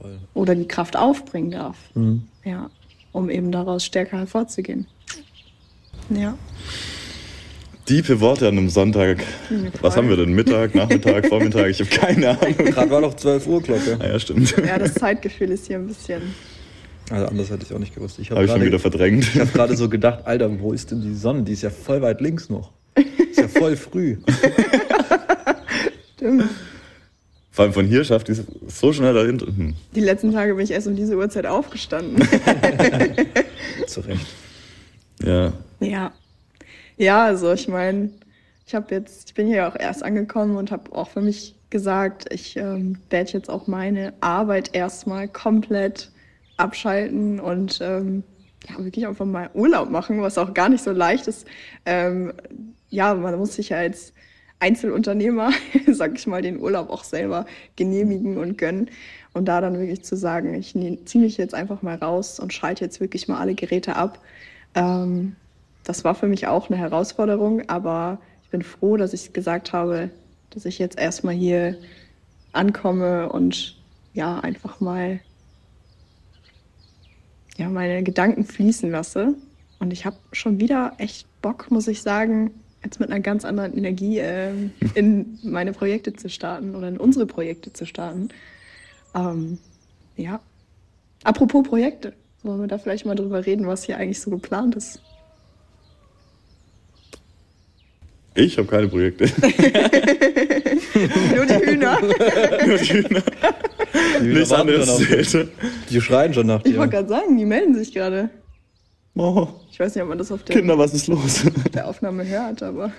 Voll. 0.00 0.18
Oder 0.34 0.54
die 0.54 0.66
Kraft 0.68 0.96
aufbringen 0.96 1.50
darf. 1.50 1.76
Mhm. 1.94 2.22
Ja, 2.44 2.70
um 3.12 3.28
eben 3.30 3.52
daraus 3.52 3.84
stärker 3.84 4.18
hervorzugehen. 4.18 4.86
Ja. 6.08 6.36
Diepe 7.88 8.20
Worte 8.20 8.46
an 8.48 8.56
einem 8.56 8.68
Sonntag. 8.68 9.18
Was 9.80 9.96
haben 9.96 10.08
wir 10.08 10.16
denn? 10.16 10.32
Mittag, 10.32 10.74
Nachmittag, 10.74 11.26
Vormittag? 11.26 11.68
Ich 11.70 11.80
habe 11.80 11.90
keine 11.90 12.28
Ahnung. 12.40 12.54
Gerade 12.56 12.90
war 12.90 13.00
noch 13.00 13.14
12 13.14 13.46
Uhr 13.48 13.60
Glocke. 13.62 13.98
Ah, 14.00 14.06
ja, 14.06 14.18
stimmt. 14.20 14.54
Ja, 14.64 14.78
das 14.78 14.94
Zeitgefühl 14.94 15.50
ist 15.50 15.66
hier 15.66 15.76
ein 15.78 15.88
bisschen. 15.88 16.22
Also 17.10 17.26
anders 17.26 17.50
hätte 17.50 17.64
ich 17.66 17.74
auch 17.74 17.80
nicht 17.80 17.94
gewusst. 17.94 18.20
Ich 18.20 18.30
habe 18.30 18.40
hab 18.40 18.46
ich 18.46 18.52
schon 18.52 18.62
wieder 18.64 18.78
verdrängt. 18.78 19.24
Ich 19.34 19.40
habe 19.40 19.50
gerade 19.50 19.76
so 19.76 19.88
gedacht, 19.88 20.24
Alter, 20.24 20.60
wo 20.60 20.72
ist 20.72 20.92
denn 20.92 21.00
die 21.00 21.14
Sonne? 21.14 21.42
Die 21.42 21.52
ist 21.52 21.62
ja 21.62 21.70
voll 21.70 22.00
weit 22.02 22.20
links 22.20 22.48
noch. 22.48 22.70
Ist 22.94 23.40
ja 23.40 23.48
voll 23.48 23.76
früh. 23.76 24.18
Stimmt. 26.16 26.44
Vor 27.60 27.64
allem 27.64 27.74
von 27.74 27.86
hier 27.86 28.04
schafft 28.04 28.28
die 28.28 28.32
es 28.32 28.42
so 28.68 28.90
schnell 28.90 29.12
dahinter. 29.12 29.44
Hm. 29.44 29.74
Die 29.94 30.00
letzten 30.00 30.32
Tage 30.32 30.54
bin 30.54 30.64
ich 30.64 30.70
erst 30.70 30.86
um 30.86 30.96
diese 30.96 31.14
Uhrzeit 31.14 31.44
aufgestanden. 31.44 32.16
Zu 33.86 34.00
Recht. 34.00 34.26
Ja. 35.22 35.52
Ja. 35.78 36.10
Ja, 36.96 37.26
also 37.26 37.52
ich 37.52 37.68
meine, 37.68 38.12
ich 38.66 38.74
habe 38.74 38.94
jetzt, 38.94 39.28
ich 39.28 39.34
bin 39.34 39.46
hier 39.46 39.68
auch 39.68 39.76
erst 39.78 40.02
angekommen 40.02 40.56
und 40.56 40.70
habe 40.70 40.90
auch 40.96 41.10
für 41.10 41.20
mich 41.20 41.54
gesagt, 41.68 42.32
ich 42.32 42.56
ähm, 42.56 42.96
werde 43.10 43.32
jetzt 43.32 43.50
auch 43.50 43.66
meine 43.66 44.14
Arbeit 44.22 44.74
erstmal 44.74 45.28
komplett 45.28 46.10
abschalten 46.56 47.40
und 47.40 47.78
ähm, 47.82 48.22
ja, 48.70 48.82
wirklich 48.82 49.06
einfach 49.06 49.26
mal 49.26 49.50
Urlaub 49.52 49.90
machen, 49.90 50.22
was 50.22 50.38
auch 50.38 50.54
gar 50.54 50.70
nicht 50.70 50.82
so 50.82 50.92
leicht 50.92 51.26
ist. 51.26 51.46
Ähm, 51.84 52.32
ja, 52.88 53.12
man 53.12 53.38
muss 53.38 53.56
sich 53.56 53.68
ja 53.68 53.76
als 53.76 54.14
Einzelunternehmer, 54.60 55.50
sag 55.88 56.16
ich 56.16 56.26
mal, 56.26 56.42
den 56.42 56.60
Urlaub 56.60 56.90
auch 56.90 57.04
selber 57.04 57.46
genehmigen 57.76 58.38
und 58.38 58.58
gönnen. 58.58 58.90
Und 59.32 59.46
da 59.46 59.60
dann 59.60 59.78
wirklich 59.78 60.04
zu 60.04 60.16
sagen, 60.16 60.54
ich 60.54 60.72
ziehe 60.72 61.24
mich 61.24 61.36
jetzt 61.36 61.54
einfach 61.54 61.82
mal 61.82 61.96
raus 61.96 62.38
und 62.38 62.52
schalte 62.52 62.84
jetzt 62.84 63.00
wirklich 63.00 63.28
mal 63.28 63.38
alle 63.38 63.54
Geräte 63.54 63.96
ab. 63.96 64.18
Ähm, 64.74 65.36
das 65.84 66.04
war 66.04 66.14
für 66.14 66.26
mich 66.26 66.46
auch 66.46 66.68
eine 66.68 66.78
Herausforderung, 66.78 67.68
aber 67.68 68.20
ich 68.44 68.50
bin 68.50 68.62
froh, 68.62 68.96
dass 68.96 69.12
ich 69.12 69.32
gesagt 69.32 69.72
habe, 69.72 70.10
dass 70.50 70.64
ich 70.64 70.78
jetzt 70.78 70.98
erstmal 70.98 71.34
hier 71.34 71.78
ankomme 72.52 73.30
und 73.30 73.76
ja, 74.12 74.40
einfach 74.40 74.80
mal 74.80 75.20
ja, 77.56 77.68
meine 77.68 78.02
Gedanken 78.02 78.44
fließen 78.44 78.90
lasse. 78.90 79.34
Und 79.78 79.92
ich 79.92 80.04
habe 80.04 80.16
schon 80.32 80.60
wieder 80.60 80.94
echt 80.98 81.26
Bock, 81.40 81.70
muss 81.70 81.88
ich 81.88 82.02
sagen, 82.02 82.50
jetzt 82.82 83.00
mit 83.00 83.10
einer 83.10 83.20
ganz 83.20 83.44
anderen 83.44 83.76
Energie 83.76 84.18
äh, 84.18 84.52
in 84.94 85.38
meine 85.42 85.72
Projekte 85.72 86.12
zu 86.12 86.28
starten 86.28 86.74
oder 86.74 86.88
in 86.88 86.96
unsere 86.96 87.26
Projekte 87.26 87.72
zu 87.72 87.86
starten. 87.86 88.30
Ähm, 89.14 89.58
ja. 90.16 90.40
Apropos 91.24 91.66
Projekte, 91.66 92.14
wollen 92.42 92.60
wir 92.60 92.68
da 92.68 92.78
vielleicht 92.78 93.04
mal 93.04 93.14
drüber 93.14 93.44
reden, 93.44 93.66
was 93.66 93.84
hier 93.84 93.98
eigentlich 93.98 94.20
so 94.20 94.30
geplant 94.30 94.74
ist? 94.76 95.02
Ich 98.34 98.56
habe 98.56 98.68
keine 98.68 98.88
Projekte. 98.88 99.24
Nur 101.34 101.46
die 101.46 101.66
Hühner. 101.66 101.98
Nur 102.00 102.78
die 102.78 102.94
Hühner. 102.94 103.22
Die 104.20 104.24
Hühner 104.24 104.38
Nichts 104.38 104.52
anderes 104.52 105.36
Die 105.90 106.00
schreien 106.00 106.32
schon 106.32 106.46
nach 106.46 106.62
dir. 106.62 106.70
Ich 106.70 106.78
wollte 106.78 106.92
gerade 106.92 107.08
sagen, 107.08 107.36
die 107.36 107.44
melden 107.44 107.74
sich 107.74 107.92
gerade. 107.92 108.30
Oh. 109.20 109.48
Ich 109.70 109.78
weiß 109.78 109.94
nicht, 109.94 110.02
ob 110.02 110.08
man 110.08 110.16
das 110.16 110.32
auf 110.32 110.44
der, 110.44 110.56
Kinder, 110.56 110.78
was 110.78 110.94
ist 110.94 111.06
los? 111.06 111.44
der 111.74 111.86
Aufnahme 111.86 112.26
hört, 112.26 112.62
aber 112.62 112.90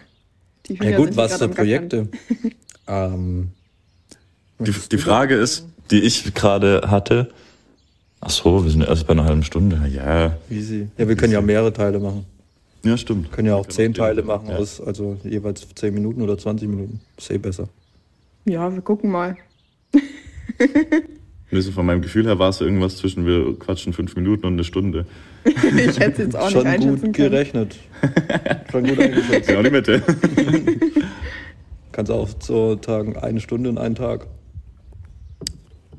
die 0.68 0.78
Hühner 0.78 0.92
Ja 0.92 0.98
gut, 0.98 1.18
was 1.18 1.36
für 1.38 1.50
Projekte? 1.50 2.10
ähm, 2.88 3.50
die, 4.60 4.72
die 4.72 4.98
Frage 5.00 5.34
ist, 5.34 5.66
die 5.90 6.00
ich 6.00 6.32
gerade 6.36 6.84
hatte, 6.86 7.32
ach 8.20 8.30
so, 8.30 8.64
wir 8.64 8.70
sind 8.70 8.84
erst 8.84 9.08
bei 9.08 9.14
einer 9.14 9.26
halben 9.26 9.44
Stunde. 9.44 9.82
Ja. 9.92 10.38
Easy. 10.52 10.90
Ja, 10.96 11.08
wir 11.08 11.16
können 11.16 11.34
ja 11.34 11.42
mehrere 11.42 11.74
Teile 11.74 11.98
machen. 11.98 12.28
Ja, 12.84 12.98
stimmt. 12.98 13.24
Wir 13.24 13.32
können 13.32 13.48
ja 13.48 13.56
auch 13.56 13.66
zehn 13.66 13.96
Teile 13.96 14.22
machen, 14.22 14.50
ja. 14.50 14.58
aus, 14.58 14.80
also 14.80 15.18
jeweils 15.24 15.68
zehn 15.74 15.92
Minuten 15.92 16.22
oder 16.22 16.38
20 16.38 16.70
Minuten. 16.70 17.00
Ist 17.18 17.32
eh 17.32 17.40
besser. 17.40 17.68
Ja, 18.46 18.72
wir 18.72 18.82
gucken 18.84 19.10
mal. 19.10 19.38
Also 21.52 21.72
von 21.72 21.86
meinem 21.86 22.02
Gefühl 22.02 22.26
her 22.26 22.40
war 22.40 22.50
es 22.50 22.62
irgendwas 22.62 22.98
zwischen 22.98 23.26
wir 23.26 23.58
quatschen 23.60 23.92
fünf 23.94 24.16
Minuten 24.16 24.46
und 24.46 24.54
eine 24.54 24.64
Stunde. 24.64 25.06
ich 25.44 26.00
hätte 26.00 26.12
es 26.12 26.18
jetzt 26.18 26.36
auch 26.36 26.50
Schon 26.50 26.64
nicht 26.64 26.74
einschätzen 26.74 27.06
gut 27.06 27.14
gerechnet. 27.14 27.76
Schon 28.72 28.88
gut 28.88 29.00
eingeschätzt. 29.00 29.48
Genau 29.50 29.64
die 29.64 29.70
Mitte. 29.70 30.02
kannst 31.92 32.12
auch 32.12 32.30
so 32.40 32.76
tagen 32.76 33.18
eine 33.18 33.40
Stunde 33.40 33.70
in 33.70 33.78
einen 33.78 33.96
Tag. 33.96 34.28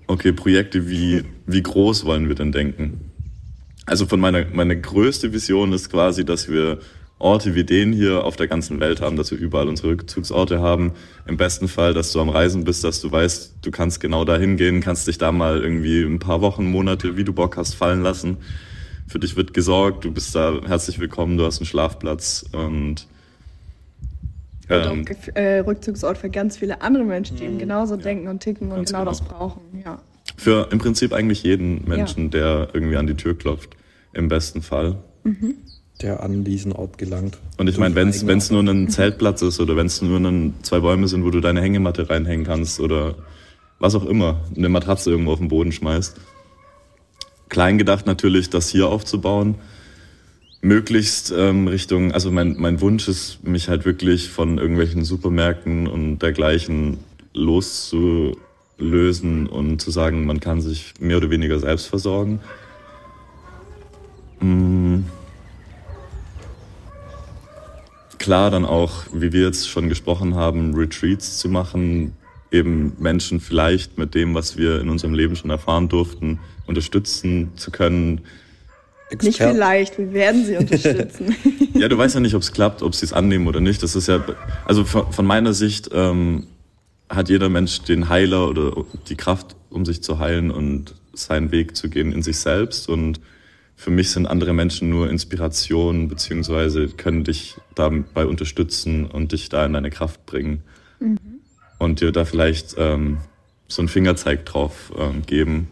Okay, 0.06 0.32
Projekte, 0.32 0.88
wie, 0.88 1.24
wie 1.46 1.62
groß 1.62 2.04
wollen 2.04 2.28
wir 2.28 2.34
denn 2.34 2.52
denken? 2.52 3.12
Also 3.86 4.06
von 4.06 4.20
meiner, 4.20 4.44
meine 4.52 4.80
größte 4.80 5.32
Vision 5.32 5.72
ist 5.72 5.90
quasi, 5.90 6.24
dass 6.24 6.48
wir 6.48 6.78
Orte 7.22 7.54
wie 7.54 7.64
den 7.64 7.92
hier 7.92 8.24
auf 8.24 8.36
der 8.36 8.48
ganzen 8.48 8.80
Welt 8.80 9.00
haben, 9.00 9.16
dass 9.16 9.30
wir 9.30 9.38
überall 9.38 9.68
unsere 9.68 9.88
Rückzugsorte 9.88 10.60
haben. 10.60 10.92
Im 11.26 11.36
besten 11.36 11.68
Fall, 11.68 11.94
dass 11.94 12.12
du 12.12 12.20
am 12.20 12.28
Reisen 12.28 12.64
bist, 12.64 12.84
dass 12.84 13.00
du 13.00 13.10
weißt, 13.10 13.54
du 13.62 13.70
kannst 13.70 14.00
genau 14.00 14.24
dahin 14.24 14.56
gehen, 14.56 14.80
kannst 14.80 15.06
dich 15.06 15.18
da 15.18 15.32
mal 15.32 15.62
irgendwie 15.62 16.02
ein 16.02 16.18
paar 16.18 16.40
Wochen, 16.40 16.66
Monate, 16.66 17.16
wie 17.16 17.24
du 17.24 17.32
Bock 17.32 17.56
hast, 17.56 17.74
fallen 17.74 18.02
lassen. 18.02 18.38
Für 19.06 19.18
dich 19.18 19.36
wird 19.36 19.54
gesorgt, 19.54 20.04
du 20.04 20.12
bist 20.12 20.34
da 20.34 20.60
herzlich 20.66 20.98
willkommen, 20.98 21.36
du 21.36 21.44
hast 21.44 21.58
einen 21.58 21.66
Schlafplatz 21.66 22.44
und 22.52 23.06
ähm, 24.68 25.00
und 25.00 25.10
auch 25.10 25.34
äh, 25.34 25.58
Rückzugsort 25.58 26.18
für 26.18 26.30
ganz 26.30 26.56
viele 26.56 26.82
andere 26.82 27.04
Menschen, 27.04 27.36
die 27.36 27.44
eben 27.44 27.54
mhm. 27.54 27.58
genauso 27.58 27.96
ja. 27.96 28.02
denken 28.02 28.28
und 28.28 28.40
ticken 28.40 28.72
und 28.72 28.86
genau, 28.86 29.00
genau, 29.00 29.10
das 29.10 29.20
brauchen. 29.20 29.60
Ja. 29.84 30.00
Für 30.36 30.68
im 30.70 30.78
Prinzip 30.78 31.12
eigentlich 31.12 31.42
jeden 31.42 31.86
Menschen, 31.86 32.24
ja. 32.24 32.30
der 32.30 32.68
irgendwie 32.72 32.96
an 32.96 33.06
die 33.06 33.14
Tür 33.14 33.36
klopft, 33.36 33.76
im 34.12 34.28
besten 34.28 34.62
Fall. 34.62 34.98
Mhm. 35.24 35.56
Der 36.00 36.22
an 36.22 36.42
diesen 36.42 36.72
Ort 36.72 36.98
gelangt. 36.98 37.38
Und 37.58 37.68
ich 37.68 37.78
meine, 37.78 37.94
wenn 37.94 38.08
es 38.08 38.50
nur 38.50 38.62
ein 38.62 38.88
Zeltplatz 38.88 39.42
ist 39.42 39.60
oder 39.60 39.76
wenn 39.76 39.86
es 39.86 40.02
nur 40.02 40.18
ein, 40.18 40.54
zwei 40.62 40.80
Bäume 40.80 41.06
sind, 41.06 41.24
wo 41.24 41.30
du 41.30 41.40
deine 41.40 41.60
Hängematte 41.60 42.08
reinhängen 42.10 42.44
kannst 42.46 42.80
oder 42.80 43.14
was 43.78 43.94
auch 43.94 44.06
immer, 44.06 44.40
eine 44.56 44.68
Matratze 44.68 45.10
irgendwo 45.10 45.32
auf 45.32 45.38
den 45.38 45.48
Boden 45.48 45.70
schmeißt. 45.70 46.16
Klein 47.48 47.78
gedacht 47.78 48.06
natürlich, 48.06 48.50
das 48.50 48.68
hier 48.68 48.88
aufzubauen 48.88 49.56
möglichst 50.62 51.34
ähm, 51.36 51.68
Richtung, 51.68 52.12
also 52.12 52.30
mein, 52.30 52.56
mein 52.56 52.80
Wunsch 52.80 53.08
ist, 53.08 53.44
mich 53.44 53.68
halt 53.68 53.84
wirklich 53.84 54.30
von 54.30 54.56
irgendwelchen 54.58 55.04
Supermärkten 55.04 55.88
und 55.88 56.20
dergleichen 56.20 56.98
loszulösen 57.34 58.38
und 59.48 59.80
zu 59.80 59.90
sagen, 59.90 60.24
man 60.24 60.38
kann 60.40 60.60
sich 60.62 60.94
mehr 61.00 61.16
oder 61.18 61.30
weniger 61.30 61.58
selbst 61.58 61.86
versorgen. 61.88 62.40
Mhm. 64.40 65.06
Klar, 68.22 68.52
dann 68.52 68.64
auch, 68.64 69.02
wie 69.12 69.32
wir 69.32 69.42
jetzt 69.42 69.68
schon 69.68 69.88
gesprochen 69.88 70.36
haben, 70.36 70.76
Retreats 70.76 71.38
zu 71.38 71.48
machen, 71.48 72.12
eben 72.52 72.92
Menschen 73.00 73.40
vielleicht 73.40 73.98
mit 73.98 74.14
dem, 74.14 74.32
was 74.32 74.56
wir 74.56 74.80
in 74.80 74.90
unserem 74.90 75.12
Leben 75.12 75.34
schon 75.34 75.50
erfahren 75.50 75.88
durften, 75.88 76.38
unterstützen 76.66 77.50
zu 77.56 77.72
können, 77.72 78.20
Experten. 79.10 79.26
Nicht 79.26 79.56
vielleicht, 79.56 79.98
wir 79.98 80.12
werden 80.12 80.46
sie 80.46 80.56
unterstützen. 80.56 81.34
ja, 81.74 81.88
du 81.88 81.98
weißt 81.98 82.14
ja 82.14 82.20
nicht, 82.20 82.34
ob 82.34 82.42
es 82.42 82.52
klappt, 82.52 82.82
ob 82.82 82.94
sie 82.94 83.06
es 83.06 83.12
annehmen 83.12 83.48
oder 83.48 83.60
nicht. 83.60 83.82
Das 83.82 83.96
ist 83.96 84.06
ja, 84.06 84.24
also 84.66 84.84
von, 84.84 85.12
von 85.12 85.26
meiner 85.26 85.52
Sicht 85.52 85.90
ähm, 85.92 86.46
hat 87.08 87.28
jeder 87.28 87.48
Mensch 87.48 87.82
den 87.82 88.08
Heiler 88.08 88.48
oder 88.48 88.84
die 89.08 89.16
Kraft, 89.16 89.56
um 89.68 89.84
sich 89.84 90.00
zu 90.00 90.20
heilen 90.20 90.52
und 90.52 90.94
seinen 91.12 91.50
Weg 91.50 91.76
zu 91.76 91.90
gehen 91.90 92.12
in 92.12 92.22
sich 92.22 92.38
selbst. 92.38 92.88
Und 92.88 93.20
für 93.82 93.90
mich 93.90 94.12
sind 94.12 94.28
andere 94.28 94.52
Menschen 94.52 94.90
nur 94.90 95.10
Inspiration, 95.10 96.06
beziehungsweise 96.06 96.86
können 96.86 97.24
dich 97.24 97.56
dabei 97.74 98.26
unterstützen 98.26 99.06
und 99.06 99.32
dich 99.32 99.48
da 99.48 99.66
in 99.66 99.72
deine 99.72 99.90
Kraft 99.90 100.24
bringen. 100.24 100.62
Mhm. 101.00 101.18
Und 101.80 102.00
dir 102.00 102.12
da 102.12 102.24
vielleicht 102.24 102.76
ähm, 102.78 103.18
so 103.66 103.82
einen 103.82 103.88
Fingerzeig 103.88 104.46
drauf 104.46 104.92
ähm, 104.96 105.22
geben 105.26 105.66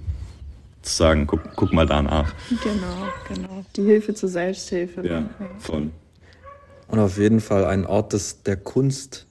zu 0.82 0.92
sagen, 0.92 1.28
guck, 1.28 1.54
guck 1.54 1.72
mal 1.72 1.86
danach. 1.86 2.34
Genau, 2.48 3.06
genau. 3.28 3.64
Die 3.76 3.84
Hilfe 3.84 4.12
zur 4.12 4.28
Selbsthilfe. 4.28 5.06
Ja, 5.06 5.30
voll. 5.61 5.90
Und 6.88 6.98
auf 6.98 7.16
jeden 7.16 7.38
Fall 7.38 7.64
ein 7.64 7.86
Ort 7.86 8.12
des, 8.12 8.42
der 8.42 8.56
Kunst 8.56 9.26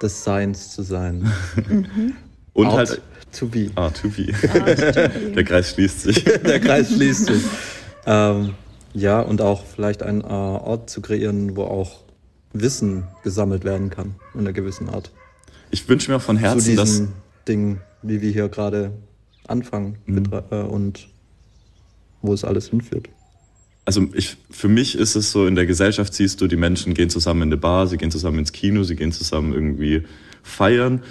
des 0.00 0.24
Seins 0.24 0.72
zu 0.72 0.80
sein. 0.80 1.30
Mhm. 1.68 2.14
Und 2.54 2.68
Art 2.68 2.76
halt 2.76 3.02
to 3.32 3.46
be. 3.46 3.70
Ah, 3.74 3.90
to 3.90 4.08
be. 4.08 4.32
Der 5.34 5.44
Kreis 5.44 5.72
schließt 5.72 6.00
sich. 6.00 6.24
Der 6.24 6.58
Kreis 6.58 6.88
schließt 6.94 7.26
sich. 7.26 7.42
Ähm, 8.06 8.54
ja, 8.94 9.20
und 9.20 9.40
auch 9.40 9.64
vielleicht 9.64 10.02
einen 10.02 10.22
äh, 10.22 10.24
Ort 10.24 10.88
zu 10.88 11.02
kreieren, 11.02 11.56
wo 11.56 11.64
auch 11.64 12.04
Wissen 12.52 13.04
gesammelt 13.22 13.64
werden 13.64 13.90
kann, 13.90 14.14
in 14.34 14.40
einer 14.40 14.52
gewissen 14.52 14.88
Art. 14.88 15.12
Ich 15.70 15.88
wünsche 15.88 16.10
mir 16.10 16.20
von 16.20 16.36
Herzen, 16.36 16.60
Zu 16.60 16.70
diesen 16.70 16.76
dass 16.76 17.08
Ding, 17.46 17.80
wie 18.02 18.22
wir 18.22 18.30
hier 18.30 18.48
gerade 18.48 18.92
anfangen 19.46 19.98
mhm. 20.06 20.24
Äh, 20.50 20.62
und 20.62 21.08
wo 22.22 22.32
es 22.32 22.44
alles 22.44 22.68
hinführt. 22.68 23.08
Also 23.84 24.08
ich, 24.14 24.36
für 24.50 24.68
mich 24.68 24.96
ist 24.96 25.14
es 25.14 25.30
so, 25.30 25.46
in 25.46 25.54
der 25.54 25.66
Gesellschaft 25.66 26.12
siehst 26.12 26.40
du, 26.40 26.48
die 26.48 26.56
Menschen 26.56 26.94
gehen 26.94 27.08
zusammen 27.08 27.42
in 27.42 27.48
eine 27.48 27.56
Bar, 27.56 27.86
sie 27.86 27.96
gehen 27.96 28.10
zusammen 28.10 28.40
ins 28.40 28.52
Kino, 28.52 28.82
sie 28.82 28.96
gehen 28.96 29.12
zusammen 29.12 29.52
irgendwie 29.52 30.04
feiern. 30.42 31.02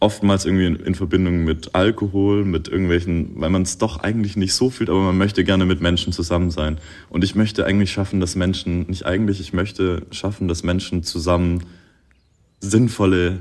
Oftmals 0.00 0.46
irgendwie 0.46 0.66
in, 0.66 0.76
in 0.76 0.94
Verbindung 0.94 1.44
mit 1.44 1.74
Alkohol, 1.74 2.44
mit 2.44 2.68
irgendwelchen, 2.68 3.32
weil 3.34 3.50
man 3.50 3.62
es 3.62 3.78
doch 3.78 4.00
eigentlich 4.00 4.36
nicht 4.36 4.54
so 4.54 4.70
fühlt, 4.70 4.90
aber 4.90 5.00
man 5.00 5.18
möchte 5.18 5.44
gerne 5.44 5.66
mit 5.66 5.80
Menschen 5.80 6.12
zusammen 6.12 6.50
sein. 6.50 6.78
Und 7.10 7.22
ich 7.22 7.34
möchte 7.34 7.66
eigentlich 7.66 7.92
schaffen, 7.92 8.18
dass 8.18 8.34
Menschen, 8.34 8.86
nicht 8.86 9.04
eigentlich, 9.04 9.40
ich 9.40 9.52
möchte 9.52 10.06
schaffen, 10.10 10.48
dass 10.48 10.62
Menschen 10.62 11.02
zusammen 11.02 11.64
sinnvolle 12.60 13.40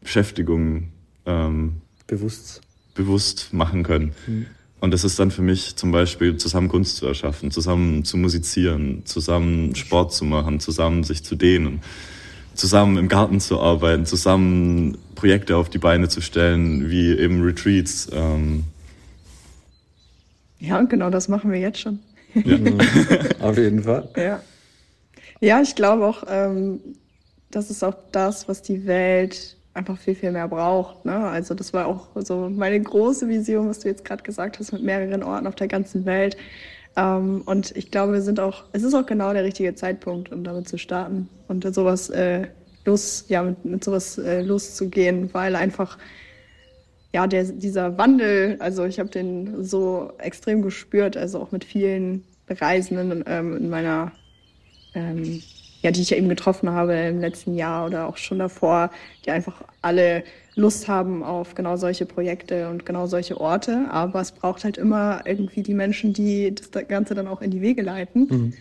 Beschäftigungen 0.00 0.92
ähm, 1.26 1.82
bewusst 2.06 2.62
bewusst 2.98 3.54
machen 3.54 3.84
können. 3.84 4.12
Mhm. 4.26 4.46
Und 4.80 4.92
das 4.92 5.04
ist 5.04 5.18
dann 5.18 5.30
für 5.30 5.42
mich 5.42 5.76
zum 5.76 5.90
Beispiel 5.90 6.36
zusammen 6.36 6.68
Kunst 6.68 6.96
zu 6.98 7.06
erschaffen, 7.06 7.50
zusammen 7.50 8.04
zu 8.04 8.16
musizieren, 8.16 9.02
zusammen 9.06 9.74
Sport 9.74 10.12
zu 10.12 10.24
machen, 10.24 10.60
zusammen 10.60 11.02
sich 11.02 11.24
zu 11.24 11.34
dehnen, 11.34 11.80
zusammen 12.58 12.96
im 12.98 13.08
Garten 13.08 13.40
zu 13.40 13.60
arbeiten, 13.60 14.04
zusammen 14.04 14.98
Projekte 15.14 15.56
auf 15.56 15.70
die 15.70 15.78
Beine 15.78 16.08
zu 16.08 16.20
stellen, 16.20 16.90
wie 16.90 17.16
eben 17.16 17.42
Retreats. 17.42 18.08
Ähm. 18.12 18.64
Ja, 20.58 20.78
und 20.78 20.90
genau 20.90 21.10
das 21.10 21.28
machen 21.28 21.52
wir 21.52 21.60
jetzt 21.60 21.80
schon. 21.80 22.00
Ja. 22.34 22.56
auf 23.40 23.56
jeden 23.56 23.84
Fall. 23.84 24.08
Ja, 24.16 24.42
ja 25.40 25.62
ich 25.62 25.74
glaube 25.74 26.06
auch, 26.06 26.24
ähm, 26.28 26.80
das 27.50 27.70
ist 27.70 27.82
auch 27.82 27.94
das, 28.12 28.48
was 28.48 28.60
die 28.60 28.86
Welt 28.86 29.56
einfach 29.74 29.96
viel, 29.96 30.16
viel 30.16 30.32
mehr 30.32 30.48
braucht. 30.48 31.04
Ne? 31.04 31.16
Also 31.16 31.54
das 31.54 31.72
war 31.72 31.86
auch 31.86 32.08
so 32.16 32.50
meine 32.50 32.80
große 32.80 33.28
Vision, 33.28 33.68
was 33.68 33.78
du 33.78 33.88
jetzt 33.88 34.04
gerade 34.04 34.22
gesagt 34.22 34.58
hast, 34.58 34.72
mit 34.72 34.82
mehreren 34.82 35.22
Orten 35.22 35.46
auf 35.46 35.54
der 35.54 35.68
ganzen 35.68 36.04
Welt. 36.04 36.36
Ähm, 36.98 37.42
und 37.46 37.76
ich 37.76 37.92
glaube, 37.92 38.14
wir 38.14 38.22
sind 38.22 38.40
auch, 38.40 38.64
es 38.72 38.82
ist 38.82 38.92
auch 38.92 39.06
genau 39.06 39.32
der 39.32 39.44
richtige 39.44 39.74
Zeitpunkt, 39.74 40.32
um 40.32 40.42
damit 40.42 40.68
zu 40.68 40.78
starten 40.78 41.28
und 41.46 41.72
sowas 41.72 42.10
äh, 42.10 42.48
los, 42.84 43.24
ja, 43.28 43.42
mit, 43.44 43.64
mit 43.64 43.84
sowas 43.84 44.18
äh, 44.18 44.42
loszugehen, 44.42 45.32
weil 45.32 45.54
einfach 45.54 45.96
ja, 47.14 47.26
der, 47.26 47.44
dieser 47.44 47.96
Wandel, 47.96 48.56
also 48.58 48.84
ich 48.84 48.98
habe 48.98 49.08
den 49.08 49.62
so 49.64 50.12
extrem 50.18 50.60
gespürt, 50.60 51.16
also 51.16 51.40
auch 51.40 51.52
mit 51.52 51.64
vielen 51.64 52.24
Reisenden 52.48 53.24
ähm, 53.26 53.56
in 53.56 53.70
meiner 53.70 54.12
ähm, 54.94 55.40
ja, 55.82 55.90
die 55.90 56.02
ich 56.02 56.10
ja 56.10 56.16
eben 56.16 56.28
getroffen 56.28 56.70
habe 56.70 56.94
im 56.94 57.20
letzten 57.20 57.54
Jahr 57.54 57.86
oder 57.86 58.08
auch 58.08 58.16
schon 58.16 58.38
davor, 58.38 58.90
die 59.24 59.30
einfach 59.30 59.62
alle 59.80 60.24
Lust 60.56 60.88
haben 60.88 61.22
auf 61.22 61.54
genau 61.54 61.76
solche 61.76 62.04
Projekte 62.04 62.68
und 62.68 62.84
genau 62.84 63.06
solche 63.06 63.40
Orte. 63.40 63.86
Aber 63.90 64.20
es 64.20 64.32
braucht 64.32 64.64
halt 64.64 64.76
immer 64.76 65.22
irgendwie 65.24 65.62
die 65.62 65.74
Menschen, 65.74 66.12
die 66.12 66.52
das 66.54 66.70
Ganze 66.88 67.14
dann 67.14 67.28
auch 67.28 67.40
in 67.40 67.50
die 67.50 67.60
Wege 67.60 67.82
leiten. 67.82 68.26
Mhm. 68.28 68.54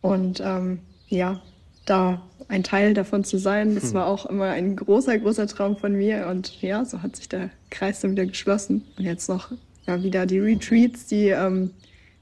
Und 0.00 0.40
ähm, 0.44 0.78
ja, 1.08 1.42
da 1.86 2.22
ein 2.48 2.62
Teil 2.62 2.94
davon 2.94 3.24
zu 3.24 3.38
sein, 3.38 3.74
das 3.74 3.90
mhm. 3.90 3.94
war 3.94 4.06
auch 4.06 4.26
immer 4.26 4.50
ein 4.50 4.76
großer, 4.76 5.18
großer 5.18 5.48
Traum 5.48 5.76
von 5.76 5.92
mir. 5.94 6.28
Und 6.28 6.62
ja, 6.62 6.84
so 6.84 7.02
hat 7.02 7.16
sich 7.16 7.28
der 7.28 7.50
Kreis 7.70 8.00
dann 8.00 8.12
wieder 8.12 8.26
geschlossen. 8.26 8.84
Und 8.96 9.04
jetzt 9.04 9.28
noch 9.28 9.50
ja, 9.86 10.02
wieder 10.02 10.26
die 10.26 10.38
Retreats, 10.38 11.06
die 11.06 11.28
ähm, 11.28 11.72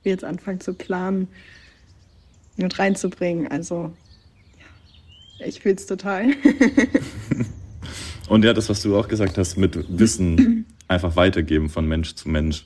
wir 0.03 0.13
jetzt 0.13 0.25
anfangen 0.25 0.61
zu 0.61 0.73
planen 0.73 1.29
und 2.57 2.79
reinzubringen. 2.79 3.49
Also 3.49 3.93
ich 5.45 5.61
fühle 5.61 5.77
es 5.77 5.87
total. 5.87 6.33
Und 8.29 8.45
ja, 8.45 8.53
das, 8.53 8.69
was 8.69 8.83
du 8.83 8.97
auch 8.97 9.09
gesagt 9.09 9.39
hast, 9.39 9.57
mit 9.57 9.79
Wissen 9.89 10.67
einfach 10.89 11.17
weitergeben 11.17 11.69
von 11.71 11.87
Mensch 11.87 12.15
zu 12.15 12.29
Mensch. 12.29 12.65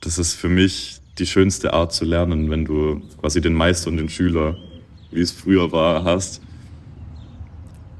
Das 0.00 0.18
ist 0.18 0.34
für 0.34 0.48
mich 0.48 1.00
die 1.18 1.26
schönste 1.26 1.74
Art 1.74 1.92
zu 1.92 2.04
lernen, 2.04 2.50
wenn 2.50 2.64
du 2.64 3.02
quasi 3.20 3.40
den 3.40 3.52
Meister 3.52 3.90
und 3.90 3.98
den 3.98 4.08
Schüler, 4.08 4.56
wie 5.10 5.20
es 5.20 5.32
früher 5.32 5.70
war, 5.70 6.04
hast. 6.04 6.40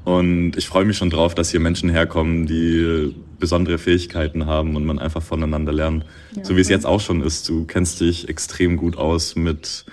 Und 0.03 0.57
ich 0.57 0.67
freue 0.67 0.85
mich 0.85 0.97
schon 0.97 1.11
drauf, 1.11 1.35
dass 1.35 1.51
hier 1.51 1.59
Menschen 1.59 1.89
herkommen, 1.89 2.47
die 2.47 3.13
besondere 3.39 3.77
Fähigkeiten 3.77 4.47
haben 4.47 4.75
und 4.75 4.85
man 4.85 4.97
einfach 4.97 5.21
voneinander 5.21 5.71
lernt. 5.71 6.05
Ja, 6.35 6.43
so 6.43 6.57
wie 6.57 6.61
es 6.61 6.69
jetzt 6.69 6.87
auch 6.87 7.01
schon 7.01 7.21
ist. 7.21 7.47
Du 7.47 7.65
kennst 7.65 8.01
dich 8.01 8.27
extrem 8.27 8.77
gut 8.77 8.97
aus 8.97 9.35
mit 9.35 9.85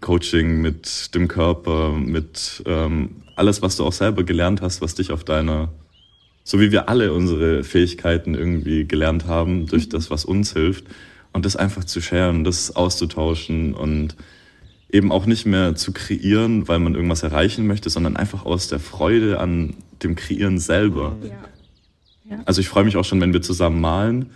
Coaching, 0.00 0.62
mit 0.62 1.14
dem 1.14 1.28
Körper, 1.28 1.92
mit 1.92 2.62
ähm, 2.64 3.16
alles, 3.36 3.62
was 3.62 3.76
du 3.76 3.84
auch 3.84 3.92
selber 3.92 4.24
gelernt 4.24 4.60
hast, 4.60 4.80
was 4.80 4.94
dich 4.94 5.12
auf 5.12 5.24
deiner, 5.24 5.72
so 6.44 6.60
wie 6.60 6.72
wir 6.72 6.88
alle 6.88 7.12
unsere 7.12 7.64
Fähigkeiten 7.64 8.34
irgendwie 8.34 8.86
gelernt 8.86 9.26
haben, 9.26 9.66
durch 9.66 9.88
das, 9.88 10.10
was 10.10 10.24
uns 10.24 10.52
hilft. 10.52 10.84
Und 11.32 11.44
das 11.44 11.54
einfach 11.54 11.84
zu 11.84 12.00
sharen, 12.00 12.42
das 12.42 12.74
auszutauschen 12.74 13.74
und 13.74 14.16
eben 14.90 15.12
auch 15.12 15.26
nicht 15.26 15.46
mehr 15.46 15.76
zu 15.76 15.92
kreieren, 15.92 16.66
weil 16.66 16.80
man 16.80 16.96
irgendwas 16.96 17.22
erreichen 17.22 17.66
möchte, 17.68 17.88
sondern 17.88 18.16
einfach 18.16 18.44
aus 18.44 18.66
der 18.66 18.80
Freude 18.80 19.38
an 19.38 19.74
dem 20.02 20.16
Kreieren 20.16 20.58
selber. 20.58 21.16
Ja. 21.22 21.30
Ja. 22.30 22.42
Also 22.46 22.60
ich 22.60 22.68
freue 22.68 22.84
mich 22.84 22.96
auch 22.96 23.04
schon, 23.04 23.20
wenn 23.20 23.32
wir 23.32 23.42
zusammen 23.42 23.80
malen 23.80 24.30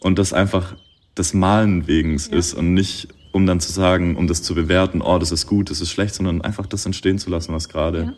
und 0.00 0.18
das 0.18 0.32
einfach 0.32 0.76
des 1.16 1.34
Malen 1.34 1.86
wegen 1.86 2.16
Ja. 2.16 2.36
ist 2.36 2.54
und 2.54 2.74
nicht 2.74 3.08
um 3.32 3.46
dann 3.46 3.60
zu 3.60 3.70
sagen, 3.70 4.16
um 4.16 4.26
das 4.26 4.42
zu 4.42 4.54
bewerten, 4.54 5.02
oh, 5.02 5.18
das 5.18 5.32
ist 5.32 5.46
gut, 5.46 5.70
das 5.70 5.80
ist 5.80 5.90
schlecht, 5.90 6.14
sondern 6.14 6.40
einfach 6.40 6.66
das 6.66 6.86
entstehen 6.86 7.18
zu 7.18 7.30
lassen, 7.30 7.52
was 7.52 7.68
gerade. 7.68 8.14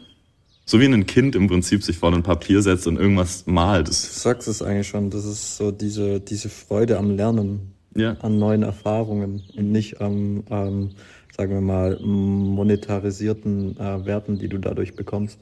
So 0.70 0.78
wie 0.78 0.84
ein 0.84 1.04
Kind 1.04 1.34
im 1.34 1.48
Prinzip 1.48 1.82
sich 1.82 1.98
vor 1.98 2.14
ein 2.14 2.22
Papier 2.22 2.62
setzt 2.62 2.86
und 2.86 2.96
irgendwas 2.96 3.44
malt. 3.46 3.88
Du 3.88 3.92
sagst 3.92 4.46
es 4.46 4.62
eigentlich 4.62 4.86
schon, 4.86 5.10
das 5.10 5.24
ist 5.24 5.56
so 5.56 5.72
diese, 5.72 6.20
diese 6.20 6.48
Freude 6.48 6.96
am 6.96 7.10
Lernen, 7.16 7.72
ja. 7.96 8.12
an 8.20 8.38
neuen 8.38 8.62
Erfahrungen 8.62 9.42
und 9.56 9.72
nicht 9.72 10.00
am, 10.00 10.44
ähm, 10.48 10.90
sagen 11.36 11.54
wir 11.54 11.60
mal, 11.60 11.98
monetarisierten 12.00 13.76
äh, 13.80 14.06
Werten, 14.06 14.38
die 14.38 14.48
du 14.48 14.58
dadurch 14.58 14.94
bekommst. 14.94 15.40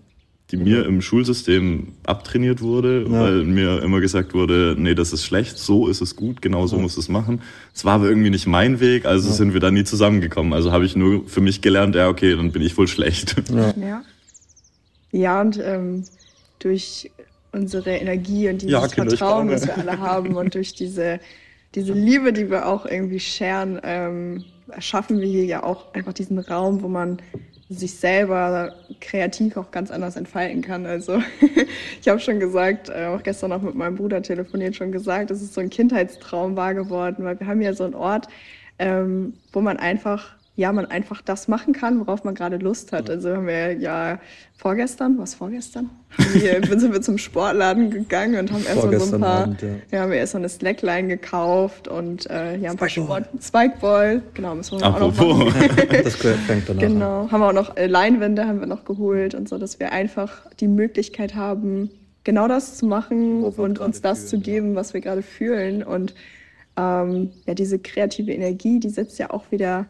die 0.51 0.57
mir 0.57 0.87
im 0.87 1.03
Schulsystem 1.03 1.89
abtrainiert 2.07 2.63
wurde, 2.63 3.03
Ja. 3.03 3.21
weil 3.21 3.45
mir 3.45 3.83
immer 3.83 4.01
gesagt 4.01 4.33
wurde, 4.33 4.77
nee, 4.79 4.95
das 4.95 5.13
ist 5.13 5.27
schlecht, 5.27 5.59
so 5.59 5.89
ist 5.89 6.01
es 6.01 6.17
gut, 6.17 6.41
genau 6.41 6.67
so 6.67 6.77
Ja. 6.77 6.83
musst 6.83 6.97
du 6.97 7.01
es 7.03 7.11
machen. 7.11 7.43
Es 7.75 7.85
war 7.85 7.97
aber 7.97 8.09
irgendwie 8.09 8.31
nicht 8.31 8.47
mein 8.47 8.81
Weg, 8.81 9.05
also 9.05 9.29
Ja. 9.29 9.35
sind 9.35 9.53
wir 9.53 9.61
da 9.61 9.71
nie 9.71 9.85
zusammengekommen. 9.85 10.55
Also 10.55 10.73
habe 10.73 10.87
ich 10.87 10.97
nur 10.97 11.29
für 11.29 11.43
mich 11.43 11.61
gelernt, 11.61 11.95
ja, 11.97 12.09
okay, 12.09 12.35
dann 12.35 12.51
bin 12.51 12.63
ich 12.63 12.79
wohl 12.79 12.89
schlecht. 12.89 13.37
Ja. 13.55 14.01
Ja. 15.13 15.41
Und 15.41 15.59
ähm, 15.59 16.05
durch 16.59 17.11
unsere 17.53 17.97
Energie 17.97 18.49
und 18.49 18.63
dieses 18.63 18.73
Ja, 18.73 18.89
Vertrauen, 18.89 19.49
das 19.49 19.67
wir 19.67 19.77
alle 19.79 19.99
haben 19.99 20.37
und 20.37 20.55
durch 20.55 20.75
diese, 20.75 21.21
diese 21.75 21.93
Liebe, 21.93 22.33
die 22.33 22.51
wir 22.51 22.67
auch 22.67 22.87
irgendwie 22.87 23.21
scheren, 23.21 23.81
ähm, 23.83 24.45
erschaffen 24.71 25.21
wir 25.21 25.29
hier 25.29 25.45
ja 25.45 25.63
auch 25.63 25.95
einfach 25.95 26.13
diesen 26.13 26.39
Raum, 26.39 26.83
wo 26.83 26.89
man 26.89 27.19
sich 27.71 27.95
selber 27.95 28.75
kreativ 29.01 29.57
auch 29.59 29.71
ganz 29.71 29.91
anders 29.91 30.17
entfalten 30.17 30.63
kann. 30.63 30.87
Also 30.87 31.23
ich 32.01 32.09
habe 32.09 32.19
schon 32.19 32.41
gesagt, 32.41 32.89
äh, 32.89 33.07
auch 33.07 33.23
gestern 33.23 33.51
noch 33.51 33.63
mit 33.63 33.75
meinem 33.75 33.97
Bruder 33.97 34.23
telefoniert, 34.23 34.77
schon 34.77 34.91
gesagt, 34.91 35.31
es 35.31 35.43
ist 35.43 35.55
so 35.55 35.61
ein 35.61 35.69
Kindheitstraum 35.69 36.57
wahr 36.57 36.75
geworden, 36.75 37.25
weil 37.25 37.39
wir 37.39 37.47
haben 37.47 37.61
ja 37.61 37.75
so 37.75 37.85
einen 37.85 37.95
Ort, 37.95 38.29
ähm, 38.79 39.35
wo 39.53 39.61
man 39.61 39.77
einfach, 39.77 40.38
ja, 40.59 40.73
man 40.73 40.87
einfach 40.87 41.23
das 41.23 41.47
machen 41.47 41.73
kann, 41.73 42.01
worauf 42.01 42.25
man 42.25 42.35
gerade 42.35 42.57
Lust 42.57 42.91
hat. 42.91 43.09
Also 43.09 43.31
haben 43.31 43.47
wir 43.47 43.75
ja 43.75 44.19
vorgestern, 44.57 45.17
was 45.17 45.37
vorgestern? 45.37 45.89
Wir, 46.33 46.61
sind 46.81 46.93
wir 46.93 47.01
zum 47.01 47.17
Sportladen 47.17 47.91
gegangen 47.91 48.41
und 48.41 48.53
haben 48.53 48.67
erst 48.67 48.85
mal 48.85 48.99
so 48.99 49.15
ein 49.15 49.21
paar, 49.21 49.43
Abend, 49.45 49.63
ja. 49.63 49.69
ja, 49.93 50.01
haben 50.01 50.11
wir 50.11 50.19
erst 50.19 50.35
mal 50.35 50.41
eine 50.41 50.49
Slackline 50.49 51.07
gekauft 51.07 51.87
und 51.87 52.29
äh, 52.29 52.57
ja, 52.57 52.73
ein 52.73 52.77
paar. 52.77 52.89
Sport, 52.89 53.29
Spikeball, 53.41 54.21
genau, 54.35 54.57
müssen 54.57 54.81
wir 54.81 54.87
auch 54.89 54.99
noch 54.99 55.17
Apropos. 55.17 55.55
machen. 55.55 55.69
Das 56.03 56.17
fängt 56.17 56.69
danach 56.69 56.83
an. 56.83 56.89
Genau, 56.89 57.31
haben 57.31 57.41
wir 57.41 57.47
auch 57.47 57.53
noch 57.53 57.77
äh, 57.77 57.87
Leinwände 57.87 58.45
haben 58.45 58.59
wir 58.59 58.67
noch 58.67 58.85
geholt 58.85 59.37
und 59.37 59.49
so, 59.49 59.59
dass 59.59 59.79
wir 59.79 59.93
einfach 59.93 60.45
die 60.59 60.67
Möglichkeit 60.67 61.37
haben, 61.37 61.89
genau 62.25 62.49
das 62.49 62.77
zu 62.77 62.87
machen 62.87 63.43
Wo 63.43 63.57
wir 63.57 63.63
und 63.63 63.79
uns 63.79 64.01
das 64.01 64.19
fühlen, 64.19 64.29
zu 64.29 64.41
geben, 64.41 64.75
was 64.75 64.93
wir 64.93 65.03
gerade 65.03 65.23
fühlen. 65.23 65.85
Und 65.85 66.17
ähm, 66.77 67.31
ja, 67.47 67.55
diese 67.55 67.79
kreative 67.79 68.33
Energie, 68.33 68.81
die 68.81 68.91
setzt 68.91 69.21
ja 69.21 69.31
auch 69.31 69.53
wieder 69.53 69.87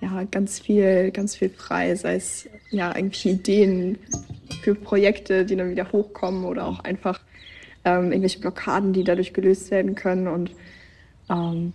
ja, 0.00 0.24
ganz 0.30 0.60
viel, 0.60 1.10
ganz 1.10 1.34
viel 1.34 1.50
frei, 1.50 1.94
sei 1.94 2.16
es 2.16 2.48
ja 2.70 2.94
irgendwelche 2.94 3.30
Ideen 3.30 3.98
für 4.62 4.74
Projekte, 4.74 5.44
die 5.44 5.56
dann 5.56 5.70
wieder 5.70 5.90
hochkommen 5.90 6.44
oder 6.44 6.66
auch 6.66 6.80
einfach 6.80 7.20
ähm, 7.84 8.06
irgendwelche 8.06 8.40
Blockaden, 8.40 8.92
die 8.92 9.04
dadurch 9.04 9.32
gelöst 9.32 9.70
werden 9.70 9.94
können. 9.94 10.28
Und 10.28 10.52
ähm, 11.30 11.72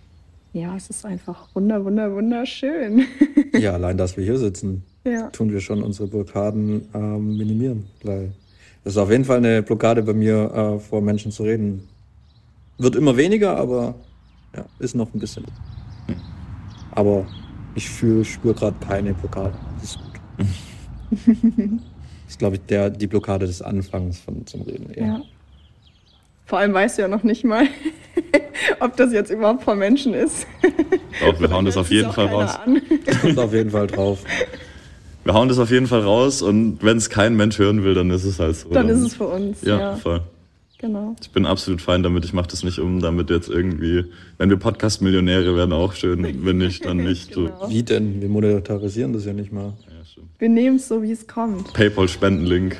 ja, 0.52 0.74
es 0.76 0.88
ist 0.88 1.04
einfach 1.04 1.48
wunder, 1.54 1.84
wunder, 1.84 2.14
wunderschön. 2.14 3.06
Ja, 3.56 3.74
allein, 3.74 3.96
dass 3.96 4.16
wir 4.16 4.24
hier 4.24 4.36
sitzen, 4.36 4.82
ja. 5.04 5.28
tun 5.30 5.52
wir 5.52 5.60
schon 5.60 5.80
unsere 5.84 6.08
Blockaden 6.08 6.88
ähm, 6.92 7.36
minimieren. 7.36 7.86
Das 8.02 8.94
ist 8.94 8.96
auf 8.96 9.12
jeden 9.12 9.24
Fall 9.24 9.36
eine 9.36 9.62
Blockade 9.62 10.02
bei 10.02 10.12
mir, 10.12 10.50
äh, 10.52 10.80
vor 10.80 11.00
Menschen 11.00 11.30
zu 11.30 11.44
reden. 11.44 11.88
Wird 12.78 12.96
immer 12.96 13.16
weniger, 13.16 13.56
aber 13.56 13.94
ja, 14.56 14.66
ist 14.80 14.96
noch 14.96 15.14
ein 15.14 15.20
bisschen. 15.20 15.44
Aber 16.90 17.26
ich 17.74 17.88
fühle, 17.88 18.24
spüre 18.24 18.54
gerade 18.54 18.76
keine 18.86 19.14
Blockade. 19.14 19.54
Das 19.80 19.90
ist 19.90 19.98
gut. 19.98 20.46
das 21.10 21.18
ist, 22.28 22.38
glaube 22.38 22.56
ich, 22.56 22.62
der, 22.62 22.90
die 22.90 23.06
Blockade 23.06 23.46
des 23.46 23.62
Anfangs 23.62 24.18
von, 24.20 24.46
zum 24.46 24.62
Reden. 24.62 24.90
eher. 24.92 25.06
Ja. 25.06 25.22
Vor 26.46 26.58
allem 26.58 26.74
weißt 26.74 26.98
du 26.98 27.02
ja 27.02 27.08
noch 27.08 27.22
nicht 27.22 27.44
mal, 27.44 27.66
ob 28.80 28.96
das 28.96 29.12
jetzt 29.12 29.30
überhaupt 29.30 29.64
von 29.64 29.78
Menschen 29.78 30.12
ist. 30.12 30.46
Doch, 31.20 31.40
wir 31.40 31.50
hauen 31.50 31.64
das 31.64 31.76
auf 31.76 31.90
jeden 31.90 32.12
Fall 32.12 32.26
raus. 32.26 32.58
an. 32.64 32.82
Kommt 33.22 33.38
auf 33.38 33.52
jeden 33.54 33.70
Fall 33.70 33.86
drauf. 33.86 34.18
Wir 35.24 35.32
hauen 35.32 35.48
das 35.48 35.58
auf 35.58 35.70
jeden 35.70 35.86
Fall 35.86 36.02
raus 36.02 36.42
und 36.42 36.78
wenn 36.82 36.98
es 36.98 37.08
kein 37.08 37.34
Mensch 37.34 37.58
hören 37.58 37.82
will, 37.82 37.94
dann 37.94 38.10
ist 38.10 38.24
es 38.24 38.38
halt 38.38 38.56
so. 38.56 38.68
Dann 38.68 38.88
ist 38.90 39.00
es 39.00 39.14
für 39.14 39.26
uns. 39.26 39.62
Ja, 39.62 39.78
Ja, 39.78 39.96
voll. 39.96 40.20
Genau. 40.78 41.16
Ich 41.20 41.30
bin 41.30 41.46
absolut 41.46 41.80
fein 41.80 42.02
damit. 42.02 42.24
Ich 42.24 42.32
mache 42.32 42.48
das 42.48 42.62
nicht 42.62 42.78
um, 42.78 43.00
damit 43.00 43.30
jetzt 43.30 43.48
irgendwie, 43.48 44.04
wenn 44.38 44.50
wir 44.50 44.56
Podcast-Millionäre 44.56 45.56
werden, 45.56 45.72
auch 45.72 45.92
schön. 45.94 46.44
Wenn 46.44 46.58
nicht, 46.58 46.84
dann 46.84 46.96
nicht. 47.04 47.34
So. 47.34 47.44
Genau. 47.44 47.70
Wie 47.70 47.82
denn? 47.82 48.20
Wir 48.20 48.28
monetarisieren 48.28 49.12
das 49.12 49.24
ja 49.24 49.32
nicht 49.32 49.52
mal. 49.52 49.74
Ja, 49.86 50.04
stimmt. 50.04 50.28
Wir 50.38 50.48
nehmen 50.48 50.76
es 50.76 50.88
so, 50.88 51.02
wie 51.02 51.12
es 51.12 51.26
kommt. 51.26 51.72
PayPal-Spendenlink. 51.72 52.76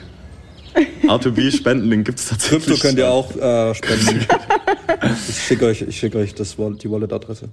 R2B-Spendenlink 1.02 2.04
gibt 2.04 2.18
es 2.18 2.28
tatsächlich. 2.28 2.66
Krypto 2.66 2.80
könnt 2.80 2.98
ihr 2.98 3.10
auch 3.10 3.34
äh, 3.36 3.74
spenden. 3.74 4.26
ich 5.28 5.38
schicke 5.38 5.66
euch, 5.66 5.82
ich 5.82 5.96
schick 5.96 6.14
euch 6.14 6.34
das, 6.34 6.56
die 6.56 6.90
Wallet-Adresse. 6.90 7.48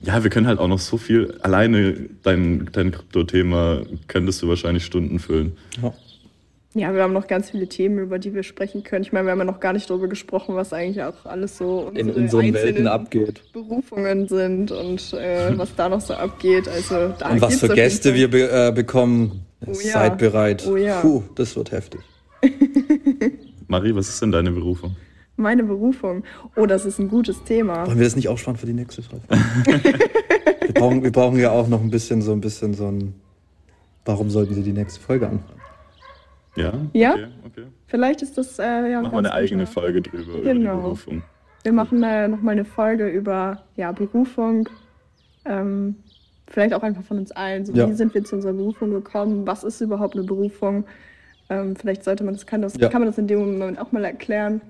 Ja, 0.00 0.22
wir 0.22 0.30
können 0.30 0.46
halt 0.46 0.58
auch 0.58 0.68
noch 0.68 0.78
so 0.78 0.98
viel. 0.98 1.38
Alleine 1.40 1.94
dein, 2.22 2.68
dein 2.72 2.90
Krypto-Thema 2.90 3.82
könntest 4.06 4.42
du 4.42 4.48
wahrscheinlich 4.48 4.84
Stunden 4.84 5.18
füllen. 5.18 5.56
Ja. 5.82 5.94
Ja, 6.76 6.92
wir 6.92 7.02
haben 7.02 7.12
noch 7.12 7.28
ganz 7.28 7.50
viele 7.50 7.68
Themen, 7.68 8.00
über 8.00 8.18
die 8.18 8.34
wir 8.34 8.42
sprechen 8.42 8.82
können. 8.82 9.04
Ich 9.04 9.12
meine, 9.12 9.26
wir 9.26 9.32
haben 9.32 9.38
ja 9.38 9.44
noch 9.44 9.60
gar 9.60 9.72
nicht 9.72 9.88
darüber 9.88 10.08
gesprochen, 10.08 10.56
was 10.56 10.72
eigentlich 10.72 11.04
auch 11.04 11.24
alles 11.24 11.56
so 11.56 11.92
In 11.94 12.08
unsere 12.08 12.20
unseren 12.20 12.52
Welten 12.52 12.86
abgeht. 12.88 13.42
Berufungen 13.52 14.26
sind 14.26 14.72
und 14.72 15.12
äh, 15.12 15.56
was 15.56 15.72
da 15.76 15.88
noch 15.88 16.00
so 16.00 16.14
abgeht. 16.14 16.66
Also 16.66 17.14
da 17.16 17.30
Und 17.30 17.40
was 17.40 17.60
für 17.60 17.68
Gäste 17.68 18.14
wir 18.14 18.28
be 18.28 18.50
äh, 18.50 18.72
bekommen. 18.72 19.46
Oh 19.64 19.70
ja. 19.70 19.92
Seid 19.92 20.18
bereit. 20.18 20.66
Oh 20.68 20.76
ja. 20.76 21.00
Puh, 21.00 21.22
das 21.36 21.54
wird 21.54 21.70
heftig. 21.70 22.00
Marie, 23.68 23.94
was 23.94 24.08
ist 24.08 24.20
denn 24.20 24.32
deine 24.32 24.50
Berufung? 24.50 24.96
Meine 25.36 25.62
Berufung. 25.62 26.24
Oh, 26.56 26.66
das 26.66 26.84
ist 26.86 26.98
ein 26.98 27.08
gutes 27.08 27.44
Thema. 27.44 27.86
Wollen 27.86 27.98
wir 27.98 28.04
das 28.04 28.16
nicht 28.16 28.28
aufsparen 28.28 28.58
für 28.58 28.66
die 28.66 28.72
nächste 28.72 29.02
Folge? 29.02 29.24
wir, 30.60 30.74
brauchen, 30.74 31.04
wir 31.04 31.12
brauchen 31.12 31.38
ja 31.38 31.52
auch 31.52 31.68
noch 31.68 31.80
ein 31.80 31.90
bisschen 31.90 32.20
so 32.20 32.32
ein 32.32 32.40
bisschen 32.40 32.74
so 32.74 32.88
ein. 32.88 33.14
Warum 34.04 34.28
sollten 34.28 34.54
Sie 34.54 34.62
die 34.62 34.72
nächste 34.72 35.00
Folge 35.00 35.28
anfangen? 35.28 35.63
Ja? 36.56 36.72
Ja? 36.92 37.12
Okay, 37.14 37.26
okay. 37.46 37.64
Vielleicht 37.86 38.22
ist 38.22 38.38
das 38.38 38.58
äh, 38.58 38.62
ja 38.90 39.00
Machen 39.02 39.12
wir 39.12 39.18
eine 39.18 39.32
eigene 39.32 39.64
guter- 39.64 39.72
Folge 39.80 40.02
drüber, 40.02 40.32
über 40.38 40.52
die 40.54 40.58
Genau. 40.60 40.76
Berufung. 40.82 41.22
Wir 41.62 41.72
machen 41.72 42.02
äh, 42.02 42.28
nochmal 42.28 42.52
eine 42.52 42.64
Folge 42.64 43.08
über 43.08 43.62
ja, 43.76 43.90
Berufung. 43.92 44.68
Ähm, 45.46 45.96
vielleicht 46.46 46.74
auch 46.74 46.82
einfach 46.82 47.02
von 47.02 47.18
uns 47.18 47.32
allen. 47.32 47.64
So, 47.66 47.72
Ja. 47.72 47.88
Wie 47.88 47.94
sind 47.94 48.14
wir 48.14 48.22
zu 48.24 48.36
unserer 48.36 48.52
Berufung 48.52 48.90
gekommen? 48.90 49.46
Was 49.46 49.64
ist 49.64 49.80
überhaupt 49.80 50.14
eine 50.14 50.24
Berufung? 50.24 50.84
Ähm, 51.50 51.74
vielleicht 51.76 52.04
sollte 52.04 52.22
man 52.24 52.34
das 52.34 52.46
kann, 52.46 52.62
das, 52.62 52.76
Ja. 52.76 52.88
kann 52.88 53.00
man 53.00 53.08
das 53.08 53.18
in 53.18 53.26
dem 53.26 53.38
Moment 53.58 53.78
auch 53.80 53.92
mal 53.92 54.04
erklären. 54.04 54.60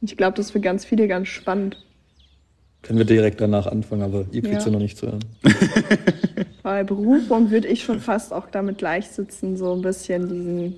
Und 0.00 0.10
ich 0.10 0.16
glaube, 0.16 0.36
das 0.36 0.46
ist 0.46 0.52
für 0.52 0.60
ganz 0.60 0.84
viele 0.84 1.06
ganz 1.08 1.28
spannend. 1.28 1.76
Können 2.82 2.98
wir 2.98 3.06
direkt 3.06 3.40
danach 3.40 3.66
anfangen, 3.66 4.02
aber 4.02 4.24
ihr 4.32 4.42
kriegt 4.42 4.54
Ja. 4.54 4.60
sie 4.60 4.70
noch 4.70 4.80
nicht 4.80 4.96
zu 4.98 5.06
hören. 5.06 5.20
Weil 6.62 6.84
Berufung 6.84 7.50
würde 7.50 7.68
ich 7.68 7.82
schon 7.82 8.00
fast 8.00 8.32
auch 8.32 8.46
damit 8.50 8.78
gleichsetzen, 8.78 9.56
so 9.56 9.72
ein 9.74 9.82
bisschen 9.82 10.28
diesen 10.28 10.74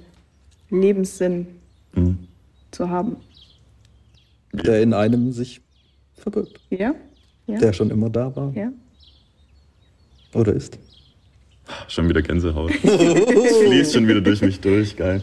Lebenssinn 0.71 1.47
Mhm. 1.95 2.19
zu 2.71 2.89
haben. 2.89 3.17
Der 4.53 4.83
in 4.83 4.95
einem 4.95 5.33
sich 5.33 5.61
verbirgt. 6.15 6.59
Ja? 6.71 6.95
Ja? 7.47 7.59
Der 7.59 7.73
schon 7.73 7.91
immer 7.91 8.09
da 8.11 8.35
war. 8.35 8.53
ja? 8.55 8.73
Oder 10.33 10.53
ist. 10.55 10.79
Schon 11.89 12.09
wieder 12.09 12.23
Gänsehaut. 12.23 12.73
Es 12.85 13.57
fließt 13.59 13.93
schon 13.95 14.09
wieder 14.09 14.21
durch 14.21 14.43
mich 14.43 14.61
durch, 14.61 14.97
geil. 14.97 15.23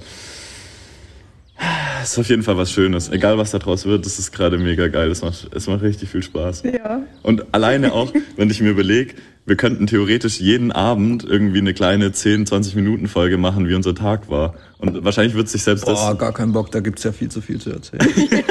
Es 2.01 2.13
ist 2.13 2.19
auf 2.19 2.29
jeden 2.29 2.43
Fall 2.43 2.57
was 2.57 2.71
Schönes. 2.71 3.09
Egal 3.09 3.37
was 3.37 3.51
da 3.51 3.59
draus 3.59 3.85
wird, 3.85 4.05
das 4.05 4.17
ist 4.19 4.31
gerade 4.31 4.57
mega 4.57 4.87
geil. 4.87 5.11
Es 5.11 5.21
macht, 5.21 5.49
es 5.53 5.67
macht 5.67 5.81
richtig 5.81 6.09
viel 6.09 6.23
Spaß. 6.23 6.63
Ja. 6.63 7.03
Und 7.23 7.53
alleine 7.53 7.93
auch, 7.93 8.11
wenn 8.37 8.49
ich 8.49 8.61
mir 8.61 8.69
überlege, 8.69 9.15
wir 9.45 9.55
könnten 9.55 9.87
theoretisch 9.87 10.39
jeden 10.39 10.71
Abend 10.71 11.23
irgendwie 11.23 11.59
eine 11.59 11.73
kleine 11.73 12.11
10, 12.11 12.45
20 12.45 12.75
Minuten 12.75 13.07
Folge 13.07 13.37
machen, 13.37 13.67
wie 13.67 13.73
unser 13.73 13.95
Tag 13.95 14.29
war. 14.29 14.53
Und 14.77 15.03
wahrscheinlich 15.03 15.35
wird 15.35 15.49
sich 15.49 15.63
selbst 15.63 15.85
Boah, 15.85 15.93
das. 16.11 16.17
gar 16.17 16.33
keinen 16.33 16.53
Bock, 16.53 16.71
da 16.71 16.79
gibt's 16.79 17.03
ja 17.03 17.11
viel 17.11 17.29
zu 17.29 17.41
viel 17.41 17.59
zu 17.59 17.71
erzählen. 17.71 18.07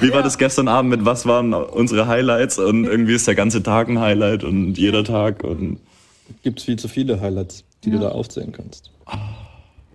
Wie 0.00 0.12
war 0.12 0.22
das 0.22 0.38
gestern 0.38 0.68
Abend 0.68 0.90
mit 0.90 1.04
was 1.04 1.26
waren 1.26 1.52
unsere 1.52 2.06
Highlights? 2.06 2.58
Und 2.58 2.84
irgendwie 2.86 3.14
ist 3.14 3.26
der 3.26 3.34
ganze 3.34 3.62
Tag 3.62 3.88
ein 3.88 3.98
Highlight 4.00 4.44
und 4.44 4.78
jeder 4.78 5.04
Tag. 5.04 5.44
Und 5.44 5.78
gibt's 6.42 6.62
viel 6.62 6.76
zu 6.78 6.88
viele 6.88 7.20
Highlights, 7.20 7.64
die 7.84 7.90
Ja. 7.90 7.96
du 7.96 8.02
da 8.02 8.08
aufzählen 8.10 8.52
kannst. 8.52 8.90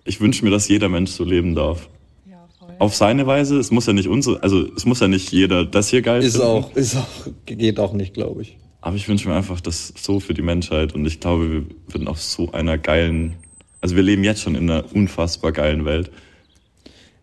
ich 0.04 0.22
wünsche 0.22 0.46
mir, 0.46 0.52
dass 0.52 0.68
jeder 0.68 0.90
Mensch 0.90 1.10
so 1.12 1.24
leben 1.24 1.56
darf. 1.56 1.90
Auf 2.80 2.96
seine 2.96 3.26
Weise. 3.28 3.58
Es 3.58 3.72
muss 3.72 3.86
ja 3.86 3.94
nicht 3.94 4.08
unsere, 4.08 4.42
also 4.44 4.66
es 4.76 4.86
muss 4.86 5.00
ja 5.00 5.08
nicht 5.08 5.32
jeder 5.32 5.66
das 5.66 5.90
hier 5.90 6.02
geil 6.02 6.24
Ist 6.24 6.34
finden. 6.38 6.48
auch, 6.48 6.76
ist 6.76 6.96
auch, 6.96 7.08
geht 7.46 7.80
auch 7.80 7.94
nicht, 7.94 8.14
glaube 8.14 8.42
ich. 8.42 8.58
Aber 8.82 8.96
ich 8.96 9.08
wünsche 9.08 9.28
mir 9.28 9.36
einfach 9.36 9.62
das 9.62 9.94
so 9.98 10.20
für 10.20 10.34
die 10.34 10.42
Menschheit 10.44 10.94
und 10.94 11.06
ich 11.06 11.20
glaube, 11.20 11.52
wir 11.52 11.64
würden 11.88 12.08
auf 12.08 12.22
so 12.22 12.52
einer 12.52 12.78
geilen, 12.78 13.34
also 13.82 13.96
wir 13.96 14.04
leben 14.04 14.24
jetzt 14.24 14.42
schon 14.42 14.56
in 14.56 14.70
einer 14.70 14.84
unfassbar 14.94 15.52
geilen 15.52 15.86
Welt. 15.86 16.12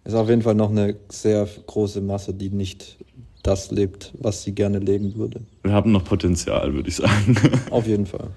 Es 0.05 0.13
ist 0.13 0.19
auf 0.19 0.29
jeden 0.29 0.43
Fall 0.43 0.57
noch 0.57 0.71
eine 0.71 0.97
sehr 1.09 1.49
große 1.67 2.01
Masse, 2.01 2.35
die 2.35 2.51
nicht 2.51 2.99
das 3.45 3.71
lebt, 3.71 4.13
was 4.19 4.43
sie 4.43 4.53
gerne 4.53 4.79
leben 4.79 5.15
würde. 5.17 5.43
Wir 5.63 5.73
haben 5.73 5.93
noch 5.93 6.05
Potenzial, 6.05 6.75
würde 6.75 6.89
ich 6.89 6.97
sagen. 6.97 7.37
Auf 7.71 7.87
jeden 7.87 8.07
Fall. 8.07 8.31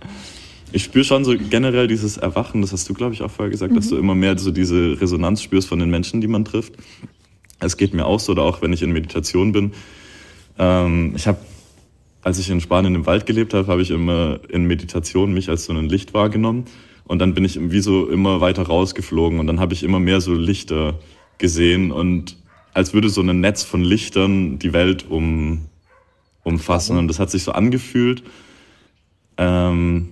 Ich 0.76 0.84
spüre 0.84 1.06
schon 1.06 1.24
so 1.24 1.34
generell 1.38 1.88
dieses 1.88 2.18
Erwachen, 2.18 2.60
das 2.60 2.74
hast 2.74 2.90
du, 2.90 2.94
glaube 2.94 3.14
ich, 3.14 3.22
auch 3.22 3.32
vorher 3.32 3.50
gesagt, 3.50 3.72
mhm. 3.72 3.78
dass 3.78 3.88
du 3.88 3.96
immer 3.96 4.14
mehr 4.14 4.38
so 4.38 4.52
diese 4.52 5.00
Resonanz 5.00 5.42
spürst 5.42 5.70
von 5.70 5.80
den 5.80 5.90
Menschen, 5.90 6.20
die 6.20 6.28
man 6.28 6.44
trifft. 6.44 6.74
Es 7.62 7.78
geht 7.78 7.94
mir 7.94 8.06
auch 8.06 8.20
so, 8.20 8.34
oder 8.34 8.42
auch 8.44 8.62
wenn 8.62 8.74
ich 8.74 8.82
in 8.82 8.92
Meditation 8.92 9.54
bin. 9.54 9.72
Ähm, 10.60 11.14
ich 11.16 11.28
habe, 11.28 11.38
als 12.24 12.40
ich 12.40 12.50
in 12.50 12.60
Spanien 12.60 12.94
im 12.94 13.06
Wald 13.06 13.26
gelebt 13.26 13.54
habe, 13.54 13.68
habe 13.68 13.82
ich 13.82 13.90
immer 13.90 14.42
in 14.50 14.66
Meditation 14.66 15.34
mich 15.34 15.48
als 15.48 15.64
so 15.64 15.72
ein 15.72 15.88
Licht 15.88 16.14
wahrgenommen. 16.14 16.66
Und 17.06 17.20
dann 17.20 17.34
bin 17.34 17.46
ich 17.46 17.58
wie 17.72 17.80
so 17.80 18.10
immer 18.10 18.42
weiter 18.42 18.64
rausgeflogen 18.64 19.40
und 19.40 19.48
dann 19.48 19.62
habe 19.62 19.74
ich 19.74 19.82
immer 19.82 20.02
mehr 20.02 20.20
so 20.20 20.34
Lichter 20.34 21.00
gesehen 21.38 21.94
und 21.94 22.36
als 22.74 22.94
würde 22.94 23.08
so 23.08 23.22
ein 23.22 23.40
Netz 23.40 23.64
von 23.64 23.80
Lichtern 23.82 24.60
die 24.60 24.74
Welt 24.74 25.10
um, 25.10 25.70
umfassen. 26.44 26.98
Und 26.98 27.08
das 27.08 27.20
hat 27.20 27.32
sich 27.32 27.44
so 27.44 27.54
angefühlt, 27.54 28.24
ähm, 29.38 30.10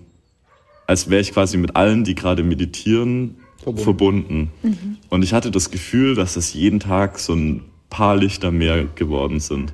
als 0.88 1.10
wäre 1.10 1.22
ich 1.22 1.32
quasi 1.32 1.58
mit 1.58 1.76
allen, 1.76 2.04
die 2.04 2.16
gerade 2.16 2.44
meditieren, 2.44 3.38
verbunden. 3.62 3.84
verbunden. 3.84 4.52
Mhm. 4.62 4.98
Und 5.10 5.24
ich 5.24 5.34
hatte 5.34 5.52
das 5.52 5.72
Gefühl, 5.72 6.16
dass 6.16 6.36
es 6.36 6.54
jeden 6.54 6.80
Tag 6.80 7.20
so 7.20 7.34
ein 7.34 7.62
paar 7.90 8.16
Lichter 8.16 8.52
mehr 8.52 8.86
geworden 8.96 9.40
sind. 9.40 9.74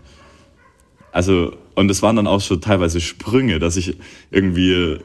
Also, 1.11 1.53
und 1.75 1.89
es 1.89 2.01
waren 2.01 2.15
dann 2.15 2.27
auch 2.27 2.41
schon 2.41 2.61
teilweise 2.61 3.01
Sprünge, 3.01 3.59
dass 3.59 3.77
ich 3.77 3.97
irgendwie 4.31 4.99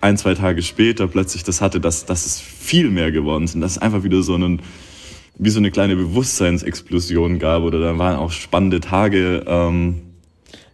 ein, 0.00 0.16
zwei 0.18 0.34
Tage 0.34 0.62
später 0.62 1.06
plötzlich 1.06 1.44
das 1.44 1.60
hatte, 1.60 1.80
dass, 1.80 2.04
dass 2.04 2.26
es 2.26 2.40
viel 2.40 2.90
mehr 2.90 3.12
geworden 3.12 3.46
sind. 3.46 3.60
Dass 3.60 3.72
es 3.72 3.78
einfach 3.78 4.02
wieder 4.02 4.22
so 4.22 4.34
einen, 4.34 4.60
wie 5.38 5.50
so 5.50 5.60
eine 5.60 5.70
kleine 5.70 5.96
Bewusstseinsexplosion 5.96 7.38
gab 7.38 7.62
oder 7.62 7.80
da 7.80 7.96
waren 7.98 8.16
auch 8.16 8.32
spannende 8.32 8.80
Tage. 8.80 9.44
Ähm, 9.46 10.02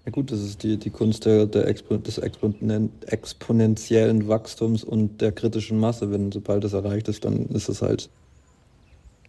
ja 0.08 0.10
gut, 0.10 0.32
das 0.32 0.40
ist 0.40 0.62
die, 0.62 0.78
die 0.78 0.88
Kunst 0.88 1.26
der, 1.26 1.44
der 1.44 1.68
Expo, 1.68 1.98
des 1.98 2.16
exponentiellen 2.16 4.26
Wachstums 4.26 4.82
und 4.82 5.20
der 5.20 5.32
kritischen 5.32 5.78
Masse. 5.78 6.10
Wenn 6.10 6.32
sobald 6.32 6.64
es 6.64 6.72
erreicht 6.72 7.08
ist, 7.08 7.26
dann 7.26 7.44
ist 7.48 7.68
es 7.68 7.82
halt 7.82 8.08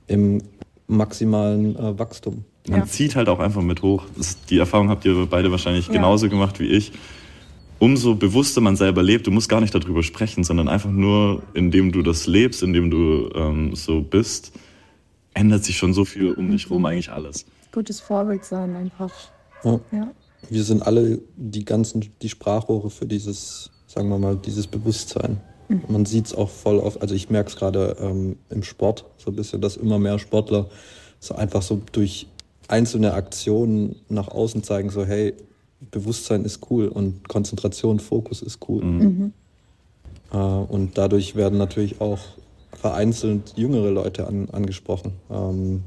im 0.07 0.41
maximalen 0.87 1.75
äh, 1.75 1.99
Wachstum. 1.99 2.45
Man 2.69 2.79
ja. 2.79 2.85
zieht 2.85 3.17
halt 3.17 3.27
auch 3.27 3.39
einfach 3.39 3.61
mit 3.61 3.81
hoch. 3.81 4.05
Das, 4.15 4.37
die 4.45 4.57
Erfahrung 4.57 4.87
habt 4.87 5.03
ihr 5.03 5.27
beide 5.29 5.51
wahrscheinlich 5.51 5.87
ja. 5.87 5.91
genauso 5.91 6.29
gemacht 6.29 6.61
wie 6.61 6.69
ich. 6.69 6.93
Umso 7.79 8.15
bewusster 8.15 8.61
man 8.61 8.77
selber 8.77 9.03
lebt, 9.03 9.27
du 9.27 9.31
musst 9.31 9.49
gar 9.49 9.59
nicht 9.59 9.75
darüber 9.75 10.01
sprechen, 10.01 10.45
sondern 10.45 10.69
einfach 10.69 10.91
nur, 10.91 11.43
indem 11.53 11.91
du 11.91 12.03
das 12.03 12.25
lebst, 12.25 12.63
indem 12.63 12.89
du 12.89 13.29
ähm, 13.35 13.75
so 13.75 13.99
bist, 13.99 14.53
ändert 15.33 15.65
sich 15.65 15.77
schon 15.77 15.93
so 15.93 16.05
viel 16.05 16.31
um 16.31 16.51
dich 16.51 16.69
rum 16.69 16.85
eigentlich 16.85 17.11
alles. 17.11 17.45
Gutes 17.73 17.99
Vorbild 17.99 18.45
sein 18.45 18.77
einfach. 18.77 19.11
Ja. 19.65 19.81
ja. 19.91 20.09
Wir 20.49 20.63
sind 20.63 20.85
alle 20.85 21.19
die 21.35 21.65
ganzen, 21.65 22.09
die 22.21 22.29
Sprachrohre 22.29 22.89
für 22.89 23.05
dieses, 23.05 23.71
sagen 23.87 24.09
wir 24.09 24.17
mal, 24.17 24.35
dieses 24.37 24.67
Bewusstsein. 24.67 25.41
Mhm. 25.67 25.83
Man 25.87 26.05
sieht 26.05 26.27
es 26.27 26.33
auch 26.33 26.49
voll 26.49 26.79
oft, 26.79 27.01
also 27.01 27.15
ich 27.15 27.29
merke 27.29 27.49
es 27.49 27.55
gerade 27.55 27.97
ähm, 27.99 28.37
im 28.49 28.63
Sport 28.63 29.05
so 29.17 29.31
ein 29.31 29.35
bisschen, 29.35 29.61
dass 29.61 29.77
immer 29.77 29.99
mehr 29.99 30.19
Sportler 30.19 30.69
so 31.19 31.35
einfach 31.35 31.61
so 31.61 31.81
durch 31.91 32.27
einzelne 32.67 33.13
Aktionen 33.13 33.95
nach 34.09 34.29
außen 34.29 34.63
zeigen, 34.63 34.89
so 34.89 35.05
hey, 35.05 35.33
Bewusstsein 35.91 36.43
ist 36.43 36.69
cool 36.69 36.87
und 36.87 37.27
Konzentration, 37.27 37.99
Fokus 37.99 38.41
ist 38.41 38.59
cool. 38.67 38.83
Mhm. 38.83 39.01
mhm. 39.01 39.33
Äh, 40.31 40.37
und 40.37 40.97
dadurch 40.97 41.35
werden 41.35 41.57
natürlich 41.57 42.01
auch 42.01 42.19
vereinzelt 42.73 43.53
jüngere 43.55 43.89
Leute 43.89 44.27
an, 44.27 44.49
angesprochen. 44.51 45.13
Ähm, 45.29 45.83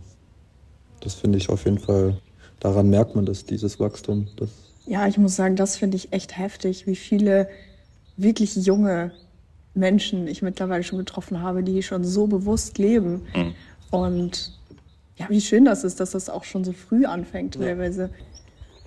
das 1.01 1.15
finde 1.15 1.39
ich 1.39 1.49
auf 1.49 1.65
jeden 1.65 1.79
Fall, 1.79 2.17
daran 2.63 2.91
merkt 2.91 3.17
man 3.17 3.27
das, 3.27 3.45
dieses 3.45 3.81
Wachstum. 3.81 4.29
Das 4.37 4.51
ja, 4.87 5.07
ich 5.07 5.19
muss 5.19 5.37
sagen, 5.37 5.57
das 5.57 5.77
finde 5.77 5.97
ich 5.97 6.13
echt 6.13 6.37
heftig, 6.37 6.87
wie 6.87 6.97
viele 6.97 7.49
wirklich 8.17 8.55
junge 8.57 9.13
Menschen 9.75 10.27
ich 10.27 10.43
mittlerweile 10.43 10.83
schon 10.83 10.99
getroffen 10.99 11.41
habe, 11.41 11.63
die 11.63 11.83
schon 11.83 12.05
so 12.05 12.27
bewusst 12.27 12.79
leben. 12.79 13.23
Mhm. 13.35 13.55
Und 13.91 14.53
ja, 15.17 15.27
wie 15.29 15.41
schön 15.41 15.65
das 15.65 15.85
ist, 15.85 16.01
dass 16.01 16.13
das 16.13 16.29
auch 16.29 16.45
schon 16.45 16.65
so 16.65 16.73
früh 16.73 17.05
anfängt 17.05 17.55
teilweise. 17.55 18.11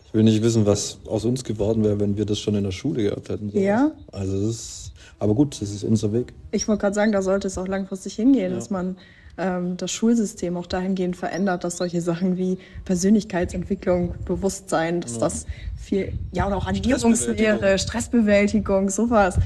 Ich 0.08 0.14
will 0.14 0.24
nicht 0.24 0.42
wissen, 0.42 0.66
was 0.66 1.00
aus 1.08 1.26
uns 1.26 1.44
geworden 1.44 1.84
wäre, 1.84 2.00
wenn 2.00 2.18
wir 2.18 2.26
das 2.26 2.40
schon 2.40 2.56
in 2.56 2.64
der 2.64 2.72
Schule 2.72 3.04
gehabt 3.04 3.30
hätten. 3.30 3.52
So 3.52 3.58
ja. 3.58 3.92
Also 4.12 4.48
das 4.48 4.56
ist 4.56 4.92
aber 5.20 5.34
gut, 5.34 5.62
das 5.62 5.72
ist 5.72 5.84
unser 5.84 6.14
Weg. 6.14 6.34
Ich 6.52 6.68
wollte 6.68 6.82
gerade 6.82 6.94
sagen, 6.94 7.12
da 7.12 7.22
sollte 7.22 7.48
es 7.48 7.58
auch 7.58 7.68
langfristig 7.68 8.16
hingehen, 8.16 8.52
ja. 8.52 8.56
dass 8.56 8.70
man 8.70 8.98
ähm, 9.38 9.78
das 9.78 9.92
Schulsystem 9.92 10.58
auch 10.58 10.68
dahingehend 10.68 11.16
verändert, 11.16 11.64
dass 11.64 11.78
solche 11.78 12.02
Sachen 12.02 12.38
wie 12.38 12.58
Persönlichkeitsentwicklung, 12.86 14.16
Bewusstsein, 14.26 15.02
dass 15.02 15.14
ja. 15.14 15.20
das 15.20 15.46
viel, 15.82 16.14
ja, 16.32 16.48
oder 16.48 16.58
auch 16.58 16.68
Ernährungslehre, 16.68 17.78
Stressbewältigung, 17.78 18.90
sowas. 18.90 19.38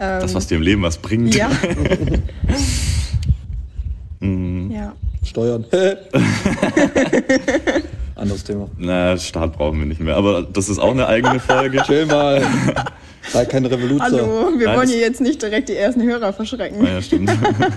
Ähm, 0.00 0.20
das, 0.20 0.34
was 0.34 0.46
dir 0.46 0.56
im 0.56 0.62
Leben 0.62 0.82
was 0.82 0.98
bringt. 0.98 1.34
Ja. 1.34 1.50
mhm. 4.20 4.70
ja. 4.70 4.94
Steuern. 5.22 5.64
Anderes 8.14 8.44
Thema. 8.44 8.68
Na, 8.78 9.18
Staat 9.18 9.56
brauchen 9.56 9.78
wir 9.78 9.86
nicht 9.86 10.00
mehr. 10.00 10.16
Aber 10.16 10.42
das 10.42 10.68
ist 10.68 10.78
auch 10.78 10.92
eine 10.92 11.06
eigene 11.06 11.40
Folge. 11.40 11.82
Chill 11.82 12.06
mal. 12.06 12.42
Sei 13.30 13.44
kein 13.46 13.64
Revoluzer. 13.66 14.04
Hallo, 14.04 14.58
wir 14.58 14.66
Nein, 14.66 14.78
wollen 14.78 14.88
hier 14.88 14.98
jetzt 14.98 15.20
nicht 15.20 15.42
direkt 15.42 15.68
die 15.68 15.76
ersten 15.76 16.02
Hörer 16.02 16.32
verschrecken. 16.32 16.84
Ja, 16.84 17.00
stimmt. 17.00 17.30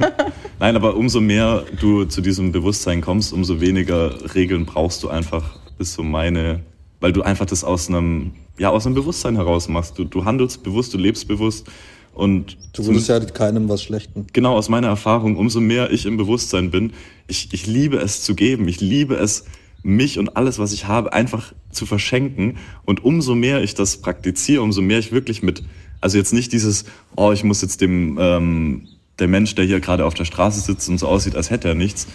Nein, 0.60 0.76
aber 0.76 0.96
umso 0.96 1.22
mehr 1.22 1.64
du 1.80 2.06
zu 2.06 2.22
diesem 2.22 2.52
Bewusstsein 2.52 3.02
kommst, 3.02 3.34
umso 3.34 3.62
weniger 3.62 4.34
Regeln 4.36 4.66
brauchst 4.66 5.04
du 5.04 5.10
einfach, 5.10 5.60
ist 5.80 5.94
so 5.94 6.04
meine, 6.04 6.62
weil 7.00 7.14
du 7.14 7.22
einfach 7.22 7.46
das 7.46 7.64
aus 7.64 7.90
einem, 7.90 8.32
ja, 8.58 8.70
aus 8.70 8.86
einem 8.86 8.96
Bewusstsein 8.96 9.36
heraus 9.36 9.68
machst. 9.68 9.98
Du, 9.98 10.04
du 10.04 10.26
handelst 10.26 10.64
bewusst, 10.64 10.94
du 10.94 10.98
lebst 10.98 11.28
bewusst 11.28 11.68
und 12.14 12.58
du 12.74 12.86
würdest 12.86 13.10
ja 13.10 13.20
keinem 13.20 13.70
was 13.70 13.84
Schlechten. 13.84 14.26
Genau, 14.34 14.56
aus 14.56 14.70
meiner 14.70 14.88
Erfahrung, 14.88 15.38
umso 15.38 15.60
mehr 15.60 15.92
ich 15.92 16.06
im 16.06 16.18
Bewusstsein 16.18 16.72
bin, 16.72 16.94
ich, 17.28 17.50
ich 17.54 17.68
liebe 17.68 17.98
es 17.98 18.24
zu 18.24 18.34
geben, 18.34 18.68
ich 18.68 18.82
liebe 18.82 19.16
es, 19.16 19.46
mich 19.88 20.20
und 20.20 20.38
alles, 20.38 20.60
was 20.60 20.74
ich 20.74 20.88
habe, 20.88 21.14
einfach 21.14 21.54
zu 21.72 21.86
verschenken. 21.86 22.58
Und 22.86 23.04
umso 23.04 23.36
mehr 23.36 23.64
ich 23.64 23.74
das 23.74 23.98
praktiziere, 23.98 24.62
umso 24.62 24.82
mehr 24.82 25.00
ich 25.00 25.12
wirklich 25.12 25.42
mit, 25.42 25.64
also 26.02 26.18
jetzt 26.18 26.34
nicht 26.34 26.52
dieses, 26.54 26.86
oh, 27.16 27.32
ich 27.32 27.44
muss 27.44 27.62
jetzt 27.62 27.82
dem, 27.82 28.18
ähm, 28.20 28.88
der 29.20 29.28
Mensch, 29.28 29.56
der 29.56 29.66
hier 29.66 29.80
gerade 29.80 30.06
auf 30.06 30.14
der 30.14 30.26
Straße 30.26 30.60
sitzt 30.60 30.90
und 30.90 31.00
so 31.00 31.08
aussieht, 31.08 31.36
als 31.36 31.50
hätte 31.50 31.68
er 31.70 31.76
nichts, 31.76 32.08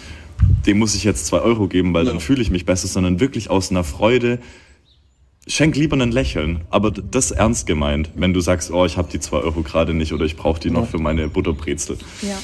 dem 0.65 0.79
muss 0.79 0.95
ich 0.95 1.03
jetzt 1.03 1.25
zwei 1.25 1.39
Euro 1.39 1.67
geben, 1.67 1.93
weil 1.93 2.05
ja. 2.05 2.11
dann 2.11 2.21
fühle 2.21 2.41
ich 2.41 2.49
mich 2.49 2.65
besser, 2.65 2.87
sondern 2.87 3.19
wirklich 3.19 3.49
aus 3.49 3.71
einer 3.71 3.83
Freude, 3.83 4.39
schenk 5.47 5.75
lieber 5.75 5.97
ein 5.97 6.11
Lächeln, 6.11 6.61
aber 6.69 6.91
das 6.91 7.31
ernst 7.31 7.65
gemeint, 7.65 8.11
wenn 8.15 8.33
du 8.33 8.39
sagst, 8.39 8.71
oh, 8.71 8.85
ich 8.85 8.97
habe 8.97 9.09
die 9.11 9.19
zwei 9.19 9.37
Euro 9.37 9.61
gerade 9.61 9.93
nicht 9.93 10.13
oder 10.13 10.25
ich 10.25 10.37
brauche 10.37 10.59
die 10.59 10.69
ja. 10.69 10.75
noch 10.75 10.87
für 10.87 10.99
meine 10.99 11.27
Butterbrezel. 11.27 11.97
Ja. 12.21 12.37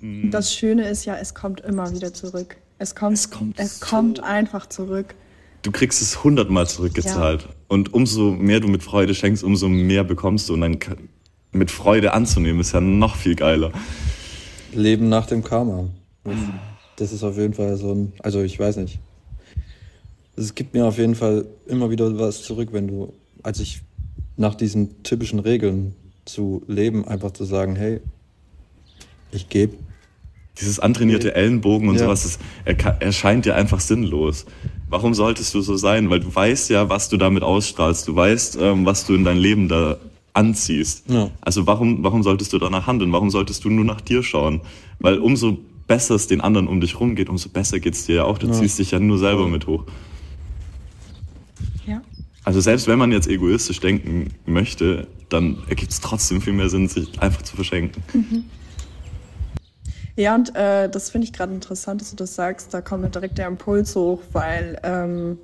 das 0.30 0.54
Schöne 0.54 0.88
ist 0.88 1.04
ja, 1.04 1.16
es 1.16 1.34
kommt 1.34 1.60
immer 1.60 1.92
wieder 1.92 2.14
zurück. 2.14 2.56
Es 2.78 2.94
kommt, 2.94 3.14
es 3.14 3.30
kommt, 3.30 3.58
es 3.58 3.80
so 3.80 3.86
kommt 3.86 4.22
einfach 4.22 4.66
zurück. 4.66 5.14
Du 5.62 5.72
kriegst 5.72 6.02
es 6.02 6.22
hundertmal 6.22 6.68
zurückgezahlt. 6.68 7.42
Ja. 7.42 7.48
Und 7.68 7.94
umso 7.94 8.30
mehr 8.32 8.60
du 8.60 8.68
mit 8.68 8.82
Freude 8.82 9.14
schenkst, 9.14 9.42
umso 9.42 9.68
mehr 9.68 10.04
bekommst 10.04 10.48
du. 10.48 10.54
Und 10.54 10.60
dann 10.60 10.78
mit 11.52 11.70
Freude 11.70 12.12
anzunehmen, 12.12 12.60
ist 12.60 12.72
ja 12.72 12.80
noch 12.80 13.16
viel 13.16 13.34
geiler. 13.34 13.72
Leben 14.72 15.08
nach 15.08 15.26
dem 15.26 15.42
Karma. 15.42 15.88
Das 16.96 17.12
ist 17.12 17.22
auf 17.24 17.36
jeden 17.36 17.54
Fall 17.54 17.76
so 17.76 17.92
ein, 17.92 18.12
also 18.20 18.42
ich 18.42 18.58
weiß 18.58 18.76
nicht. 18.76 18.98
Es 20.36 20.54
gibt 20.54 20.74
mir 20.74 20.84
auf 20.84 20.98
jeden 20.98 21.14
Fall 21.14 21.46
immer 21.66 21.90
wieder 21.90 22.18
was 22.18 22.42
zurück, 22.42 22.68
wenn 22.72 22.88
du, 22.88 23.12
als 23.42 23.58
ich 23.58 23.80
nach 24.36 24.54
diesen 24.54 25.02
typischen 25.02 25.38
Regeln 25.38 25.94
zu 26.26 26.62
leben, 26.66 27.08
einfach 27.08 27.30
zu 27.30 27.44
sagen, 27.44 27.74
hey, 27.74 28.00
ich 29.32 29.48
gebe 29.48 29.76
dieses 30.60 30.78
antrainierte 30.78 31.34
Ellenbogen 31.34 31.88
und 31.88 31.96
ja. 31.96 32.04
sowas, 32.04 32.22
das 32.22 32.38
erscheint 33.00 33.44
dir 33.44 33.54
einfach 33.54 33.80
sinnlos. 33.80 34.46
Warum 34.88 35.14
solltest 35.14 35.54
du 35.54 35.60
so 35.60 35.76
sein? 35.76 36.10
Weil 36.10 36.20
du 36.20 36.34
weißt 36.34 36.70
ja, 36.70 36.88
was 36.88 37.08
du 37.08 37.16
damit 37.16 37.42
ausstrahlst. 37.42 38.08
Du 38.08 38.14
weißt, 38.14 38.58
ähm, 38.60 38.86
was 38.86 39.06
du 39.06 39.14
in 39.14 39.24
dein 39.24 39.36
Leben 39.36 39.68
da 39.68 39.98
anziehst. 40.32 41.10
Ja. 41.10 41.30
Also 41.40 41.66
warum, 41.66 42.04
warum 42.04 42.22
solltest 42.22 42.52
du 42.52 42.58
danach 42.58 42.86
handeln? 42.86 43.12
Warum 43.12 43.30
solltest 43.30 43.64
du 43.64 43.70
nur 43.70 43.84
nach 43.84 44.00
dir 44.00 44.22
schauen? 44.22 44.60
Weil 44.98 45.18
umso 45.18 45.58
besser 45.86 46.14
es 46.14 46.26
den 46.26 46.40
anderen 46.40 46.68
um 46.68 46.80
dich 46.80 47.00
rum 47.00 47.14
geht, 47.14 47.28
umso 47.28 47.48
besser 47.48 47.80
geht 47.80 47.94
es 47.94 48.06
dir 48.06 48.16
ja 48.16 48.24
auch. 48.24 48.38
Du 48.38 48.46
ja. 48.46 48.52
ziehst 48.52 48.78
dich 48.78 48.92
ja 48.92 49.00
nur 49.00 49.18
selber 49.18 49.48
mit 49.48 49.66
hoch. 49.66 49.84
Ja. 51.86 52.02
Also 52.44 52.60
selbst 52.60 52.86
wenn 52.86 52.98
man 52.98 53.12
jetzt 53.12 53.28
egoistisch 53.28 53.80
denken 53.80 54.28
möchte, 54.46 55.06
dann 55.28 55.58
ergibt 55.68 55.92
es 55.92 56.00
trotzdem 56.00 56.40
viel 56.40 56.52
mehr 56.52 56.68
Sinn, 56.68 56.88
sich 56.88 57.20
einfach 57.20 57.42
zu 57.42 57.56
verschenken. 57.56 58.02
Mhm. 58.12 58.44
Ja, 60.16 60.34
und 60.34 60.56
äh, 60.56 60.88
das 60.88 61.10
finde 61.10 61.26
ich 61.26 61.32
gerade 61.34 61.52
interessant, 61.52 62.00
dass 62.00 62.10
du 62.10 62.16
das 62.16 62.34
sagst. 62.34 62.72
Da 62.72 62.80
kommt 62.80 63.14
direkt 63.14 63.36
der 63.36 63.46
Impuls 63.46 63.94
hoch, 63.94 64.22
weil 64.32 64.80
ähm, 64.82 65.38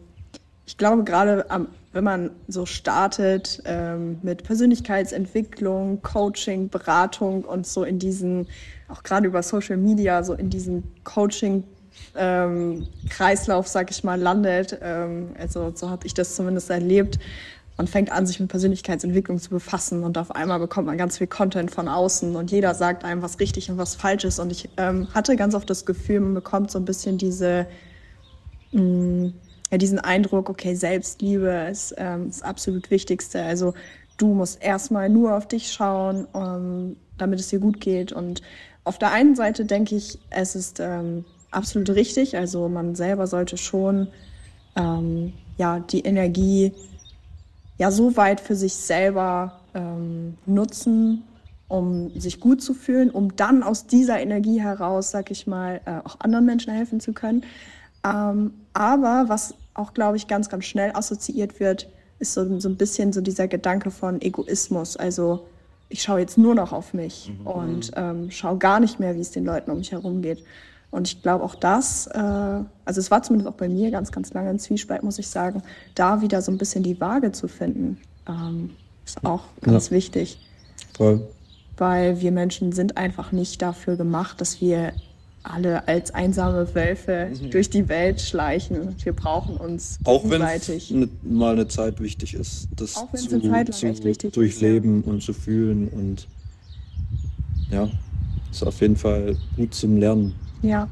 ich 0.65 0.79
glaube, 0.79 1.05
gerade 1.05 1.45
wenn 1.93 2.05
man 2.05 2.31
so 2.49 2.65
startet 2.65 3.63
ähm, 3.67 4.19
mit 4.23 4.45
Persönlichkeitsentwicklung, 4.45 6.01
Coaching, 6.01 6.71
Beratung 6.71 7.45
und 7.45 7.67
so 7.67 7.85
in 7.85 7.99
diesen, 7.99 8.49
auch 8.89 9.03
gerade 9.03 9.27
über 9.27 9.43
Social 9.43 9.77
Media, 9.77 10.23
so 10.23 10.33
in 10.33 10.49
diesen 10.49 10.85
Coaching 11.05 11.65
ähm, 12.17 12.87
Kreislauf, 13.11 13.69
sag 13.69 13.91
ich 13.91 14.05
mal, 14.05 14.19
landet. 14.19 14.79
Ähm, 14.81 15.31
also 15.39 15.73
so 15.75 15.91
habe 15.91 16.07
ich 16.07 16.15
das 16.15 16.35
zumindest 16.35 16.71
erlebt. 16.71 17.19
Man 17.83 17.89
fängt 17.89 18.13
an, 18.13 18.29
sich 18.29 18.39
mit 18.39 18.49
Persönlichkeitsentwicklung 18.49 19.41
zu 19.41 19.51
befassen 19.51 20.05
und 20.05 20.17
auf 20.17 20.31
einmal 20.31 20.61
bekommt 20.61 20.87
man 20.87 20.97
ganz 20.97 21.19
viel 21.19 21.27
Content 21.27 21.73
von 21.73 21.89
außen 21.89 22.37
und 22.37 22.53
jeder 22.53 22.75
sagt 22.75 23.05
einem, 23.05 23.23
was 23.23 23.41
richtig 23.41 23.73
und 23.73 23.77
was 23.77 23.97
falsch 23.97 24.23
ist. 24.23 24.39
Und 24.39 24.53
ich 24.53 24.69
ähm, 24.77 25.09
hatte 25.13 25.35
ganz 25.35 25.53
oft 25.57 25.69
das 25.69 25.85
Gefühl, 25.85 26.21
man 26.21 26.35
bekommt 26.35 26.71
so 26.71 26.79
ein 26.79 26.85
bisschen 26.85 27.19
diese, 27.19 27.67
mh, 28.71 28.83
mm, 28.83 29.35
ja, 29.73 29.79
diesen 29.79 29.99
Eindruck, 29.99 30.49
okay, 30.49 30.77
Selbstliebe 30.77 31.67
ist 31.73 31.93
ähm, 31.99 32.29
das 32.29 32.43
absolut 32.43 32.89
Wichtigste. 32.93 33.43
Also 33.43 33.75
du 34.17 34.33
musst 34.33 34.63
erstmal 34.63 35.09
nur 35.09 35.37
auf 35.37 35.49
dich 35.49 35.73
schauen, 35.73 36.27
um, 36.27 36.43
ähm, 36.45 36.97
damit 37.19 37.41
es 37.41 37.49
dir 37.49 37.59
gut 37.59 37.81
geht. 37.81 38.13
Und 38.13 38.43
auf 38.85 38.97
der 38.99 39.11
einen 39.11 39.35
Seite 39.35 39.65
denke 39.65 39.97
ich, 39.97 40.21
es 40.31 40.55
ist 40.55 40.79
ähm, 40.79 41.25
absolut 41.51 41.91
richtig. 41.91 42.37
Also 42.37 42.69
man 42.69 42.95
selber 42.95 43.27
sollte 43.27 43.57
schon 43.57 44.07
ähm, 44.77 45.33
ja, 45.59 45.81
die 45.81 46.03
Energie 46.03 46.73
ja 47.79 47.91
so 47.91 48.17
weit 48.17 48.41
für 48.41 48.55
sich 48.55 48.75
selber 48.75 49.61
ähm, 49.75 50.37
nutzen, 50.47 51.25
um 51.69 52.11
sich 52.19 52.41
gut 52.41 52.63
zu 52.63 52.75
fühlen, 52.75 53.11
um 53.11 53.35
dann 53.35 53.63
aus 53.63 53.87
dieser 53.87 54.21
Energie 54.21 54.61
heraus, 54.61 55.11
sag 55.11 55.31
ich 55.31 55.47
mal, 55.47 55.81
äh, 55.87 56.07
auch 56.07 56.21
anderen 56.21 56.45
Menschen 56.45 56.73
helfen 56.73 57.01
zu 57.01 57.13
können. 57.13 57.45
Ähm, 58.05 58.53
aber 58.75 59.25
was 59.29 59.55
auch, 59.75 59.95
glaube 59.95 60.17
ich, 60.17 60.27
ganz, 60.27 60.49
ganz 60.49 60.65
schnell 60.67 60.93
assoziiert 60.95 61.61
wird, 61.61 61.89
ist 62.19 62.35
so, 62.35 62.61
so 62.61 62.69
ein 62.69 62.77
bisschen 62.77 63.13
so 63.13 63.21
dieser 63.21 63.49
Gedanke 63.49 63.91
von 63.91 64.21
Egoismus. 64.21 64.97
Also 64.97 65.47
ich 65.89 66.03
schaue 66.03 66.21
jetzt 66.21 66.39
nur 66.39 66.55
noch 66.55 66.73
auf 66.73 66.95
mich 66.95 67.33
mhm. 67.39 67.47
und 67.47 67.91
ähm, 67.97 68.31
schaue 68.31 68.59
gar 68.59 68.81
nicht 68.81 69.01
mehr, 69.01 69.15
wie 69.15 69.21
es 69.21 69.31
den 69.31 69.45
Leuten 69.45 69.71
um 69.71 69.79
mich 69.79 69.93
herum 69.93 70.23
geht. 70.23 70.45
Und 70.93 71.09
ich 71.09 71.23
glaube 71.23 71.43
auch 71.43 71.55
das, 71.55 72.07
äh, 72.07 72.19
also 72.19 73.01
es 73.01 73.11
war 73.11 73.23
zumindest 73.23 73.49
auch 73.49 73.57
bei 73.57 73.69
mir 73.69 73.91
ganz, 73.91 74.13
ganz 74.13 74.33
lange 74.35 74.51
ein 74.51 74.59
Zwiespalt, 74.59 75.03
muss 75.03 75.19
ich 75.19 75.27
sagen, 75.27 75.63
da 75.95 76.21
wieder 76.21 76.43
so 76.43 76.53
ein 76.53 76.59
bisschen 76.59 76.83
die 76.83 77.01
Waage 77.01 77.33
zu 77.33 77.49
finden, 77.49 77.99
ähm, 78.29 78.71
ist 79.05 79.25
auch 79.25 79.45
ganz 79.63 79.87
ja. 79.89 79.97
wichtig. 79.97 80.39
Voll. 80.95 81.27
Weil 81.79 82.21
wir 82.21 82.31
Menschen 82.31 82.73
sind 82.73 82.99
einfach 82.99 83.33
nicht 83.33 83.63
dafür 83.63 83.97
gemacht, 83.97 84.41
dass 84.43 84.61
wir 84.61 84.93
alle 85.43 85.89
als 85.89 86.13
einsame 86.13 86.75
Wölfe 86.75 87.31
mhm. 87.31 87.51
durch 87.51 87.71
die 87.71 87.89
Welt 87.89 88.21
schleichen. 88.21 88.95
Wir 89.03 89.15
brauchen 89.15 89.57
uns 89.57 89.99
auch 90.05 90.29
wenn 90.29 90.43
es 90.43 90.91
ne, 90.91 91.09
mal 91.23 91.55
eine 91.55 91.69
Zeit 91.69 92.01
wichtig 92.01 92.35
ist, 92.35 92.69
das 92.77 92.97
auch 92.97 93.11
zu, 93.15 93.29
zu 93.29 93.39
durchleben 93.39 95.01
ist, 95.01 95.07
ja. 95.07 95.13
und 95.13 95.23
zu 95.23 95.33
fühlen 95.33 95.89
und 95.89 96.29
ja, 97.71 97.89
ist 98.51 98.63
auf 98.63 98.81
jeden 98.83 98.97
Fall 98.97 99.37
gut 99.57 99.75
zum 99.75 99.97
Lernen. 99.97 100.35
Ja. 100.63 100.89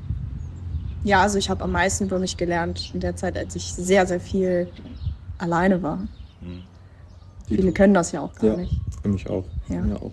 Ja, 1.02 1.22
also 1.22 1.38
ich 1.38 1.48
habe 1.48 1.64
am 1.64 1.72
meisten 1.72 2.04
über 2.04 2.18
mich 2.18 2.36
gelernt 2.36 2.90
in 2.92 3.00
der 3.00 3.16
Zeit, 3.16 3.36
als 3.38 3.56
ich 3.56 3.72
sehr, 3.72 4.06
sehr 4.06 4.20
viel 4.20 4.68
alleine 5.38 5.82
war. 5.82 5.96
Mhm. 6.40 6.62
Viele 7.48 7.72
können 7.72 7.94
das 7.94 8.12
ja 8.12 8.20
auch 8.20 8.34
gar 8.34 8.52
ja, 8.52 8.56
nicht. 8.58 8.74
Für 9.02 9.08
mich 9.08 9.28
auch. 9.28 9.44
Ja. 9.68 9.84
ja 9.84 9.96
auch. 9.96 10.12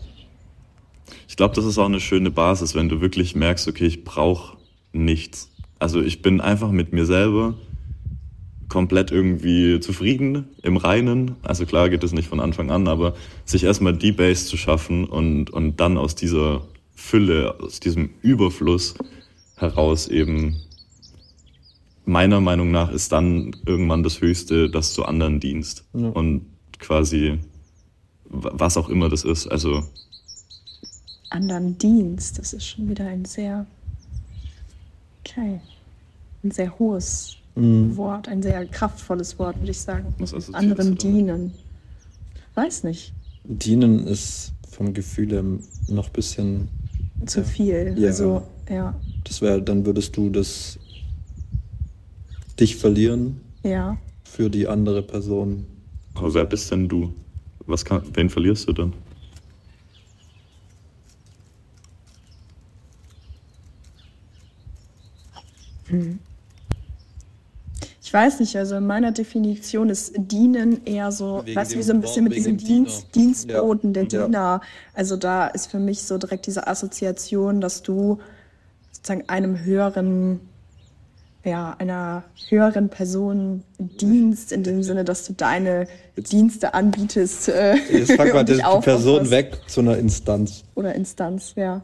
Ich 1.28 1.36
glaube, 1.36 1.56
das 1.56 1.66
ist 1.66 1.78
auch 1.78 1.86
eine 1.86 2.00
schöne 2.00 2.32
Basis, 2.32 2.74
wenn 2.74 2.90
du 2.90 3.02
wirklich 3.02 3.36
merkst, 3.36 3.68
okay, 3.68 3.86
ich 3.86 4.04
brauche 4.04 4.58
nichts. 4.92 5.50
Also 5.78 6.02
ich 6.02 6.22
bin 6.22 6.42
einfach 6.42 6.72
mit 6.72 6.94
mir 6.94 7.06
selber 7.06 7.54
komplett 8.70 9.12
irgendwie 9.12 9.80
zufrieden, 9.80 10.50
im 10.64 10.78
Reinen. 10.78 11.36
Also 11.44 11.66
klar 11.66 11.90
geht 11.90 12.04
es 12.04 12.12
nicht 12.12 12.28
von 12.28 12.40
Anfang 12.40 12.72
an, 12.72 12.88
aber 12.88 13.14
sich 13.46 13.64
erstmal 13.64 13.96
die 13.96 14.12
Base 14.12 14.46
zu 14.46 14.58
schaffen 14.58 15.06
und, 15.06 15.50
und 15.50 15.80
dann 15.80 15.98
aus 15.98 16.16
dieser 16.16 16.62
Fülle, 16.96 17.56
aus 17.62 17.80
diesem 17.80 18.10
Überfluss 18.22 18.96
heraus 19.58 20.08
eben 20.08 20.56
meiner 22.06 22.40
Meinung 22.40 22.72
nach 22.72 22.90
ist 22.92 23.12
dann 23.12 23.56
irgendwann 23.66 24.02
das 24.02 24.22
Höchste, 24.22 24.70
dass 24.70 24.94
du 24.94 25.04
anderen 25.04 25.40
dienst. 25.40 25.84
Ja. 25.94 26.08
Und 26.10 26.46
quasi 26.80 27.40
was 28.30 28.78
auch 28.78 28.90
immer 28.90 29.10
das 29.10 29.24
ist. 29.24 29.48
Also 29.48 29.84
anderen 31.30 31.78
Dienst, 31.78 32.40
das 32.40 32.54
ist 32.54 32.66
schon 32.66 32.90
wieder 32.90 33.06
ein 33.06 33.26
sehr 33.26 33.66
okay, 35.20 35.60
ein 36.44 36.52
sehr 36.52 36.78
hohes 36.80 37.38
mhm. 37.56 37.96
Wort, 37.98 38.28
ein 38.28 38.42
sehr 38.42 38.66
kraftvolles 38.66 39.38
Wort, 39.40 39.58
würde 39.60 39.72
ich 39.72 39.80
sagen. 39.80 40.14
Was 40.20 40.54
anderen 40.54 40.96
dienen. 40.96 41.54
Weiß 42.56 42.84
nicht. 42.84 43.14
Dienen 43.44 44.08
ist 44.08 44.54
vom 44.70 44.94
Gefühl 44.94 45.32
her 45.32 45.44
noch 45.88 46.08
ein 46.08 46.14
bisschen 46.14 46.68
zu 47.26 47.44
viel. 47.44 47.96
Ja. 47.98 48.08
Also, 48.08 48.44
ja. 48.70 48.96
Das 49.28 49.42
wäre, 49.42 49.62
dann 49.62 49.86
würdest 49.86 50.16
du 50.16 50.30
das 50.30 50.80
dich 52.60 52.78
verlieren. 52.78 53.42
Ja. 53.64 53.98
Für 54.24 54.50
die 54.50 54.68
andere 54.68 55.02
Person. 55.02 55.66
Aber 56.16 56.34
wer 56.34 56.46
bist 56.46 56.72
denn 56.72 56.88
du? 56.88 57.14
Was 57.66 57.84
kann, 57.84 58.02
wen 58.14 58.30
verlierst 58.30 58.70
du 58.70 58.74
dann? 58.74 58.94
Hm. 65.88 66.20
Ich 68.02 68.14
weiß 68.14 68.40
nicht, 68.40 68.56
also 68.56 68.78
in 68.78 68.88
meiner 68.88 69.12
Definition 69.12 69.90
ist 69.90 70.14
Dienen 70.16 70.86
eher 70.86 71.12
so, 71.12 71.42
wegen 71.44 71.58
weißt 71.58 71.74
du, 71.74 71.78
wie 71.78 71.84
so 71.84 71.92
ein 71.92 72.00
bisschen 72.00 72.24
mit 72.24 72.36
diesem 72.36 72.58
Dienst, 72.58 73.14
Dienstboten, 73.14 73.94
ja. 73.94 74.04
der 74.04 74.26
Diener. 74.26 74.62
Also 74.94 75.18
da 75.18 75.48
ist 75.48 75.70
für 75.70 75.80
mich 75.80 76.04
so 76.04 76.18
direkt 76.18 76.48
diese 76.48 76.68
Assoziation, 76.68 77.60
dass 77.60 77.84
du 77.84 78.20
sozusagen 78.98 79.30
einem 79.30 79.64
höheren, 79.64 80.40
ja, 81.44 81.76
einer 81.80 82.24
höheren 82.50 82.90
Person 82.90 83.64
dienst, 83.78 84.52
in 84.52 84.64
dem 84.64 84.84
Sinne, 84.84 85.06
dass 85.06 85.26
du 85.26 85.34
deine 85.34 85.88
Jetzt. 86.16 86.32
Dienste 86.32 86.74
anbietest. 86.74 87.50
Äh, 87.50 87.76
Jetzt 87.92 88.18
pack 88.18 88.34
mal 88.34 88.44
die 88.44 88.62
Person 88.82 89.30
weg 89.30 89.58
zu 89.68 89.82
einer 89.82 89.98
Instanz. 89.98 90.64
Oder 90.76 90.94
Instanz, 90.96 91.54
ja. 91.56 91.84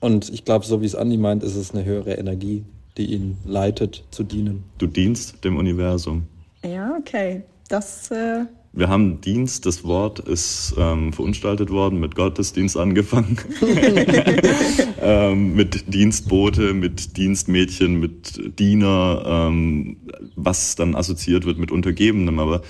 Und 0.00 0.28
ich 0.28 0.44
glaube, 0.44 0.64
so 0.64 0.80
wie 0.80 0.86
es 0.86 0.94
Andi 0.94 1.16
meint, 1.16 1.42
ist 1.42 1.56
es 1.56 1.72
eine 1.72 1.84
höhere 1.84 2.14
Energie 2.14 2.64
die 2.98 3.14
ihn 3.14 3.38
leitet, 3.46 4.04
zu 4.10 4.24
dienen. 4.24 4.64
Du 4.76 4.86
dienst 4.86 5.44
dem 5.44 5.56
Universum. 5.56 6.26
Ja, 6.64 6.96
okay. 6.98 7.42
Das. 7.68 8.10
Äh 8.10 8.44
wir 8.72 8.88
haben 8.88 9.20
Dienst, 9.20 9.66
das 9.66 9.82
Wort 9.84 10.20
ist 10.20 10.74
ähm, 10.78 11.12
verunstaltet 11.12 11.70
worden, 11.70 12.00
mit 12.00 12.14
Gottesdienst 12.14 12.76
angefangen, 12.76 13.38
ähm, 15.00 15.54
mit 15.54 15.92
Dienstbote, 15.92 16.74
mit 16.74 17.16
Dienstmädchen, 17.16 17.98
mit 17.98 18.58
Diener, 18.58 19.22
ähm, 19.26 19.96
was 20.36 20.76
dann 20.76 20.94
assoziiert 20.94 21.44
wird 21.44 21.58
mit 21.58 21.72
Untergebenem. 21.72 22.38
Aber 22.38 22.62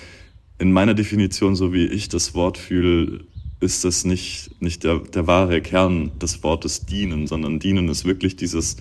in 0.57 0.71
meiner 0.71 0.93
Definition, 0.93 1.55
so 1.55 1.73
wie 1.73 1.85
ich 1.85 2.09
das 2.09 2.33
Wort 2.33 2.57
fühle, 2.57 3.25
ist 3.59 3.83
das 3.83 4.05
nicht, 4.05 4.61
nicht 4.61 4.83
der, 4.83 4.99
der 4.99 5.27
wahre 5.27 5.61
Kern 5.61 6.11
des 6.19 6.43
Wortes 6.43 6.85
dienen, 6.85 7.27
sondern 7.27 7.59
dienen 7.59 7.89
ist 7.89 8.05
wirklich 8.05 8.35
dieses 8.35 8.77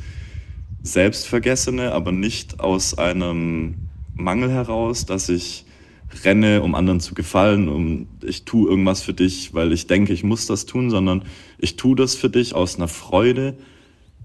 Selbstvergessene, 0.83 1.93
aber 1.93 2.13
nicht 2.13 2.61
aus 2.61 2.97
einem 2.97 3.75
Mangel 4.15 4.51
heraus, 4.51 5.05
dass 5.05 5.29
ich 5.29 5.65
renne, 6.25 6.63
um 6.63 6.75
anderen 6.75 7.01
zu 7.01 7.15
gefallen, 7.15 7.69
um 7.69 8.09
ich 8.23 8.45
tue 8.45 8.69
irgendwas 8.69 9.03
für 9.03 9.15
dich, 9.15 9.55
weil 9.55 9.73
ich 9.73 9.87
denke, 9.87 10.13
ich 10.13 10.25
muss 10.25 10.47
das 10.47 10.67
tun, 10.67 10.91
sondern 10.91 11.23
ich 11.59 11.77
tue 11.77 11.97
das 11.97 12.15
für 12.15 12.31
dich 12.31 12.55
aus 12.55 12.77
einer 12.77 12.89
Freude, 12.89 13.57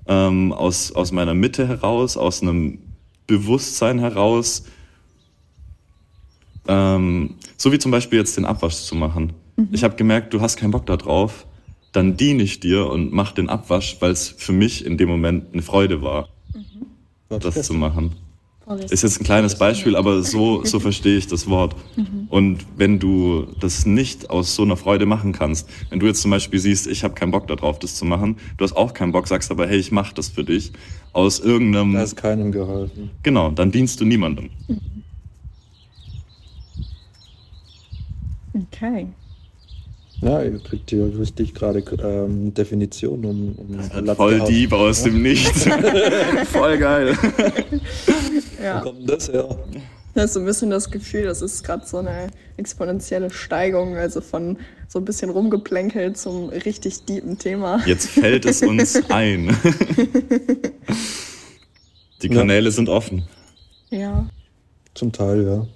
ähm, 0.08 0.52
aus, 0.54 0.92
aus 0.92 1.12
meiner 1.12 1.34
Mitte 1.34 1.68
heraus, 1.68 2.18
aus 2.18 2.42
einem 2.42 2.80
Bewusstsein 3.28 4.00
heraus. 4.00 4.64
Ähm, 6.68 7.36
so 7.58 7.72
wie 7.72 7.80
zum 7.80 7.92
Beispiel 7.92 8.20
jetzt 8.20 8.38
den 8.38 8.46
Abwasch 8.46 8.76
zu 8.76 8.96
machen. 8.96 9.34
Mhm. 9.56 9.70
Ich 9.72 9.84
habe 9.84 9.96
gemerkt, 9.96 10.34
du 10.34 10.42
hast 10.42 10.58
keinen 10.58 10.72
Bock 10.72 10.86
darauf, 10.86 11.46
dann 11.92 12.18
diene 12.18 12.44
ich 12.44 12.60
dir 12.60 12.88
und 12.88 13.12
mach 13.12 13.34
den 13.34 13.50
Abwasch, 13.50 13.98
weil 14.00 14.12
es 14.12 14.30
für 14.30 14.54
mich 14.54 14.86
in 14.86 14.98
dem 14.98 15.10
Moment 15.10 15.54
eine 15.54 15.62
Freude 15.62 16.02
war 16.02 16.30
das 17.40 17.64
zu 17.64 17.74
machen. 17.74 18.16
Ist 18.90 19.04
jetzt 19.04 19.20
ein 19.20 19.26
kleines 19.26 19.58
Beispiel, 19.58 19.96
aber 19.98 20.24
so, 20.24 20.64
so 20.64 20.80
verstehe 20.80 21.18
ich 21.18 21.28
das 21.28 21.48
Wort. 21.50 21.76
Mhm. 21.98 22.28
Und 22.30 22.66
wenn 22.78 22.98
du 22.98 23.46
das 23.60 23.86
nicht 23.86 24.30
aus 24.30 24.56
so 24.56 24.64
einer 24.64 24.78
Freude 24.78 25.06
machen 25.06 25.34
kannst, 25.34 25.70
wenn 25.90 26.00
du 26.00 26.08
jetzt 26.08 26.22
zum 26.22 26.32
Beispiel 26.32 26.60
siehst, 26.60 26.88
ich 26.88 27.04
habe 27.04 27.14
keinen 27.14 27.32
Bock 27.32 27.48
darauf, 27.48 27.78
das 27.80 27.96
zu 27.96 28.06
machen, 28.06 28.38
du 28.58 28.64
hast 28.64 28.74
auch 28.78 28.94
keinen 28.94 29.12
Bock, 29.12 29.28
sagst 29.28 29.52
aber, 29.52 29.68
hey, 29.68 29.78
ich 29.78 29.92
mache 29.92 30.16
das 30.16 30.30
für 30.30 30.46
dich, 30.46 30.72
aus 31.12 31.42
irgendeinem... 31.42 31.94
Da 31.94 32.04
ist 32.04 32.16
keinem 32.16 32.54
geholfen. 32.54 33.12
Genau, 33.22 33.52
dann 33.52 33.70
dienst 33.72 34.00
du 34.00 34.06
niemandem. 34.06 34.50
Mhm. 34.68 35.04
Okay. 38.72 39.08
Ja, 40.24 40.42
ihr 40.42 40.60
kriegt 40.60 40.90
hier 40.90 41.12
richtig 41.20 41.54
gerade 41.54 41.84
ähm, 42.04 42.54
Definitionen. 42.54 43.56
Um, 43.56 44.08
um 44.08 44.16
voll 44.16 44.40
Dieb 44.42 44.72
aus 44.74 45.04
dem 45.04 45.22
Nichts. 45.22 45.66
voll 46.52 46.78
geil. 46.78 47.18
ja. 48.64 48.80
Wo 48.80 48.90
kommt 48.90 49.00
denn 49.00 49.08
das 49.08 49.32
her? 49.32 49.58
Da 50.16 50.24
ist 50.24 50.34
so 50.34 50.40
ein 50.40 50.46
bisschen 50.46 50.70
das 50.70 50.92
Gefühl, 50.92 51.24
das 51.24 51.42
ist 51.42 51.64
gerade 51.64 51.86
so 51.88 51.98
eine 51.98 52.28
exponentielle 52.58 53.32
Steigung, 53.32 53.96
also 53.96 54.22
von 54.22 54.58
so 54.88 55.00
ein 55.00 55.06
bisschen 55.06 55.32
rumgeplänkelt 55.32 56.18
zum 56.18 56.50
richtig 56.50 57.06
deepen 57.06 57.40
Thema. 57.40 57.82
Jetzt 57.88 58.10
fällt 58.10 58.46
es 58.46 58.62
uns 58.62 59.02
ein. 59.10 59.58
Die 62.22 62.30
Kanäle 62.30 62.66
ja. 62.66 62.72
sind 62.72 62.90
offen. 62.90 63.28
Ja. 63.90 64.28
Zum 64.94 65.12
Teil, 65.12 65.44
ja. 65.44 65.68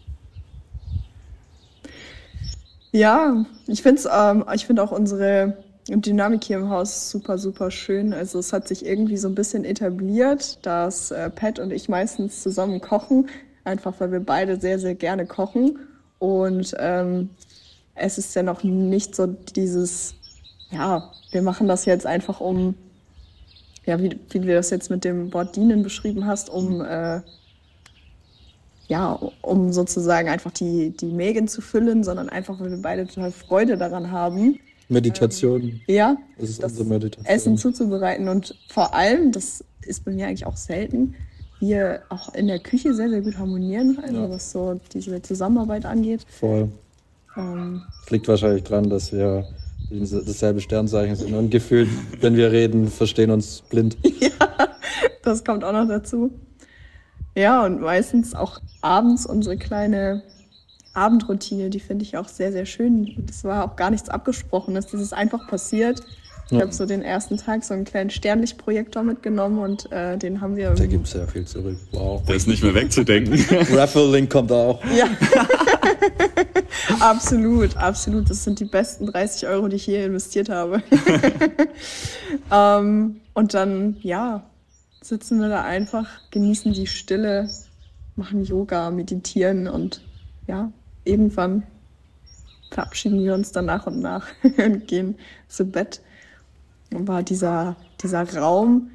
Ja, 2.92 3.46
ich 3.68 3.84
finde 3.84 4.02
ähm, 4.14 4.46
ich 4.54 4.66
finde 4.66 4.84
auch 4.84 4.92
unsere 4.92 5.58
Dynamik 5.90 6.44
hier 6.44 6.58
im 6.58 6.70
Haus 6.70 7.10
super, 7.10 7.38
super 7.38 7.72
schön. 7.72 8.14
Also 8.14 8.40
es 8.40 8.52
hat 8.52 8.68
sich 8.68 8.86
irgendwie 8.86 9.18
so 9.18 9.28
ein 9.28 9.36
bisschen 9.36 9.64
etabliert, 9.66 10.66
dass 10.66 11.12
äh, 11.12 11.30
Pat 11.30 11.60
und 11.60 11.72
ich 11.72 11.88
meistens 11.90 12.44
zusammen 12.44 12.82
kochen, 12.82 13.30
einfach 13.64 13.94
weil 14.00 14.12
wir 14.12 14.20
beide 14.20 14.60
sehr, 14.60 14.80
sehr 14.80 14.96
gerne 14.96 15.26
kochen. 15.26 15.80
Und 16.20 16.76
ähm, 16.80 17.30
es 17.96 18.18
ist 18.18 18.36
ja 18.36 18.44
noch 18.44 18.64
nicht 18.64 19.16
so 19.16 19.28
dieses, 19.28 20.16
ja, 20.72 21.12
wir 21.32 21.42
machen 21.42 21.68
das 21.68 21.86
jetzt 21.86 22.06
einfach 22.06 22.42
um, 22.42 22.76
ja, 23.86 24.02
wie, 24.02 24.20
wie 24.30 24.40
du 24.40 24.48
das 24.54 24.70
jetzt 24.70 24.90
mit 24.90 25.04
dem 25.04 25.34
Wort 25.34 25.56
dienen 25.56 25.84
beschrieben 25.84 26.26
hast, 26.26 26.50
um 26.50 26.82
äh, 26.82 27.22
ja, 28.88 29.20
um 29.42 29.74
sozusagen 29.74 30.30
einfach 30.30 30.52
die, 30.52 30.92
die 30.92 31.08
Mägen 31.08 31.48
zu 31.48 31.62
füllen, 31.62 32.04
sondern 32.04 32.30
einfach, 32.30 32.60
weil 32.60 32.72
wir 32.72 32.82
beide 32.82 33.06
total 33.06 33.32
Freude 33.32 33.78
daran 33.78 34.12
haben. 34.12 34.60
Meditation. 34.90 35.62
Ähm, 35.62 35.82
ja, 35.88 36.18
das 36.38 36.50
ist 36.50 36.64
unsere 36.64 36.86
Meditation. 36.86 37.26
Essen 37.26 37.58
zuzubereiten 37.58 38.30
und 38.30 38.56
vor 38.70 38.94
allem, 38.94 39.32
das 39.32 39.64
ist 39.82 40.06
bei 40.06 40.12
mir 40.12 40.28
eigentlich 40.28 40.46
auch 40.46 40.56
selten, 40.56 41.16
wir 41.60 42.02
auch 42.10 42.34
in 42.34 42.48
der 42.48 42.60
Küche 42.60 42.94
sehr, 42.94 43.10
sehr 43.10 43.22
gut 43.22 43.38
harmonieren, 43.38 43.98
also 44.02 44.22
ja. 44.22 44.30
was 44.30 44.52
so 44.52 44.80
diese 44.94 45.22
Zusammenarbeit 45.22 45.86
angeht. 45.86 46.26
Voll. 46.30 46.70
Ähm, 47.36 47.82
das 48.04 48.12
liegt 48.12 48.28
wahrscheinlich 48.28 48.64
dran, 48.64 48.90
dass 48.90 49.12
wir 49.12 49.46
dasselbe 49.90 50.62
Sternzeichen 50.62 51.16
sind 51.16 51.34
und 51.34 51.50
gefühlt, 51.50 51.90
wenn 52.22 52.36
wir 52.36 52.52
reden, 52.52 52.88
verstehen 52.88 53.32
uns 53.32 53.64
blind. 53.70 53.98
ja, 54.20 54.30
das 55.24 55.44
kommt 55.44 55.64
auch 55.64 55.74
noch 55.74 55.88
dazu. 55.88 56.32
Ja, 57.38 57.64
und 57.64 57.82
meistens 57.82 58.34
auch 58.34 58.60
abends 58.82 59.28
unsere 59.28 59.58
kleine 59.58 60.24
Abendroutine, 60.96 61.70
die 61.70 61.80
finde 61.80 62.04
ich 62.04 62.18
auch 62.18 62.28
sehr, 62.28 62.52
sehr 62.52 62.66
schön. 62.66 63.14
Das 63.28 63.44
war 63.44 63.64
auch 63.64 63.76
gar 63.76 63.92
nichts 63.92 64.10
Abgesprochenes, 64.10 64.88
das 64.88 65.00
ist 65.00 65.14
einfach 65.14 65.48
passiert. 65.48 66.02
Ich 66.48 66.54
ja. 66.54 66.62
habe 66.62 66.74
so 66.74 66.88
den 66.88 67.04
ersten 67.04 67.38
Tag 67.38 67.64
so 67.64 67.76
einen 67.76 67.86
kleinen 67.86 68.10
Sternlichtprojektor 68.10 69.04
mitgenommen 69.04 69.60
und 69.60 69.92
äh, 69.92 70.18
den 70.18 70.42
haben 70.42 70.56
wir. 70.56 70.72
Der 70.72 70.88
gibt 70.88 71.06
sehr 71.06 71.28
viel 71.28 71.46
zurück. 71.46 71.78
Wow. 71.92 72.24
Der 72.26 72.38
ist 72.38 72.48
nicht 72.48 72.64
mehr 72.64 72.74
wegzudenken. 72.74 73.34
Raffle-Link 73.72 74.32
kommt 74.32 74.52
auch. 74.52 74.84
Ja. 74.96 75.06
absolut, 77.00 77.78
absolut. 77.78 78.32
Das 78.32 78.44
sind 78.44 78.60
die 78.60 78.66
besten 78.66 79.06
30 79.06 79.48
Euro, 79.48 79.68
die 79.68 79.76
ich 79.76 79.86
hier 79.86 80.06
investiert 80.06 80.50
habe. 80.50 80.82
ähm, 82.52 83.18
und 83.36 83.54
dann, 83.54 83.98
ja, 84.02 84.44
sitzen 85.08 85.40
wir 85.40 85.50
da 85.50 85.64
einfach, 85.64 86.08
genießen 86.32 86.74
die 86.74 86.88
Stille, 86.88 87.50
machen 88.16 88.44
Yoga, 88.44 88.92
meditieren 88.92 89.68
und 89.68 90.02
ja, 90.48 90.72
irgendwann 91.06 91.64
verabschieden 92.72 93.24
wir 93.24 93.34
uns 93.34 93.52
dann 93.52 93.66
nach 93.66 93.88
und 93.88 94.02
nach 94.02 94.28
und 94.58 94.88
gehen 94.88 95.16
zu 95.48 95.66
Bett. 95.66 96.02
Und 96.94 97.08
war 97.08 97.24
dieser, 97.24 97.76
dieser 98.02 98.38
Raum, 98.38 98.92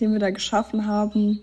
den 0.00 0.12
wir 0.12 0.18
da 0.18 0.30
geschaffen 0.30 0.86
haben, 0.86 1.40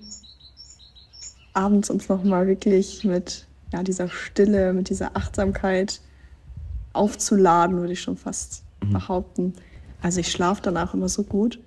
abends 1.53 1.89
uns 1.89 2.09
nochmal 2.09 2.47
wirklich 2.47 3.03
mit 3.03 3.47
ja, 3.71 3.83
dieser 3.83 4.09
Stille, 4.09 4.73
mit 4.73 4.89
dieser 4.89 5.15
Achtsamkeit 5.15 6.01
aufzuladen, 6.93 7.77
würde 7.77 7.93
ich 7.93 8.01
schon 8.01 8.17
fast 8.17 8.63
mhm. 8.81 8.93
behaupten. 8.93 9.53
Also 10.01 10.21
ich 10.21 10.31
schlafe 10.31 10.61
danach 10.61 10.93
immer 10.93 11.09
so 11.09 11.23
gut. 11.23 11.59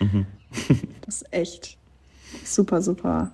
mhm. 0.00 0.26
Das 1.08 1.22
ist 1.22 1.32
echt 1.32 1.78
super, 2.44 2.82
super 2.82 3.32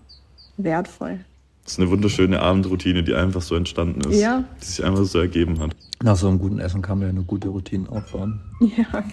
wertvoll. 0.57 1.25
Das 1.65 1.73
ist 1.73 1.81
eine 1.81 1.91
wunderschöne 1.91 2.39
Abendroutine, 2.41 3.03
die 3.03 3.15
einfach 3.15 3.43
so 3.43 3.57
entstanden 3.57 4.09
ist. 4.09 4.21
Ja. 4.21 4.45
Die 4.63 4.65
sich 4.65 4.85
einfach 4.85 5.03
so 5.05 5.19
ergeben 5.19 5.59
hat. 5.59 5.75
Nach 6.01 6.15
so 6.15 6.29
einem 6.29 6.39
guten 6.39 6.61
Essen 6.61 6.83
kann 6.83 6.99
man 6.99 7.09
ja 7.09 7.13
eine 7.13 7.25
gute 7.25 7.49
Routine 7.49 7.89
aufbauen. 7.89 8.41
Ja. 8.61 9.05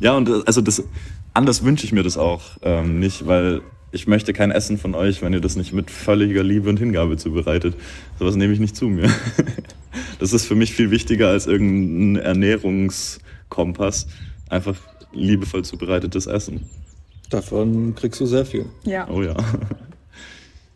ja, 0.00 0.16
und 0.18 0.46
also 0.46 0.60
das, 0.60 0.84
anders 1.32 1.64
wünsche 1.64 1.86
ich 1.86 1.92
mir 1.92 2.02
das 2.02 2.18
auch 2.18 2.42
ähm, 2.60 2.98
nicht, 3.00 3.26
weil 3.26 3.62
ich 3.90 4.06
möchte 4.06 4.34
kein 4.34 4.50
Essen 4.50 4.76
von 4.76 4.94
euch, 4.94 5.22
wenn 5.22 5.32
ihr 5.32 5.40
das 5.40 5.56
nicht 5.56 5.72
mit 5.72 5.90
völliger 5.90 6.42
Liebe 6.42 6.68
und 6.68 6.78
Hingabe 6.78 7.16
zubereitet. 7.16 7.74
Sowas 8.18 8.36
nehme 8.36 8.52
ich 8.52 8.60
nicht 8.60 8.76
zu 8.76 8.88
mir. 8.88 9.10
Das 10.18 10.32
ist 10.32 10.44
für 10.46 10.54
mich 10.54 10.72
viel 10.72 10.90
wichtiger 10.90 11.28
als 11.28 11.46
irgendein 11.46 12.22
Ernährungskompass. 12.22 14.06
Einfach 14.48 14.76
liebevoll 15.12 15.64
zubereitetes 15.64 16.26
Essen. 16.26 16.68
Davon 17.32 17.94
kriegst 17.94 18.20
du 18.20 18.26
sehr 18.26 18.44
viel. 18.44 18.66
Ja. 18.84 19.08
Oh 19.08 19.22
ja. 19.22 19.34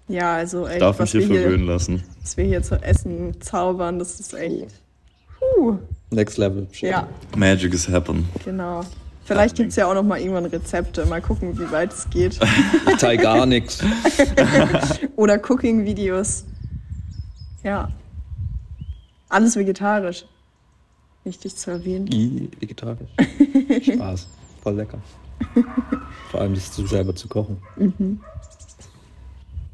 Ja, 0.08 0.36
also 0.36 0.66
echt, 0.66 0.80
Darf 0.80 0.98
mich 0.98 1.10
hier 1.10 1.22
verwöhnen 1.22 1.64
hier, 1.64 1.72
lassen. 1.72 2.02
Was 2.22 2.36
wir 2.36 2.44
hier 2.44 2.62
zu 2.62 2.82
essen 2.82 3.38
zaubern, 3.40 3.98
das 3.98 4.20
ist 4.20 4.32
echt. 4.32 4.68
Puh. 5.38 5.78
Next 6.10 6.38
Level. 6.38 6.66
Schön. 6.72 6.90
Ja. 6.90 7.08
Magic 7.36 7.74
is 7.74 7.88
happen. 7.88 8.26
Genau. 8.44 8.82
Vielleicht 9.24 9.56
gibt 9.56 9.70
es 9.70 9.76
ja 9.76 9.86
auch 9.86 9.94
noch 9.94 10.04
mal 10.04 10.18
irgendwann 10.18 10.46
Rezepte. 10.46 11.04
Mal 11.04 11.20
gucken, 11.20 11.58
wie 11.58 11.70
weit 11.70 11.92
es 11.92 12.08
geht. 12.08 12.38
Ich 12.88 12.96
teile 12.96 13.20
gar 13.20 13.44
nichts. 13.44 13.84
Oder 15.16 15.38
Cooking-Videos. 15.38 16.44
Ja. 17.64 17.90
Alles 19.28 19.56
vegetarisch. 19.56 20.24
Wichtig 21.24 21.56
zu 21.56 21.72
erwähnen. 21.72 22.06
I, 22.06 22.48
vegetarisch. 22.60 23.10
Spaß. 23.82 24.28
Voll 24.62 24.76
lecker. 24.76 24.98
Vor 26.30 26.40
allem 26.40 26.54
das 26.54 26.74
selber 26.74 27.14
zu 27.14 27.28
kochen. 27.28 27.58
Mhm. 27.76 28.20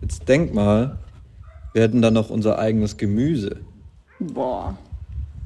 Jetzt 0.01 0.29
denk 0.29 0.53
mal, 0.53 0.99
wir 1.73 1.83
hätten 1.83 2.03
dann 2.03 2.15
noch 2.15 2.31
unser 2.31 2.59
eigenes 2.59 2.97
Gemüse. 2.97 3.61
Boah. 4.19 4.77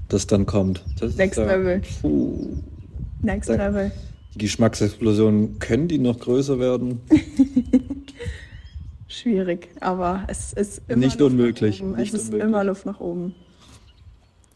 Das 0.09 0.27
dann 0.27 0.47
kommt. 0.47 0.83
Das 0.99 1.17
Next 1.17 1.39
ist, 1.39 1.47
Level. 1.47 1.83
Puh. 2.01 2.57
Next 3.23 3.51
da, 3.51 3.55
Level. 3.55 3.93
Die 4.35 4.39
Geschmacksexplosionen, 4.39 5.59
können 5.59 5.89
die 5.89 5.99
noch 5.99 6.19
größer 6.19 6.59
werden? 6.59 7.01
Schwierig, 9.09 9.69
aber 9.81 10.25
es 10.29 10.53
ist 10.53 10.83
immer 10.89 10.99
nicht 10.99 11.21
unmöglich. 11.23 11.83
Nicht 11.83 12.13
es 12.13 12.21
ist 12.21 12.27
unmöglich. 12.27 12.49
immer 12.49 12.65
Luft 12.65 12.87
nach 12.87 13.01
oben. 13.01 13.35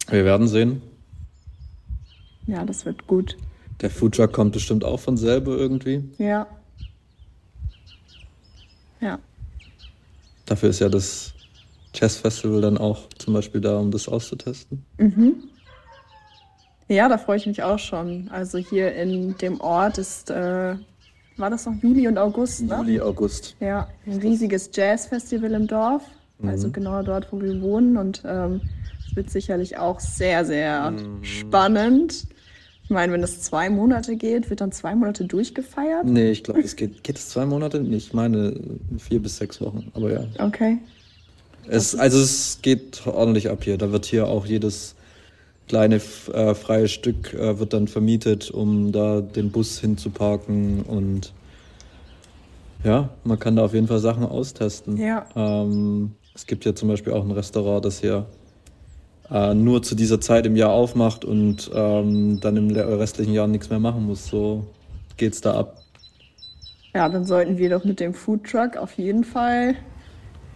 Wir 0.09 0.25
werden 0.25 0.47
sehen. 0.47 0.81
Ja, 2.47 2.65
das 2.65 2.85
wird 2.85 3.07
gut. 3.07 3.37
Der 3.81 3.89
Foodtruck 3.89 4.31
kommt 4.31 4.53
bestimmt 4.53 4.85
auch 4.85 4.99
von 4.99 5.17
selber 5.17 5.57
irgendwie. 5.57 6.03
Ja. 6.17 6.47
Ja. 8.99 9.17
Dafür 10.45 10.69
ist 10.69 10.79
ja 10.79 10.89
das 10.89 11.33
Chess 11.93 12.17
Festival 12.17 12.61
dann 12.61 12.77
auch 12.77 13.09
zum 13.17 13.33
Beispiel 13.33 13.59
da, 13.59 13.79
um 13.79 13.89
das 13.89 14.07
auszutesten. 14.07 14.85
Mhm. 14.97 15.43
Ja, 16.87 17.09
da 17.09 17.17
freue 17.17 17.37
ich 17.37 17.47
mich 17.47 17.63
auch 17.63 17.79
schon. 17.79 18.29
Also 18.31 18.57
hier 18.57 18.93
in 18.93 19.35
dem 19.37 19.59
Ort 19.61 19.97
ist, 19.97 20.29
äh, 20.29 20.75
war 21.37 21.49
das 21.49 21.65
noch 21.65 21.73
Juli 21.81 22.07
und 22.07 22.17
August, 22.17 22.63
ne? 22.63 22.75
Juli, 22.77 23.01
August. 23.01 23.55
Ja, 23.59 23.87
ein 24.05 24.19
riesiges 24.19 24.69
Jazz-Festival 24.73 25.53
im 25.53 25.67
Dorf. 25.67 26.03
Also 26.03 26.43
mhm. 26.43 26.49
Also 26.49 26.71
genau 26.71 27.01
dort, 27.01 27.31
wo 27.31 27.41
wir 27.41 27.61
wohnen. 27.61 27.97
Und 27.97 28.21
ähm, 28.25 28.61
es 28.99 29.11
ähm, 29.11 29.15
wird 29.15 29.29
sicherlich 29.31 29.77
auch 29.77 29.99
sehr, 29.99 30.45
sehr 30.45 30.91
mhm. 30.91 31.23
spannend. 31.23 32.27
Ich 32.91 32.93
meine, 32.93 33.13
wenn 33.13 33.21
das 33.21 33.39
zwei 33.39 33.69
Monate 33.69 34.17
geht, 34.17 34.49
wird 34.49 34.59
dann 34.59 34.73
zwei 34.73 34.95
Monate 34.95 35.23
durchgefeiert? 35.23 36.03
Nee, 36.03 36.31
ich 36.31 36.43
glaube, 36.43 36.59
es 36.59 36.75
geht. 36.75 37.05
Geht 37.05 37.17
es 37.17 37.29
zwei 37.29 37.45
Monate? 37.45 37.77
Ich 37.89 38.11
meine 38.11 38.53
vier 38.97 39.21
bis 39.21 39.37
sechs 39.37 39.61
Wochen, 39.61 39.89
aber 39.93 40.11
ja. 40.11 40.25
Okay. 40.39 40.77
Es, 41.69 41.95
also 41.95 42.19
es 42.19 42.59
geht 42.61 43.07
ordentlich 43.07 43.49
ab 43.49 43.63
hier. 43.63 43.77
Da 43.77 43.93
wird 43.93 44.03
hier 44.03 44.27
auch 44.27 44.45
jedes 44.45 44.95
kleine 45.69 46.01
äh, 46.33 46.53
freie 46.53 46.89
Stück 46.89 47.33
äh, 47.33 47.59
wird 47.59 47.71
dann 47.71 47.87
vermietet, 47.87 48.51
um 48.51 48.91
da 48.91 49.21
den 49.21 49.51
Bus 49.51 49.79
hinzuparken 49.79 50.81
und 50.81 51.31
ja, 52.83 53.07
man 53.23 53.39
kann 53.39 53.55
da 53.55 53.63
auf 53.63 53.73
jeden 53.73 53.87
Fall 53.87 53.99
Sachen 53.99 54.25
austesten. 54.25 54.97
Ja. 54.97 55.27
Ähm, 55.33 56.11
es 56.35 56.45
gibt 56.45 56.65
ja 56.65 56.75
zum 56.75 56.89
Beispiel 56.89 57.13
auch 57.13 57.23
ein 57.23 57.31
Restaurant, 57.31 57.85
das 57.85 58.01
hier 58.01 58.25
äh, 59.31 59.53
nur 59.53 59.81
zu 59.81 59.95
dieser 59.95 60.19
Zeit 60.19 60.45
im 60.45 60.55
Jahr 60.55 60.71
aufmacht 60.71 61.25
und 61.25 61.71
ähm, 61.73 62.39
dann 62.41 62.57
im 62.57 62.69
restlichen 62.71 63.33
Jahr 63.33 63.47
nichts 63.47 63.69
mehr 63.69 63.79
machen 63.79 64.05
muss. 64.05 64.27
So 64.27 64.67
geht's 65.17 65.41
da 65.41 65.55
ab. 65.55 65.77
Ja, 66.93 67.07
dann 67.07 67.25
sollten 67.25 67.57
wir 67.57 67.69
doch 67.69 67.85
mit 67.85 67.99
dem 67.99 68.13
Foodtruck 68.13 68.75
auf 68.75 68.97
jeden 68.97 69.23
Fall 69.23 69.75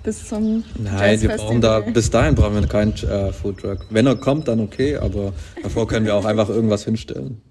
bis 0.03 0.27
zum 0.27 0.63
Nein, 0.77 1.19
wir 1.21 1.29
brauchen 1.29 1.61
da, 1.61 1.79
bis 1.79 2.11
dahin 2.11 2.35
brauchen 2.35 2.53
wir 2.53 2.67
keinen 2.67 2.93
äh, 2.93 3.33
Foodtruck. 3.33 3.85
Wenn 3.89 4.05
er 4.05 4.15
kommt, 4.15 4.47
dann 4.47 4.59
okay, 4.59 4.97
aber 4.97 5.33
davor 5.63 5.87
können 5.87 6.05
wir 6.05 6.15
auch 6.15 6.25
einfach 6.25 6.49
irgendwas 6.49 6.83
hinstellen. 6.83 7.41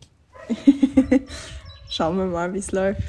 Schauen 1.90 2.16
wir 2.16 2.26
mal, 2.26 2.52
wie 2.54 2.58
es 2.58 2.70
läuft. 2.70 3.02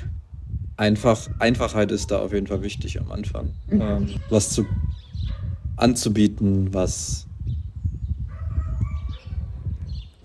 Einfach, 0.78 1.30
Einfachheit 1.40 1.92
ist 1.92 2.12
da 2.12 2.20
auf 2.20 2.34
jeden 2.34 2.48
Fall 2.48 2.64
wichtig 2.64 3.00
am 3.00 3.12
Anfang. 3.12 3.54
Mhm. 3.70 3.82
Ähm, 3.82 4.10
was 4.30 4.50
zu 4.50 4.66
anzubieten, 5.78 6.74
was 6.74 7.25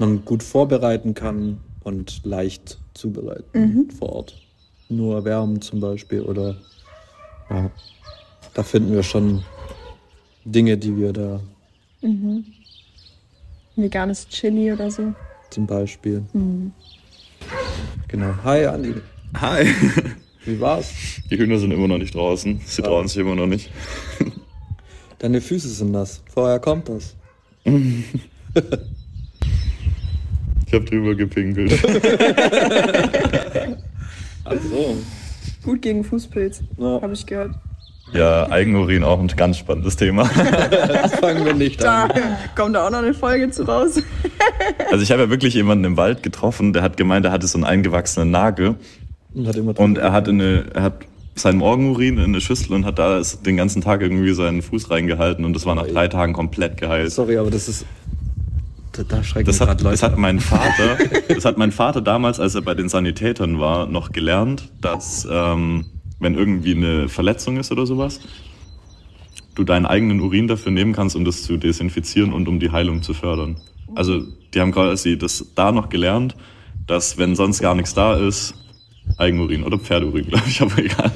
man 0.01 0.25
gut 0.25 0.43
vorbereiten 0.43 1.15
kann 1.15 1.59
und 1.85 2.25
leicht 2.25 2.79
zubereiten 2.95 3.45
Mhm. 3.61 3.91
vor 3.91 4.13
Ort. 4.13 4.35
Nur 4.89 5.15
erwärmen 5.17 5.61
zum 5.61 5.81
Beispiel 5.81 6.23
oder 6.23 6.57
ja, 7.49 7.71
da 8.55 8.63
finden 8.63 8.93
wir 8.93 9.03
schon 9.03 9.43
Dinge, 10.45 10.77
die 10.77 10.97
wir 10.97 11.13
da 11.13 11.41
Veganes 13.77 14.27
Chili 14.29 14.73
oder 14.73 14.91
so. 14.91 15.15
zum 15.51 15.67
Beispiel. 15.67 16.25
Mhm. 16.33 16.73
Genau. 18.09 18.35
Hi 18.45 18.67
Andi, 18.67 18.95
Hi. 19.35 19.65
wie 20.45 20.61
war's? 20.61 20.93
Die 21.31 21.39
Hühner 21.39 21.59
sind 21.59 21.71
immer 21.73 21.87
noch 21.89 21.99
nicht 21.99 22.15
draußen. 22.15 22.61
Sie 22.65 22.83
trauen 22.83 23.07
sich 23.09 23.19
immer 23.19 23.35
noch 23.37 23.47
nicht. 23.47 23.71
Deine 25.19 25.41
Füße 25.41 25.69
sind 25.69 25.93
nass. 25.93 26.23
Vorher 26.33 26.59
kommt 26.59 26.89
das. 26.89 27.15
Ich 30.71 30.75
habe 30.77 30.85
drüber 30.85 31.17
gepinkelt. 31.17 31.73
Ach 34.45 34.53
so. 34.71 34.97
Gut 35.65 35.83
gegen 35.83 36.05
Fußpilz, 36.05 36.61
Ja. 36.79 37.01
habe 37.03 37.13
ich 37.13 37.27
gehört. 37.27 37.57
Ja, 38.13 38.49
Eigenurin 38.51 39.03
auch 39.03 39.19
ein 39.19 39.27
ganz 39.27 39.59
spannendes 39.59 39.97
Thema. 39.97 40.25
Fangen 41.21 41.45
wir 41.45 41.55
nicht 41.55 41.83
Da 41.83 42.05
an. 42.05 42.13
kommt 42.55 42.77
da 42.77 42.87
auch 42.87 42.91
noch 42.93 42.99
eine 42.99 43.15
Folge 43.15 43.51
zu 43.51 43.65
raus. 43.65 44.01
Also 44.91 45.03
ich 45.03 45.11
habe 45.13 45.23
ja 45.23 45.31
wirklich 45.31 45.55
jemanden 45.55 45.85
im 45.85 45.97
Wald 45.97 46.23
getroffen, 46.23 46.73
der 46.73 46.83
hat 46.83 46.97
gemeint, 46.97 47.25
er 47.25 47.33
hatte 47.33 47.47
so 47.47 47.57
einen 47.59 47.65
eingewachsenen 47.65 48.31
Nagel 48.31 48.75
Und 49.35 49.47
hat 49.49 49.57
immer 49.57 49.79
und 49.79 49.99
er 49.99 50.13
hat 50.13 50.27
in 50.29 50.41
eine, 50.41 50.65
er 50.75 50.83
hat 50.83 50.95
seinen 51.37 51.59
Morgenurin 51.59 52.19
in 52.19 52.25
eine 52.25 52.41
Schüssel 52.41 52.73
und 52.75 52.85
hat 52.85 52.99
da 52.99 53.21
den 53.47 53.57
ganzen 53.57 53.83
Tag 53.83 54.03
irgendwie 54.03 54.33
seinen 54.35 54.63
Fuß 54.63 54.91
reingehalten 54.91 55.45
und 55.45 55.55
das 55.55 55.65
war 55.67 55.75
nach 55.77 55.87
drei 55.87 56.09
Tagen 56.09 56.33
komplett 56.33 56.77
geheilt. 56.77 57.11
Sorry, 57.13 57.37
aber 57.39 57.51
das 57.51 57.69
ist. 57.69 57.87
Da, 58.93 59.23
schrecken 59.23 59.47
Das 59.47 59.61
hat, 59.61 59.81
Leute 59.83 59.93
das 59.93 60.03
hat 60.03 60.19
mein 60.19 60.41
Vater, 60.41 60.99
das 61.29 61.45
hat 61.45 61.59
mein 61.59 61.73
Vater 61.73 62.01
damals, 62.01 62.41
als 62.41 62.55
er 62.55 62.63
bei 62.63 62.75
den 62.75 62.89
Sanitätern 62.89 63.61
war, 63.61 63.87
noch 63.87 64.13
gelernt, 64.13 64.71
dass 64.81 65.27
ähm, 65.31 65.87
wenn 66.19 66.35
irgendwie 66.35 66.75
eine 66.75 67.09
Verletzung 67.09 67.57
ist 67.57 67.71
oder 67.73 67.87
sowas, 67.87 68.21
du 69.55 69.65
deinen 69.65 69.87
eigenen 69.87 70.21
Urin 70.21 70.49
dafür 70.49 70.73
nehmen 70.73 70.93
kannst, 70.93 71.17
um 71.17 71.25
das 71.25 71.43
zu 71.43 71.57
desinfizieren 71.57 72.33
und 72.33 72.49
um 72.49 72.61
die 72.61 72.71
Heilung 72.71 73.03
zu 73.03 73.15
fördern. 73.15 73.61
Also 73.95 74.23
die 74.55 74.61
haben 74.61 74.73
quasi 74.73 75.19
das 75.19 75.47
da 75.55 75.73
noch 75.73 75.89
gelernt, 75.89 76.37
dass 76.87 77.19
wenn 77.19 77.35
sonst 77.37 77.61
gar 77.61 77.75
nichts 77.75 77.95
da 77.95 78.15
ist, 78.17 78.55
Eigenurin 79.17 79.65
oder 79.65 79.79
Pferdeurin, 79.79 80.27
glaube 80.29 80.49
ich, 80.49 80.61
aber 80.61 80.79
egal. 80.79 81.13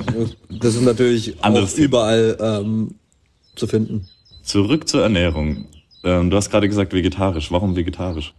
Das 0.49 0.75
ist 0.75 0.83
natürlich 0.83 1.43
Anderes 1.43 1.79
überall 1.79 2.37
ähm, 2.41 2.95
zu 3.55 3.66
finden. 3.66 4.09
Zurück 4.43 4.89
zur 4.89 5.03
Ernährung. 5.03 5.66
Ähm, 6.05 6.29
du 6.29 6.37
hast 6.37 6.51
gerade 6.51 6.69
gesagt 6.69 6.93
vegetarisch. 6.93 7.51
Warum 7.51 7.75
vegetarisch? 7.75 8.35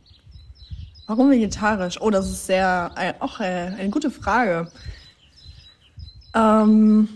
Warum 1.07 1.31
vegetarisch? 1.31 1.99
Oh, 1.99 2.11
das 2.11 2.29
ist 2.29 2.45
sehr, 2.45 2.91
äh, 2.95 3.13
auch 3.19 3.39
äh, 3.39 3.71
eine 3.77 3.89
gute 3.89 4.11
Frage. 4.11 4.71
Ähm, 6.35 7.09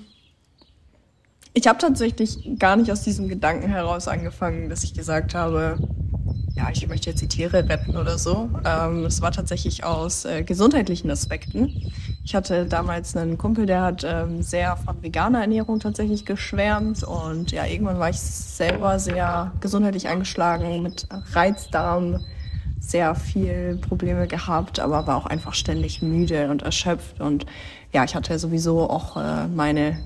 ich 1.53 1.67
habe 1.67 1.77
tatsächlich 1.77 2.57
gar 2.57 2.75
nicht 2.75 2.91
aus 2.91 3.03
diesem 3.03 3.27
Gedanken 3.29 3.69
heraus 3.69 4.07
angefangen, 4.07 4.69
dass 4.69 4.83
ich 4.83 4.93
gesagt 4.93 5.35
habe, 5.35 5.77
ja, 6.59 6.69
ich 6.73 6.85
möchte 6.89 7.09
jetzt 7.09 7.21
die 7.21 7.27
Tiere 7.27 7.69
retten 7.69 7.95
oder 7.95 8.17
so. 8.17 8.49
Ähm, 8.65 9.07
war 9.21 9.31
tatsächlich 9.31 9.85
aus 9.85 10.25
äh, 10.25 10.43
gesundheitlichen 10.43 11.09
Aspekten. 11.09 11.91
Ich 12.25 12.35
hatte 12.35 12.65
damals 12.65 13.15
einen 13.15 13.37
Kumpel, 13.37 13.65
der 13.65 13.81
hat 13.81 14.03
ähm, 14.03 14.41
sehr 14.41 14.75
von 14.75 15.01
veganer 15.01 15.39
Ernährung 15.39 15.79
tatsächlich 15.79 16.25
geschwärmt 16.25 17.03
und 17.03 17.51
ja, 17.51 17.65
irgendwann 17.65 17.97
war 17.99 18.09
ich 18.09 18.19
selber 18.19 18.99
sehr 18.99 19.53
gesundheitlich 19.61 20.09
angeschlagen 20.09 20.83
mit 20.83 21.07
Reizdarm, 21.31 22.19
sehr 22.81 23.15
viel 23.15 23.77
Probleme 23.77 24.27
gehabt, 24.27 24.81
aber 24.81 25.07
war 25.07 25.15
auch 25.15 25.27
einfach 25.27 25.53
ständig 25.53 26.01
müde 26.01 26.49
und 26.49 26.63
erschöpft 26.63 27.21
und 27.21 27.45
ja, 27.93 28.03
ich 28.03 28.15
hatte 28.15 28.37
sowieso 28.37 28.89
auch 28.89 29.15
äh, 29.15 29.47
meine 29.47 29.97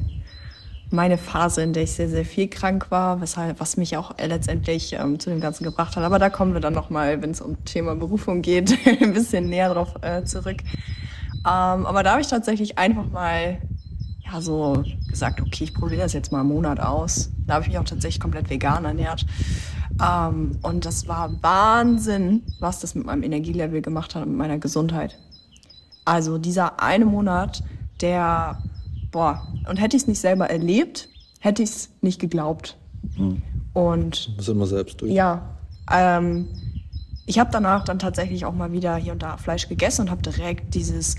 meine 0.94 1.18
Phase, 1.18 1.64
in 1.64 1.74
der 1.74 1.84
ich 1.84 1.94
sehr, 1.94 2.08
sehr 2.08 2.26
viel 2.26 2.48
krank 2.48 2.92
war, 2.92 3.20
weshalb, 3.20 3.60
was 3.60 3.78
mich 3.78 3.98
auch 3.98 4.16
letztendlich 4.20 4.94
ähm, 4.94 5.20
zu 5.20 5.30
dem 5.30 5.42
Ganzen 5.42 5.64
gebracht 5.64 5.96
hat. 5.96 6.04
Aber 6.04 6.20
da 6.20 6.30
kommen 6.30 6.54
wir 6.54 6.62
dann 6.62 6.74
nochmal, 6.74 7.22
wenn 7.22 7.32
es 7.32 7.42
um 7.42 7.64
Thema 7.66 7.96
Berufung 7.96 8.42
geht, 8.42 8.78
ein 9.02 9.14
bisschen 9.14 9.50
näher 9.50 9.74
drauf 9.74 9.96
äh, 10.02 10.24
zurück. 10.24 10.62
Ähm, 11.46 11.86
aber 11.86 12.04
da 12.04 12.12
habe 12.12 12.22
ich 12.22 12.28
tatsächlich 12.28 12.78
einfach 12.78 13.10
mal 13.10 13.58
ja, 14.24 14.40
so 14.40 14.84
gesagt, 15.10 15.42
okay, 15.42 15.66
ich 15.66 15.74
probiere 15.74 16.02
das 16.02 16.14
jetzt 16.14 16.32
mal 16.32 16.40
einen 16.40 16.50
Monat 16.50 16.80
aus. 16.80 17.32
Da 17.46 17.56
habe 17.56 17.64
ich 17.64 17.70
mich 17.70 17.78
auch 17.80 17.84
tatsächlich 17.84 18.22
komplett 18.22 18.50
vegan 18.50 18.86
ernährt. 18.86 19.26
Ähm, 20.02 20.60
und 20.62 20.86
das 20.86 21.08
war 21.08 21.32
Wahnsinn, 21.42 22.44
was 22.60 22.80
das 22.80 22.96
mit 22.96 23.06
meinem 23.06 23.24
Energielevel 23.24 23.82
gemacht 23.82 24.16
hat 24.16 24.24
und 24.24 24.30
mit 24.30 24.38
meiner 24.38 24.60
Gesundheit. 24.60 25.18
Also 26.06 26.38
dieser 26.38 26.82
eine 26.82 27.06
Monat, 27.06 27.64
der, 28.02 28.62
boah, 29.14 29.48
und 29.70 29.78
hätte 29.80 29.96
ich 29.96 30.04
es 30.04 30.08
nicht 30.08 30.20
selber 30.20 30.50
erlebt, 30.50 31.08
hätte 31.40 31.64
ich 31.64 31.70
es 31.70 31.90
nicht 32.02 32.20
geglaubt. 32.20 32.78
Und 33.74 34.34
Muss 34.36 34.48
immer 34.50 34.66
selbst 34.66 35.00
durch. 35.02 35.12
ja, 35.14 35.56
ähm, 35.92 36.48
ich 37.26 37.40
habe 37.40 37.50
danach 37.52 37.86
dann 37.86 38.00
tatsächlich 38.00 38.46
auch 38.46 38.54
mal 38.54 38.72
wieder 38.74 38.96
hier 38.98 39.14
und 39.14 39.24
da 39.24 39.38
Fleisch 39.38 39.70
gegessen 39.70 40.02
und 40.02 40.12
habe 40.12 40.22
direkt 40.22 40.76
dieses, 40.76 41.16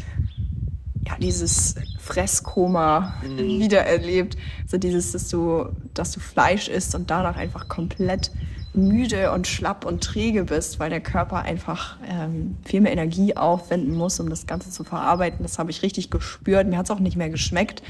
ja, 1.06 1.16
dieses 1.18 1.76
Fresskoma 1.98 3.14
wieder 3.36 3.84
erlebt. 3.86 4.36
So 4.66 4.76
dieses, 4.76 5.12
dass 5.12 5.28
du, 5.28 5.66
dass 5.94 6.12
du 6.12 6.20
Fleisch 6.20 6.68
isst 6.68 6.94
und 6.94 7.10
danach 7.10 7.36
einfach 7.36 7.68
komplett 7.68 8.30
müde 8.74 9.32
und 9.32 9.46
schlapp 9.46 9.84
und 9.84 10.02
träge 10.02 10.44
bist, 10.44 10.80
weil 10.80 10.90
der 10.90 11.00
Körper 11.00 11.42
einfach 11.42 11.96
ähm, 12.08 12.56
viel 12.64 12.80
mehr 12.80 12.92
Energie 12.92 13.36
aufwenden 13.36 13.94
muss, 13.94 14.20
um 14.20 14.28
das 14.28 14.46
Ganze 14.46 14.70
zu 14.70 14.84
verarbeiten. 14.84 15.42
Das 15.42 15.58
habe 15.58 15.70
ich 15.70 15.82
richtig 15.82 16.10
gespürt. 16.10 16.66
Mir 16.66 16.78
hat 16.78 16.86
es 16.86 16.90
auch 16.90 17.00
nicht 17.00 17.16
mehr 17.16 17.30
geschmeckt. 17.30 17.82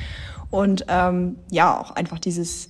Und 0.51 0.85
ähm, 0.89 1.37
ja, 1.51 1.81
auch 1.81 1.93
einfach 1.93 2.19
dieses 2.19 2.69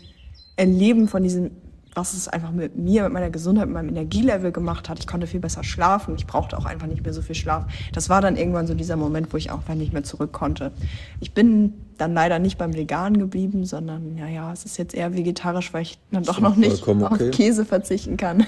Erleben 0.57 1.09
von 1.09 1.23
diesem, 1.23 1.51
was 1.95 2.13
es 2.15 2.29
einfach 2.29 2.51
mit 2.51 2.77
mir, 2.77 3.05
mit 3.05 3.13
meiner 3.13 3.31
Gesundheit, 3.31 3.67
mit 3.67 3.75
meinem 3.75 3.91
Energielevel 3.91 4.51
gemacht 4.51 4.89
hat. 4.89 4.99
Ich 4.99 5.07
konnte 5.07 5.27
viel 5.27 5.41
besser 5.41 5.63
schlafen. 5.63 6.17
Ich 6.17 6.27
brauchte 6.27 6.59
auch 6.59 6.65
einfach 6.65 6.87
nicht 6.87 7.05
mehr 7.05 7.13
so 7.13 7.23
viel 7.23 7.37
Schlaf. 7.37 7.67
Das 7.93 8.09
war 8.09 8.21
dann 8.21 8.37
irgendwann 8.37 8.67
so 8.67 8.75
dieser 8.75 8.97
Moment, 8.97 9.33
wo 9.33 9.37
ich 9.37 9.51
auch 9.51 9.59
einfach 9.59 9.75
nicht 9.75 9.93
mehr 9.93 10.03
zurück 10.03 10.33
konnte. 10.33 10.73
Ich 11.21 11.33
bin 11.33 11.75
dann 11.97 12.13
leider 12.13 12.39
nicht 12.39 12.59
beim 12.59 12.75
Vegan 12.75 13.19
geblieben, 13.19 13.65
sondern 13.65 14.17
ja, 14.17 14.27
ja, 14.27 14.53
es 14.53 14.65
ist 14.65 14.77
jetzt 14.77 14.95
eher 14.95 15.15
vegetarisch, 15.15 15.73
weil 15.73 15.83
ich 15.83 15.99
dann 16.11 16.25
doch 16.25 16.41
noch 16.41 16.57
nicht 16.57 16.87
okay. 16.87 17.05
auf 17.05 17.31
Käse 17.31 17.65
verzichten 17.65 18.17
kann. 18.17 18.45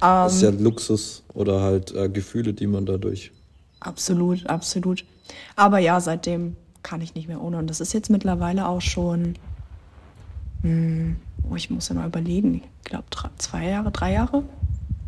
Das 0.00 0.34
ist 0.36 0.42
ja 0.42 0.50
Luxus 0.50 1.22
oder 1.34 1.60
halt 1.60 1.94
äh, 1.94 2.08
Gefühle, 2.08 2.54
die 2.54 2.66
man 2.66 2.86
dadurch. 2.86 3.32
Absolut, 3.80 4.46
absolut. 4.46 5.04
Aber 5.54 5.78
ja, 5.78 6.00
seitdem 6.00 6.56
kann 6.82 7.00
ich 7.00 7.14
nicht 7.14 7.28
mehr 7.28 7.42
ohne. 7.42 7.58
Und 7.58 7.68
das 7.68 7.80
ist 7.80 7.92
jetzt 7.92 8.10
mittlerweile 8.10 8.68
auch 8.68 8.80
schon, 8.80 9.34
hm, 10.62 11.16
oh, 11.50 11.56
ich 11.56 11.70
muss 11.70 11.88
ja 11.88 11.94
mal 11.94 12.06
überlegen, 12.06 12.54
ich 12.56 12.84
glaube 12.84 13.04
zwei 13.38 13.68
Jahre, 13.68 13.90
drei 13.90 14.12
Jahre? 14.12 14.42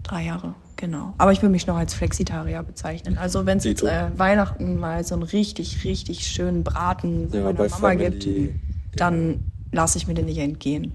Drei 0.02 0.24
Jahre, 0.24 0.54
genau. 0.76 1.14
Aber 1.18 1.32
ich 1.32 1.42
will 1.42 1.50
mich 1.50 1.66
noch 1.66 1.76
als 1.76 1.92
Flexitarier 1.94 2.62
bezeichnen. 2.62 3.18
Also 3.18 3.44
wenn 3.46 3.58
es 3.58 3.64
jetzt 3.64 3.82
äh, 3.82 4.06
Weihnachten 4.16 4.78
mal 4.78 5.04
so 5.04 5.14
einen 5.14 5.24
richtig, 5.24 5.84
richtig 5.84 6.26
schönen 6.26 6.64
Braten 6.64 7.28
Ja, 7.32 7.42
meiner 7.44 7.68
Mama 7.68 7.94
gibt, 7.94 8.24
Family. 8.24 8.54
dann 8.96 9.40
lasse 9.72 9.98
ich 9.98 10.06
mir 10.08 10.14
den 10.14 10.24
nicht 10.26 10.38
entgehen. 10.38 10.94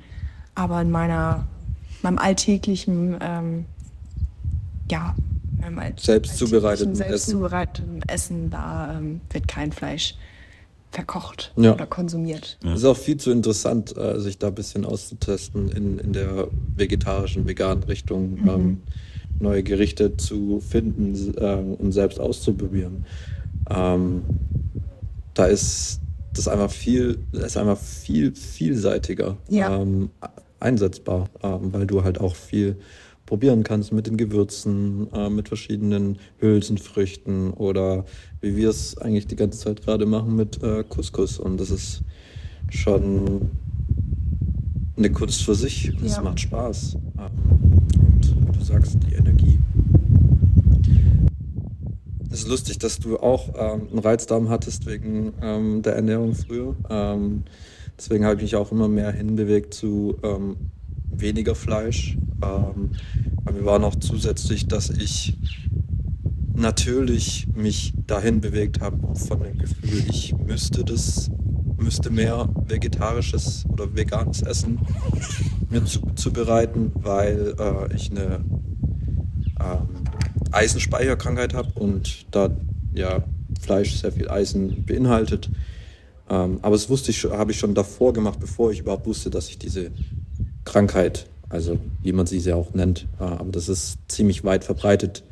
Aber 0.56 0.82
in 0.82 0.90
meiner, 0.92 1.46
meinem 2.02 2.18
alltäglichen, 2.18 3.18
ähm, 3.22 3.66
ja, 4.90 5.16
meinem 5.62 5.80
all- 5.80 5.94
Selbst 6.00 6.38
zubereiteten 6.38 6.90
alltäglichen, 6.92 6.96
selbst 6.96 7.24
Essen. 7.28 7.32
zubereiteten 7.32 8.02
Essen, 8.08 8.50
da 8.50 8.98
ähm, 8.98 9.22
wird 9.32 9.48
kein 9.48 9.72
Fleisch 9.72 10.16
verkocht 10.94 11.52
Ja. 11.58 11.74
oder 11.74 11.88
konsumiert. 11.88 12.58
Es 12.64 12.80
ist 12.80 12.86
auch 12.86 12.98
viel 12.98 13.18
zu 13.18 13.32
interessant, 13.32 13.98
äh, 13.98 14.20
sich 14.20 14.38
da 14.38 14.48
ein 14.48 14.56
bisschen 14.56 14.86
auszutesten 14.86 15.70
in, 15.70 15.98
in 16.00 16.14
der 16.14 16.48
vegetarischen, 16.76 17.48
veganen 17.48 17.84
Richtung, 17.84 18.34
Mhm. 18.42 18.48
ähm, 18.50 18.78
neue 19.40 19.64
Gerichte 19.64 20.16
zu 20.18 20.60
finden 20.60 21.16
äh, 21.38 21.56
und 21.82 21.92
selbst 21.92 22.20
auszuprobieren. 22.20 23.06
Ähm, 23.70 24.22
da 25.34 25.46
ist 25.48 26.00
das 26.34 26.48
einfach 26.48 26.72
viel, 26.72 27.20
das 27.32 27.44
ist 27.48 27.58
einfach 27.58 27.80
viel 27.80 28.36
vielseitiger 28.36 29.38
Ja. 29.50 29.82
ähm, 29.82 30.12
einsetzbar, 30.60 31.30
ähm, 31.42 31.74
weil 31.74 31.88
du 31.88 32.04
halt 32.04 32.20
auch 32.22 32.36
viel 32.36 32.78
probieren 33.26 33.64
kannst 33.64 33.92
mit 33.94 34.08
den 34.08 34.18
Gewürzen, 34.18 35.08
äh, 35.14 35.30
mit 35.30 35.48
verschiedenen 35.48 36.18
Hülsenfrüchten 36.40 37.52
oder 37.52 38.06
wie 38.42 38.56
wir 38.56 38.70
es 38.70 38.98
eigentlich 38.98 39.28
die 39.28 39.36
ganze 39.36 39.60
Zeit 39.60 39.82
gerade 39.82 40.06
machen 40.06 40.36
mit 40.36 40.62
äh, 40.62 40.84
Couscous. 40.88 41.40
Und 41.40 41.60
das 41.60 41.72
ist 41.72 42.02
schon 42.70 43.50
eine 44.98 45.12
Kunst 45.12 45.44
für 45.44 45.56
sich. 45.56 45.92
Und 45.96 46.04
es 46.06 46.18
Ja. 46.18 46.22
macht 46.22 46.40
Spaß. 46.42 46.98
Ähm, 47.18 47.72
und 48.00 48.48
wie 48.48 48.58
du 48.58 48.64
sagst, 48.64 48.98
die 49.10 49.16
Energie. 49.16 49.58
Es 52.30 52.40
ist 52.40 52.48
lustig, 52.48 52.80
dass 52.80 53.00
du 53.00 53.18
auch 53.20 53.50
ähm, 53.58 53.88
einen 53.92 54.00
Reizdarm 54.00 54.50
hattest 54.50 54.86
wegen 54.86 55.34
ähm, 55.42 55.82
der 55.84 55.96
Ernährung 55.96 56.34
früher. 56.34 56.76
Ähm, 56.90 57.44
deswegen 57.98 58.26
habe 58.26 58.36
ich 58.38 58.42
mich 58.42 58.56
auch 58.56 58.72
immer 58.72 58.88
mehr 58.88 59.12
hinbewegt 59.12 59.74
zu 59.74 60.18
ähm, 60.24 60.56
weniger 61.18 61.56
Fleisch. 61.56 62.18
Ähm, 62.44 62.92
aber 63.46 63.54
mir 63.54 63.66
war 63.66 63.80
noch 63.80 63.96
zusätzlich, 63.96 64.68
dass 64.68 64.90
ich 64.90 65.38
natürlich 66.56 67.48
mich 67.56 67.94
dahin 68.08 68.42
bewegt 68.42 68.80
habe 68.80 69.16
von 69.16 69.42
dem 69.42 69.58
Gefühl, 69.58 70.04
ich 70.10 70.36
müsste 70.38 70.84
das, 70.84 71.30
müsste 71.78 72.10
mehr 72.10 72.48
vegetarisches 72.68 73.66
oder 73.70 73.96
veganes 73.96 74.42
Essen 74.42 74.80
mir 75.70 75.84
zu, 75.86 76.02
zubereiten, 76.16 76.92
weil 76.96 77.56
äh, 77.60 77.96
ich 77.96 78.12
eine 78.12 78.46
ähm, 79.60 79.88
Eisenspeicherkrankheit 80.52 81.54
habe 81.54 81.72
und 81.76 82.28
da 82.32 82.56
ja 82.94 83.24
Fleisch 83.60 83.96
sehr 83.96 84.12
viel 84.12 84.30
Eisen 84.30 84.86
beinhaltet. 84.86 85.50
Ähm, 86.30 86.60
aber 86.62 86.76
das 86.76 86.90
wusste 86.90 87.12
ich, 87.12 87.24
habe 87.26 87.52
ich 87.52 87.60
schon 87.60 87.74
davor 87.74 88.14
gemacht, 88.14 88.40
bevor 88.40 88.72
ich 88.72 88.80
überhaupt 88.80 89.08
wusste, 89.08 89.30
dass 89.30 89.50
ich 89.50 89.58
diese 89.58 89.92
Krankheit, 90.66 91.28
also 91.50 91.78
wie 92.02 92.14
man 92.14 92.26
sie 92.26 92.38
ja 92.40 92.56
auch 92.56 92.74
nennt, 92.74 93.06
aber 93.20 93.52
das 93.52 93.70
ist 93.70 93.98
ziemlich 94.08 94.44
weit 94.44 94.64
verbreitet, 94.64 95.24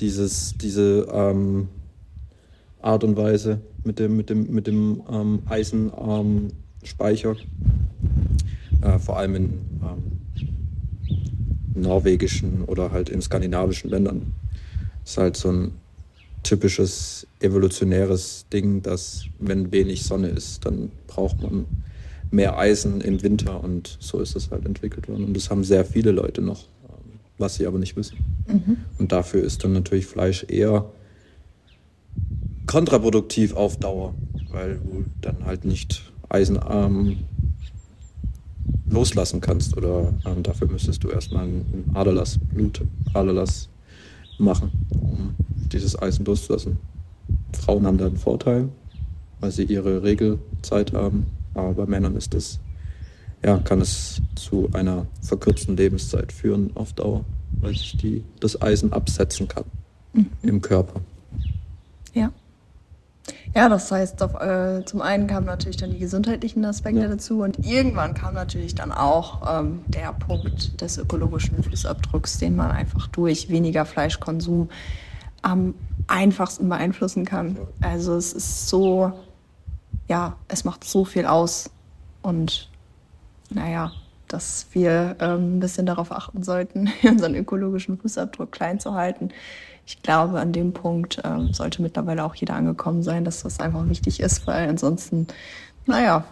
dieses, 0.00 0.54
diese 0.58 1.08
ähm, 1.12 1.68
Art 2.80 3.04
und 3.04 3.16
Weise 3.16 3.60
mit 3.84 3.98
dem, 3.98 4.16
mit 4.16 4.30
dem, 4.30 4.50
mit 4.52 4.66
dem 4.66 5.02
ähm, 5.10 5.42
Eisenspeicher. 5.46 7.36
Äh, 8.82 8.98
vor 8.98 9.18
allem 9.18 9.34
in 9.34 9.44
ähm, 9.82 10.20
norwegischen 11.74 12.64
oder 12.64 12.92
halt 12.92 13.08
in 13.08 13.22
skandinavischen 13.22 13.90
Ländern. 13.90 14.34
Ist 15.04 15.18
halt 15.18 15.36
so 15.36 15.50
ein 15.50 15.72
typisches 16.42 17.26
evolutionäres 17.40 18.46
Ding, 18.52 18.82
dass 18.82 19.24
wenn 19.38 19.72
wenig 19.72 20.04
Sonne 20.04 20.28
ist, 20.28 20.64
dann 20.64 20.90
braucht 21.06 21.42
man 21.42 21.66
mehr 22.30 22.58
Eisen 22.58 23.00
im 23.00 23.22
Winter 23.22 23.62
und 23.62 23.96
so 24.00 24.20
ist 24.20 24.36
es 24.36 24.50
halt 24.50 24.66
entwickelt 24.66 25.08
worden. 25.08 25.24
Und 25.24 25.34
das 25.34 25.50
haben 25.50 25.64
sehr 25.64 25.84
viele 25.84 26.10
Leute 26.12 26.42
noch, 26.42 26.64
ähm, 26.88 27.20
was 27.38 27.56
sie 27.56 27.66
aber 27.66 27.78
nicht 27.78 27.96
wissen. 27.96 28.18
Mhm. 28.46 28.78
Und 28.98 29.12
dafür 29.12 29.42
ist 29.42 29.64
dann 29.64 29.72
natürlich 29.72 30.06
Fleisch 30.06 30.44
eher 30.48 30.86
kontraproduktiv 32.66 33.54
auf 33.54 33.76
Dauer, 33.76 34.14
weil 34.50 34.76
du 34.76 35.04
dann 35.20 35.44
halt 35.44 35.64
nicht 35.64 36.12
eisenarm 36.28 37.18
loslassen 38.88 39.40
kannst 39.40 39.76
oder 39.76 40.12
ähm, 40.24 40.42
dafür 40.42 40.68
müsstest 40.68 41.02
du 41.04 41.08
erstmal 41.08 41.44
einen 41.44 41.90
Aderlass, 41.94 42.38
Blut, 42.38 42.82
Aderlass 43.14 43.68
machen, 44.38 44.70
um 45.00 45.34
dieses 45.72 46.00
Eisen 46.00 46.24
loszulassen. 46.24 46.78
Frauen 47.52 47.86
haben 47.86 47.98
da 47.98 48.06
einen 48.06 48.16
Vorteil, 48.16 48.68
weil 49.40 49.50
sie 49.50 49.64
ihre 49.64 50.02
Regelzeit 50.02 50.92
haben, 50.92 51.26
aber 51.56 51.74
bei 51.74 51.86
Männern 51.86 52.16
ist 52.16 52.34
es, 52.34 52.60
ja, 53.44 53.58
kann 53.58 53.80
es 53.80 54.20
zu 54.34 54.68
einer 54.72 55.06
verkürzten 55.22 55.76
Lebenszeit 55.76 56.32
führen 56.32 56.70
auf 56.74 56.92
Dauer, 56.92 57.24
weil 57.60 57.72
sich 57.72 57.96
die, 57.96 58.24
das 58.40 58.60
Eisen 58.60 58.92
absetzen 58.92 59.48
kann 59.48 59.64
mhm. 60.12 60.30
im 60.42 60.60
Körper. 60.60 61.00
Ja. 62.12 62.30
Ja, 63.54 63.68
das 63.68 63.90
heißt, 63.90 64.22
auf, 64.22 64.34
äh, 64.34 64.84
zum 64.84 65.00
einen 65.00 65.26
kamen 65.26 65.46
natürlich 65.46 65.76
dann 65.78 65.90
die 65.90 65.98
gesundheitlichen 65.98 66.64
Aspekte 66.64 67.00
ja. 67.00 67.08
dazu 67.08 67.42
und 67.42 67.58
irgendwann 67.66 68.14
kam 68.14 68.34
natürlich 68.34 68.74
dann 68.74 68.92
auch 68.92 69.60
ähm, 69.60 69.80
der 69.86 70.12
Punkt 70.12 70.80
des 70.80 70.98
ökologischen 70.98 71.62
Fußabdrucks, 71.62 72.38
den 72.38 72.54
man 72.54 72.70
einfach 72.70 73.06
durch 73.08 73.48
weniger 73.48 73.84
Fleischkonsum 73.84 74.68
am 75.42 75.74
einfachsten 76.06 76.68
beeinflussen 76.68 77.24
kann. 77.24 77.56
Also 77.80 78.14
es 78.14 78.32
ist 78.32 78.68
so, 78.68 79.12
ja, 80.08 80.36
es 80.48 80.64
macht 80.64 80.84
so 80.84 81.04
viel 81.04 81.26
aus 81.26 81.70
und 82.22 82.70
naja, 83.50 83.92
dass 84.28 84.66
wir 84.72 85.16
ähm, 85.20 85.56
ein 85.56 85.60
bisschen 85.60 85.86
darauf 85.86 86.10
achten 86.12 86.42
sollten, 86.42 86.90
unseren 87.02 87.34
ökologischen 87.34 87.98
Fußabdruck 87.98 88.52
klein 88.52 88.80
zu 88.80 88.94
halten 88.94 89.30
ich 89.86 90.02
glaube, 90.02 90.40
an 90.40 90.52
dem 90.52 90.72
Punkt 90.72 91.20
ähm, 91.24 91.52
sollte 91.52 91.80
mittlerweile 91.80 92.24
auch 92.24 92.34
jeder 92.34 92.54
angekommen 92.54 93.02
sein, 93.04 93.24
dass 93.24 93.44
das 93.44 93.60
einfach 93.60 93.88
wichtig 93.88 94.18
ist, 94.18 94.46
weil 94.46 94.68
ansonsten, 94.68 95.28
naja, 95.86 96.24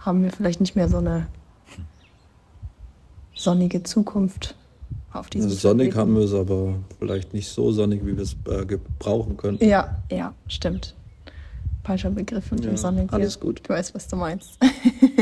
haben 0.00 0.22
wir 0.22 0.32
vielleicht 0.32 0.60
nicht 0.60 0.74
mehr 0.74 0.88
so 0.88 0.96
eine 0.96 1.26
sonnige 3.34 3.82
Zukunft 3.82 4.54
auf 5.12 5.28
diesem 5.28 5.50
Sonnig 5.50 5.94
haben 5.94 6.14
wir 6.14 6.24
es, 6.24 6.34
aber 6.34 6.74
vielleicht 6.98 7.34
nicht 7.34 7.48
so 7.48 7.70
sonnig, 7.70 8.04
wie 8.04 8.16
wir 8.16 8.22
es 8.22 8.36
äh, 8.46 8.64
gebrauchen 8.64 9.36
können. 9.36 9.58
Ja, 9.60 9.96
ja, 10.10 10.34
stimmt. 10.48 10.94
Falscher 11.88 12.10
Begriff 12.10 12.50
mit 12.50 12.64
ja, 12.64 12.70
dem 12.70 12.76
Sonnig. 12.76 13.10
Alles 13.10 13.40
gut. 13.40 13.62
Du 13.64 13.70
weißt, 13.70 13.94
was 13.94 14.06
du 14.08 14.16
meinst. 14.16 14.58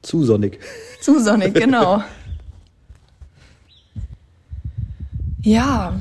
Zu 0.00 0.24
sonnig. 0.24 0.58
Zu 1.02 1.22
sonnig, 1.22 1.52
genau. 1.54 2.02
Ja. 5.42 6.00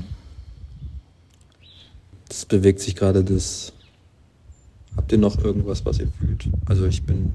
Es 2.29 2.45
bewegt 2.45 2.79
sich 2.79 2.95
gerade 2.95 3.21
das. 3.21 3.73
Habt 4.95 5.11
ihr 5.11 5.17
noch 5.17 5.37
irgendwas, 5.43 5.85
was 5.85 5.99
ihr 5.99 6.07
fühlt? 6.07 6.47
Also 6.65 6.85
ich 6.85 7.05
bin. 7.05 7.33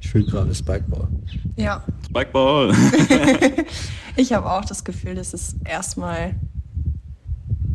Ich 0.00 0.08
fühle 0.08 0.24
gerade 0.24 0.54
Spikeball. 0.54 1.08
Ja. 1.56 1.84
Spikeball! 2.06 2.72
ich 4.16 4.32
habe 4.32 4.50
auch 4.50 4.64
das 4.64 4.82
Gefühl, 4.82 5.14
das 5.14 5.34
ist 5.34 5.56
erstmal 5.66 6.36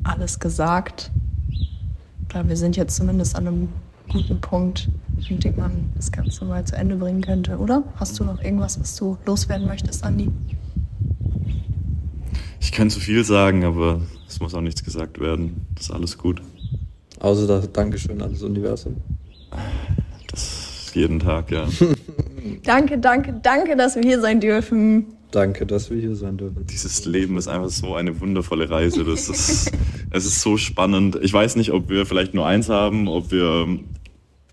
alles 0.03 0.39
gesagt. 0.39 1.12
Klar, 2.32 2.48
wir 2.48 2.56
sind 2.56 2.78
jetzt 2.78 2.96
zumindest 2.96 3.36
an 3.36 3.46
einem 3.46 3.70
guten 4.08 4.40
Punkt, 4.40 4.88
in 5.30 5.42
dem 5.42 5.58
man 5.58 5.92
das 5.98 6.14
Ganze 6.14 6.46
mal 6.46 6.64
zu 6.64 6.78
Ende 6.78 6.96
bringen 6.96 7.22
könnte, 7.22 7.58
oder? 7.58 7.84
Hast 7.98 8.18
du 8.18 8.24
noch 8.24 8.42
irgendwas, 8.42 8.80
was 8.80 8.96
du 8.96 9.18
loswerden 9.26 9.68
möchtest, 9.68 10.02
Andi? 10.06 10.32
Ich 12.62 12.72
kann 12.72 12.90
zu 12.90 13.02
viel 13.02 13.26
sagen, 13.26 13.66
aber 13.66 14.00
es 14.30 14.40
muss 14.40 14.54
auch 14.54 14.62
nichts 14.62 14.82
gesagt 14.82 15.20
werden. 15.20 15.68
Das 15.76 15.88
ist 15.88 15.92
alles 15.92 16.18
gut. 16.18 16.42
Außer 17.20 17.48
das 17.48 17.70
Dankeschön 17.74 18.22
an 18.22 18.32
das 18.32 18.44
Universum. 18.44 18.96
Das 20.30 20.90
jeden 20.94 21.20
Tag, 21.20 21.52
ja. 21.52 21.68
danke, 22.64 22.98
danke, 22.98 23.42
danke, 23.42 23.76
dass 23.76 23.98
wir 23.98 24.04
hier 24.04 24.22
sein 24.22 24.40
dürfen. 24.40 25.08
Danke, 25.32 25.66
dass 25.66 25.90
wir 25.90 25.98
hier 25.98 26.16
sein 26.16 26.38
dürfen. 26.38 26.66
Dieses 26.68 27.06
Leben 27.06 27.38
ist 27.38 27.48
einfach 27.48 27.70
so 27.70 27.96
eine 27.96 28.20
wundervolle 28.20 28.70
Reise. 28.70 29.06
Das 29.06 29.30
ist, 29.30 29.72
es 30.12 30.26
ist 30.26 30.42
so 30.42 30.58
spannend. 30.58 31.18
Ich 31.22 31.32
weiß 31.32 31.56
nicht, 31.56 31.72
ob 31.72 31.90
wir 31.90 32.06
vielleicht 32.06 32.34
nur 32.34 32.46
eins 32.46 32.68
haben, 32.70 33.08
ob 33.08 33.32
wir 33.32 33.80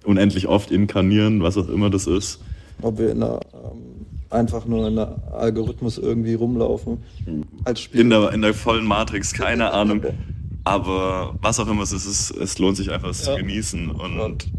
unendlich 0.05 0.47
oft 0.47 0.71
inkarnieren, 0.71 1.43
was 1.43 1.57
auch 1.57 1.69
immer 1.69 1.91
das 1.91 2.07
ist. 2.07 2.41
Ob 2.81 2.99
wir 2.99 3.11
in 3.11 3.23
einer 3.23 3.41
ähm, 3.53 4.07
einfach 4.31 4.67
nur 4.67 4.87
in 4.87 4.97
der 4.97 5.21
Algorithmus 5.33 5.99
irgendwie 5.99 6.35
rumlaufen. 6.35 6.99
Als 7.65 7.81
Spiel. 7.81 8.03
In 8.03 8.11
der, 8.11 8.33
in 8.33 8.43
der 8.43 8.55
vollen 8.55 8.87
Matrix, 8.87 9.33
keine 9.33 9.73
Ahnung. 9.73 10.03
Aber 10.65 11.35
was 11.41 11.59
auch 11.61 11.69
immer 11.69 11.83
es 11.83 11.93
ist, 11.93 12.31
es 12.31 12.59
lohnt 12.59 12.77
sich 12.77 12.91
einfach, 12.91 13.09
es 13.09 13.27
ja. 13.27 13.35
zu 13.35 13.41
genießen. 13.41 13.91
Und 13.91 14.51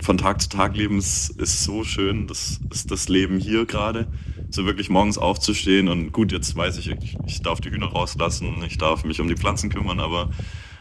von 0.00 0.18
Tag 0.18 0.40
zu 0.40 0.48
Tag 0.48 0.76
leben 0.76 0.98
ist, 0.98 1.30
ist 1.40 1.64
so 1.64 1.82
schön. 1.82 2.26
Das 2.26 2.60
ist 2.70 2.90
das 2.90 3.08
Leben 3.08 3.38
hier 3.38 3.66
gerade. 3.66 4.06
So 4.52 4.66
wirklich 4.66 4.90
morgens 4.90 5.16
aufzustehen 5.16 5.88
und 5.88 6.12
gut, 6.12 6.30
jetzt 6.30 6.54
weiß 6.54 6.76
ich, 6.76 6.90
ich, 6.90 7.16
ich 7.26 7.40
darf 7.40 7.62
die 7.62 7.70
Hühner 7.70 7.86
rauslassen, 7.86 8.62
ich 8.66 8.76
darf 8.76 9.02
mich 9.02 9.18
um 9.20 9.26
die 9.26 9.34
Pflanzen 9.34 9.70
kümmern, 9.70 9.98
aber 9.98 10.28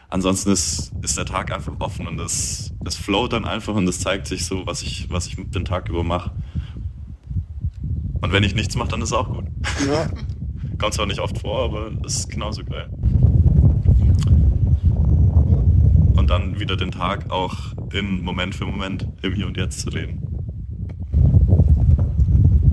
ansonsten 0.09 0.51
ist, 0.51 0.91
ist 1.01 1.17
der 1.17 1.25
Tag 1.25 1.53
einfach 1.53 1.73
offen 1.79 2.05
und 2.05 2.19
es, 2.19 2.73
es 2.85 2.97
float 2.97 3.31
dann 3.31 3.45
einfach 3.45 3.73
und 3.73 3.87
es 3.87 4.01
zeigt 4.01 4.27
sich 4.27 4.45
so, 4.45 4.67
was 4.67 4.81
ich, 4.81 5.09
was 5.09 5.27
ich 5.27 5.37
den 5.37 5.63
Tag 5.63 5.87
über 5.87 6.03
mache. 6.03 6.31
Und 8.19 8.33
wenn 8.33 8.43
ich 8.43 8.55
nichts 8.55 8.75
mache, 8.75 8.89
dann 8.89 9.01
ist 9.01 9.09
es 9.09 9.13
auch 9.13 9.29
gut. 9.29 9.45
Ja. 9.87 10.09
Kommt 10.77 10.93
zwar 10.93 11.05
nicht 11.05 11.19
oft 11.19 11.39
vor, 11.39 11.63
aber 11.63 11.91
es 12.05 12.17
ist 12.17 12.29
genauso 12.29 12.65
geil. 12.65 12.89
Und 16.17 16.29
dann 16.29 16.59
wieder 16.59 16.75
den 16.75 16.91
Tag 16.91 17.31
auch 17.31 17.55
in 17.93 18.21
Moment 18.21 18.53
für 18.53 18.65
Moment 18.65 19.07
im 19.21 19.33
Hier 19.33 19.47
und 19.47 19.55
Jetzt 19.55 19.79
zu 19.79 19.89
leben. 19.89 20.19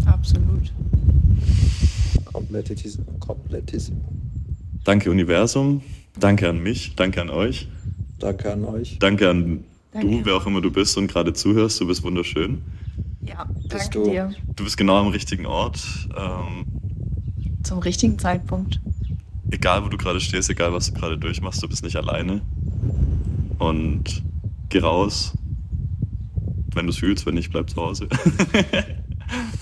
Absolut. 0.07 0.73
Komplettissimo. 2.25 3.05
Komplettissimo. 3.21 4.01
Danke 4.85 5.11
Universum, 5.11 5.83
danke 6.19 6.49
an 6.49 6.63
mich, 6.63 6.95
danke 6.97 7.21
an 7.21 7.31
euch. 7.31 7.69
Danke 8.19 8.53
an 8.53 8.65
euch. 8.65 8.99
Danke 8.99 9.29
an 9.29 9.65
danke. 9.93 10.09
du, 10.09 10.25
wer 10.25 10.37
auch 10.37 10.47
immer 10.47 10.61
du 10.61 10.71
bist 10.71 10.97
und 10.97 11.09
gerade 11.09 11.33
zuhörst, 11.33 11.81
du 11.81 11.87
bist 11.87 12.03
wunderschön. 12.03 12.63
Ja, 13.23 13.47
danke 13.69 13.91
du, 13.91 14.05
dir. 14.05 14.35
Du 14.57 14.65
bist 14.65 14.77
genau 14.77 14.97
am 14.97 15.09
richtigen 15.09 15.47
Ort. 15.47 15.81
Ähm, 16.17 16.65
Zum 17.63 17.79
richtigen 17.81 18.19
Zeitpunkt. 18.19 18.81
Egal, 19.51 19.85
wo 19.85 19.89
du 19.89 19.97
gerade 19.97 20.21
stehst, 20.21 20.51
egal, 20.51 20.73
was 20.73 20.91
du 20.91 20.99
gerade 20.99 21.19
durchmachst, 21.19 21.63
du 21.63 21.69
bist 21.69 21.83
nicht 21.83 21.97
alleine. 21.97 22.43
Und 23.59 24.23
geh 24.69 24.79
raus. 24.79 25.35
Wenn 26.75 26.87
du 26.87 26.91
es 26.91 26.99
fühlst, 26.99 27.27
wenn 27.27 27.35
nicht, 27.35 27.51
bleib 27.51 27.71
zu 27.71 27.77
Hause. 27.77 28.09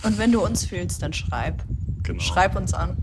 Und 0.03 0.19
wenn 0.19 0.33
du 0.33 0.45
uns 0.45 0.65
fühlst, 0.65 1.03
dann 1.03 1.13
schreib. 1.13 1.63
Genau. 2.03 2.21
Schreib 2.21 2.57
uns 2.57 2.73
an. 2.75 2.97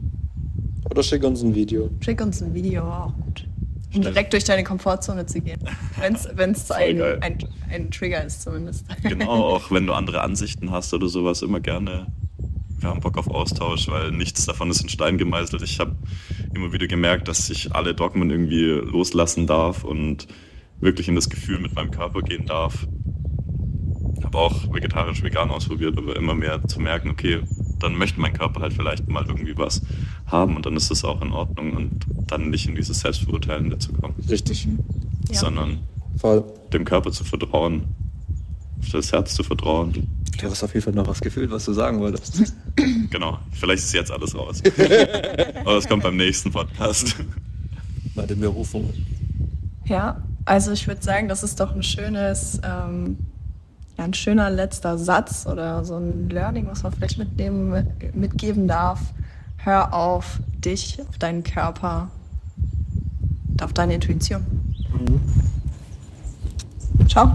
Oder 0.90 1.04
schick 1.04 1.24
uns 1.24 1.42
ein 1.42 1.56
Video. 1.56 1.90
Schick 2.02 2.22
uns 2.22 2.42
ein 2.42 2.54
Video, 2.54 2.84
auch 2.84 3.14
gut. 3.16 3.48
Um 3.96 4.02
direkt 4.02 4.34
durch 4.34 4.44
deine 4.44 4.64
Komfortzone 4.64 5.26
zu 5.26 5.40
gehen. 5.40 5.60
Wenn 6.00 6.52
es 6.52 6.72
ein, 6.72 7.02
ein, 7.22 7.38
ein 7.70 7.92
Trigger 7.92 8.24
ist 8.24 8.42
zumindest. 8.42 8.86
Genau, 9.04 9.30
auch 9.56 9.70
wenn 9.72 9.86
du 9.86 9.94
andere 9.94 10.22
Ansichten 10.22 10.72
hast 10.72 10.94
oder 10.94 11.08
sowas, 11.08 11.42
immer 11.44 11.60
gerne. 11.60 12.08
Wir 12.80 12.90
haben 12.90 13.02
Bock 13.02 13.18
auf 13.18 13.28
Austausch, 13.28 13.88
weil 13.88 14.12
nichts 14.12 14.46
davon 14.46 14.70
ist 14.72 14.82
in 14.82 14.90
Stein 14.90 15.18
gemeißelt. 15.18 15.62
Ich 15.62 15.80
habe 15.80 15.96
immer 16.54 16.74
wieder 16.74 16.88
gemerkt, 16.88 17.28
dass 17.28 17.50
ich 17.50 17.74
alle 17.74 17.94
Dogmen 17.94 18.30
irgendwie 18.30 18.66
loslassen 18.66 19.48
darf 19.48 19.84
und 19.84 20.28
wirklich 20.82 21.08
in 21.08 21.16
das 21.16 21.30
Gefühl 21.30 21.60
mit 21.60 21.76
meinem 21.76 21.92
Körper 21.92 22.22
gehen 22.22 22.46
darf. 22.46 22.88
Habe 24.24 24.38
auch 24.38 24.74
vegetarisch, 24.74 25.22
vegan 25.22 25.50
ausprobiert, 25.50 25.98
aber 25.98 26.16
immer 26.16 26.34
mehr 26.34 26.66
zu 26.68 26.80
merken, 26.80 27.10
okay, 27.10 27.42
dann 27.80 27.96
möchte 27.96 28.20
mein 28.20 28.34
Körper 28.34 28.62
halt 28.62 28.74
vielleicht 28.74 29.08
mal 29.08 29.26
irgendwie 29.28 29.58
was 29.58 29.82
haben 30.26 30.56
und 30.56 30.66
dann 30.66 30.76
ist 30.76 30.90
das 30.90 31.04
auch 31.04 31.22
in 31.22 31.32
Ordnung 31.32 31.74
und 31.74 32.06
dann 32.28 32.50
nicht 32.50 32.68
in 32.68 32.76
dieses 32.76 33.02
Selbstverurteilen 33.02 33.70
dazu 33.70 33.92
kommen. 33.94 34.16
Richtig. 34.30 34.68
Ja. 35.30 35.40
Sondern 35.40 35.80
Voll. 36.18 36.44
dem 36.72 36.86
Körper 36.86 37.12
zu 37.12 37.24
vertrauen, 37.24 37.84
auf 38.80 38.90
das 38.92 39.12
Herz 39.12 39.36
zu 39.36 39.44
vertrauen. 39.44 40.08
Du 40.40 40.50
hast 40.50 40.64
auf 40.64 40.74
jeden 40.74 40.84
Fall 40.84 40.94
noch 40.94 41.08
was 41.08 41.22
gefühlt, 41.22 41.52
was 41.52 41.66
du 41.66 41.74
sagen 41.74 42.00
wolltest. 42.00 42.54
Genau, 43.12 43.38
vielleicht 43.52 43.84
ist 43.84 43.94
jetzt 43.94 44.12
alles 44.12 44.36
raus. 44.36 44.64
Aber 45.60 45.78
es 45.78 45.88
kommt 45.88 46.04
beim 46.04 46.18
nächsten 46.18 46.52
Podcast. 46.52 47.16
Bei 48.16 48.26
der 48.26 48.36
Berufung. 48.36 48.92
Ja, 49.86 50.24
also 50.46 50.72
ich 50.72 50.88
würde 50.88 51.02
sagen, 51.04 51.28
das 51.28 51.44
ist 51.44 51.60
doch 51.60 51.76
ein 51.76 51.84
schönes, 51.84 52.60
ähm, 52.64 53.18
ja, 53.98 54.04
ein 54.04 54.14
schöner 54.14 54.50
letzter 54.50 54.98
Satz 54.98 55.46
oder 55.46 55.84
so 55.86 55.96
ein 55.96 56.30
Learning, 56.30 56.68
was 56.68 56.84
man 56.84 56.92
vielleicht 56.94 57.18
mitnehmen, 57.18 57.88
mitgeben 58.14 58.68
darf. 58.68 59.00
Hör 59.58 59.94
auf 59.94 60.40
dich, 60.66 61.02
auf 61.08 61.18
deinen 61.18 61.44
Körper, 61.44 62.10
auf 63.62 63.74
deine 63.74 63.96
Intuition. 63.96 64.46
Mhm. 64.92 65.22
Ciao. 67.08 67.32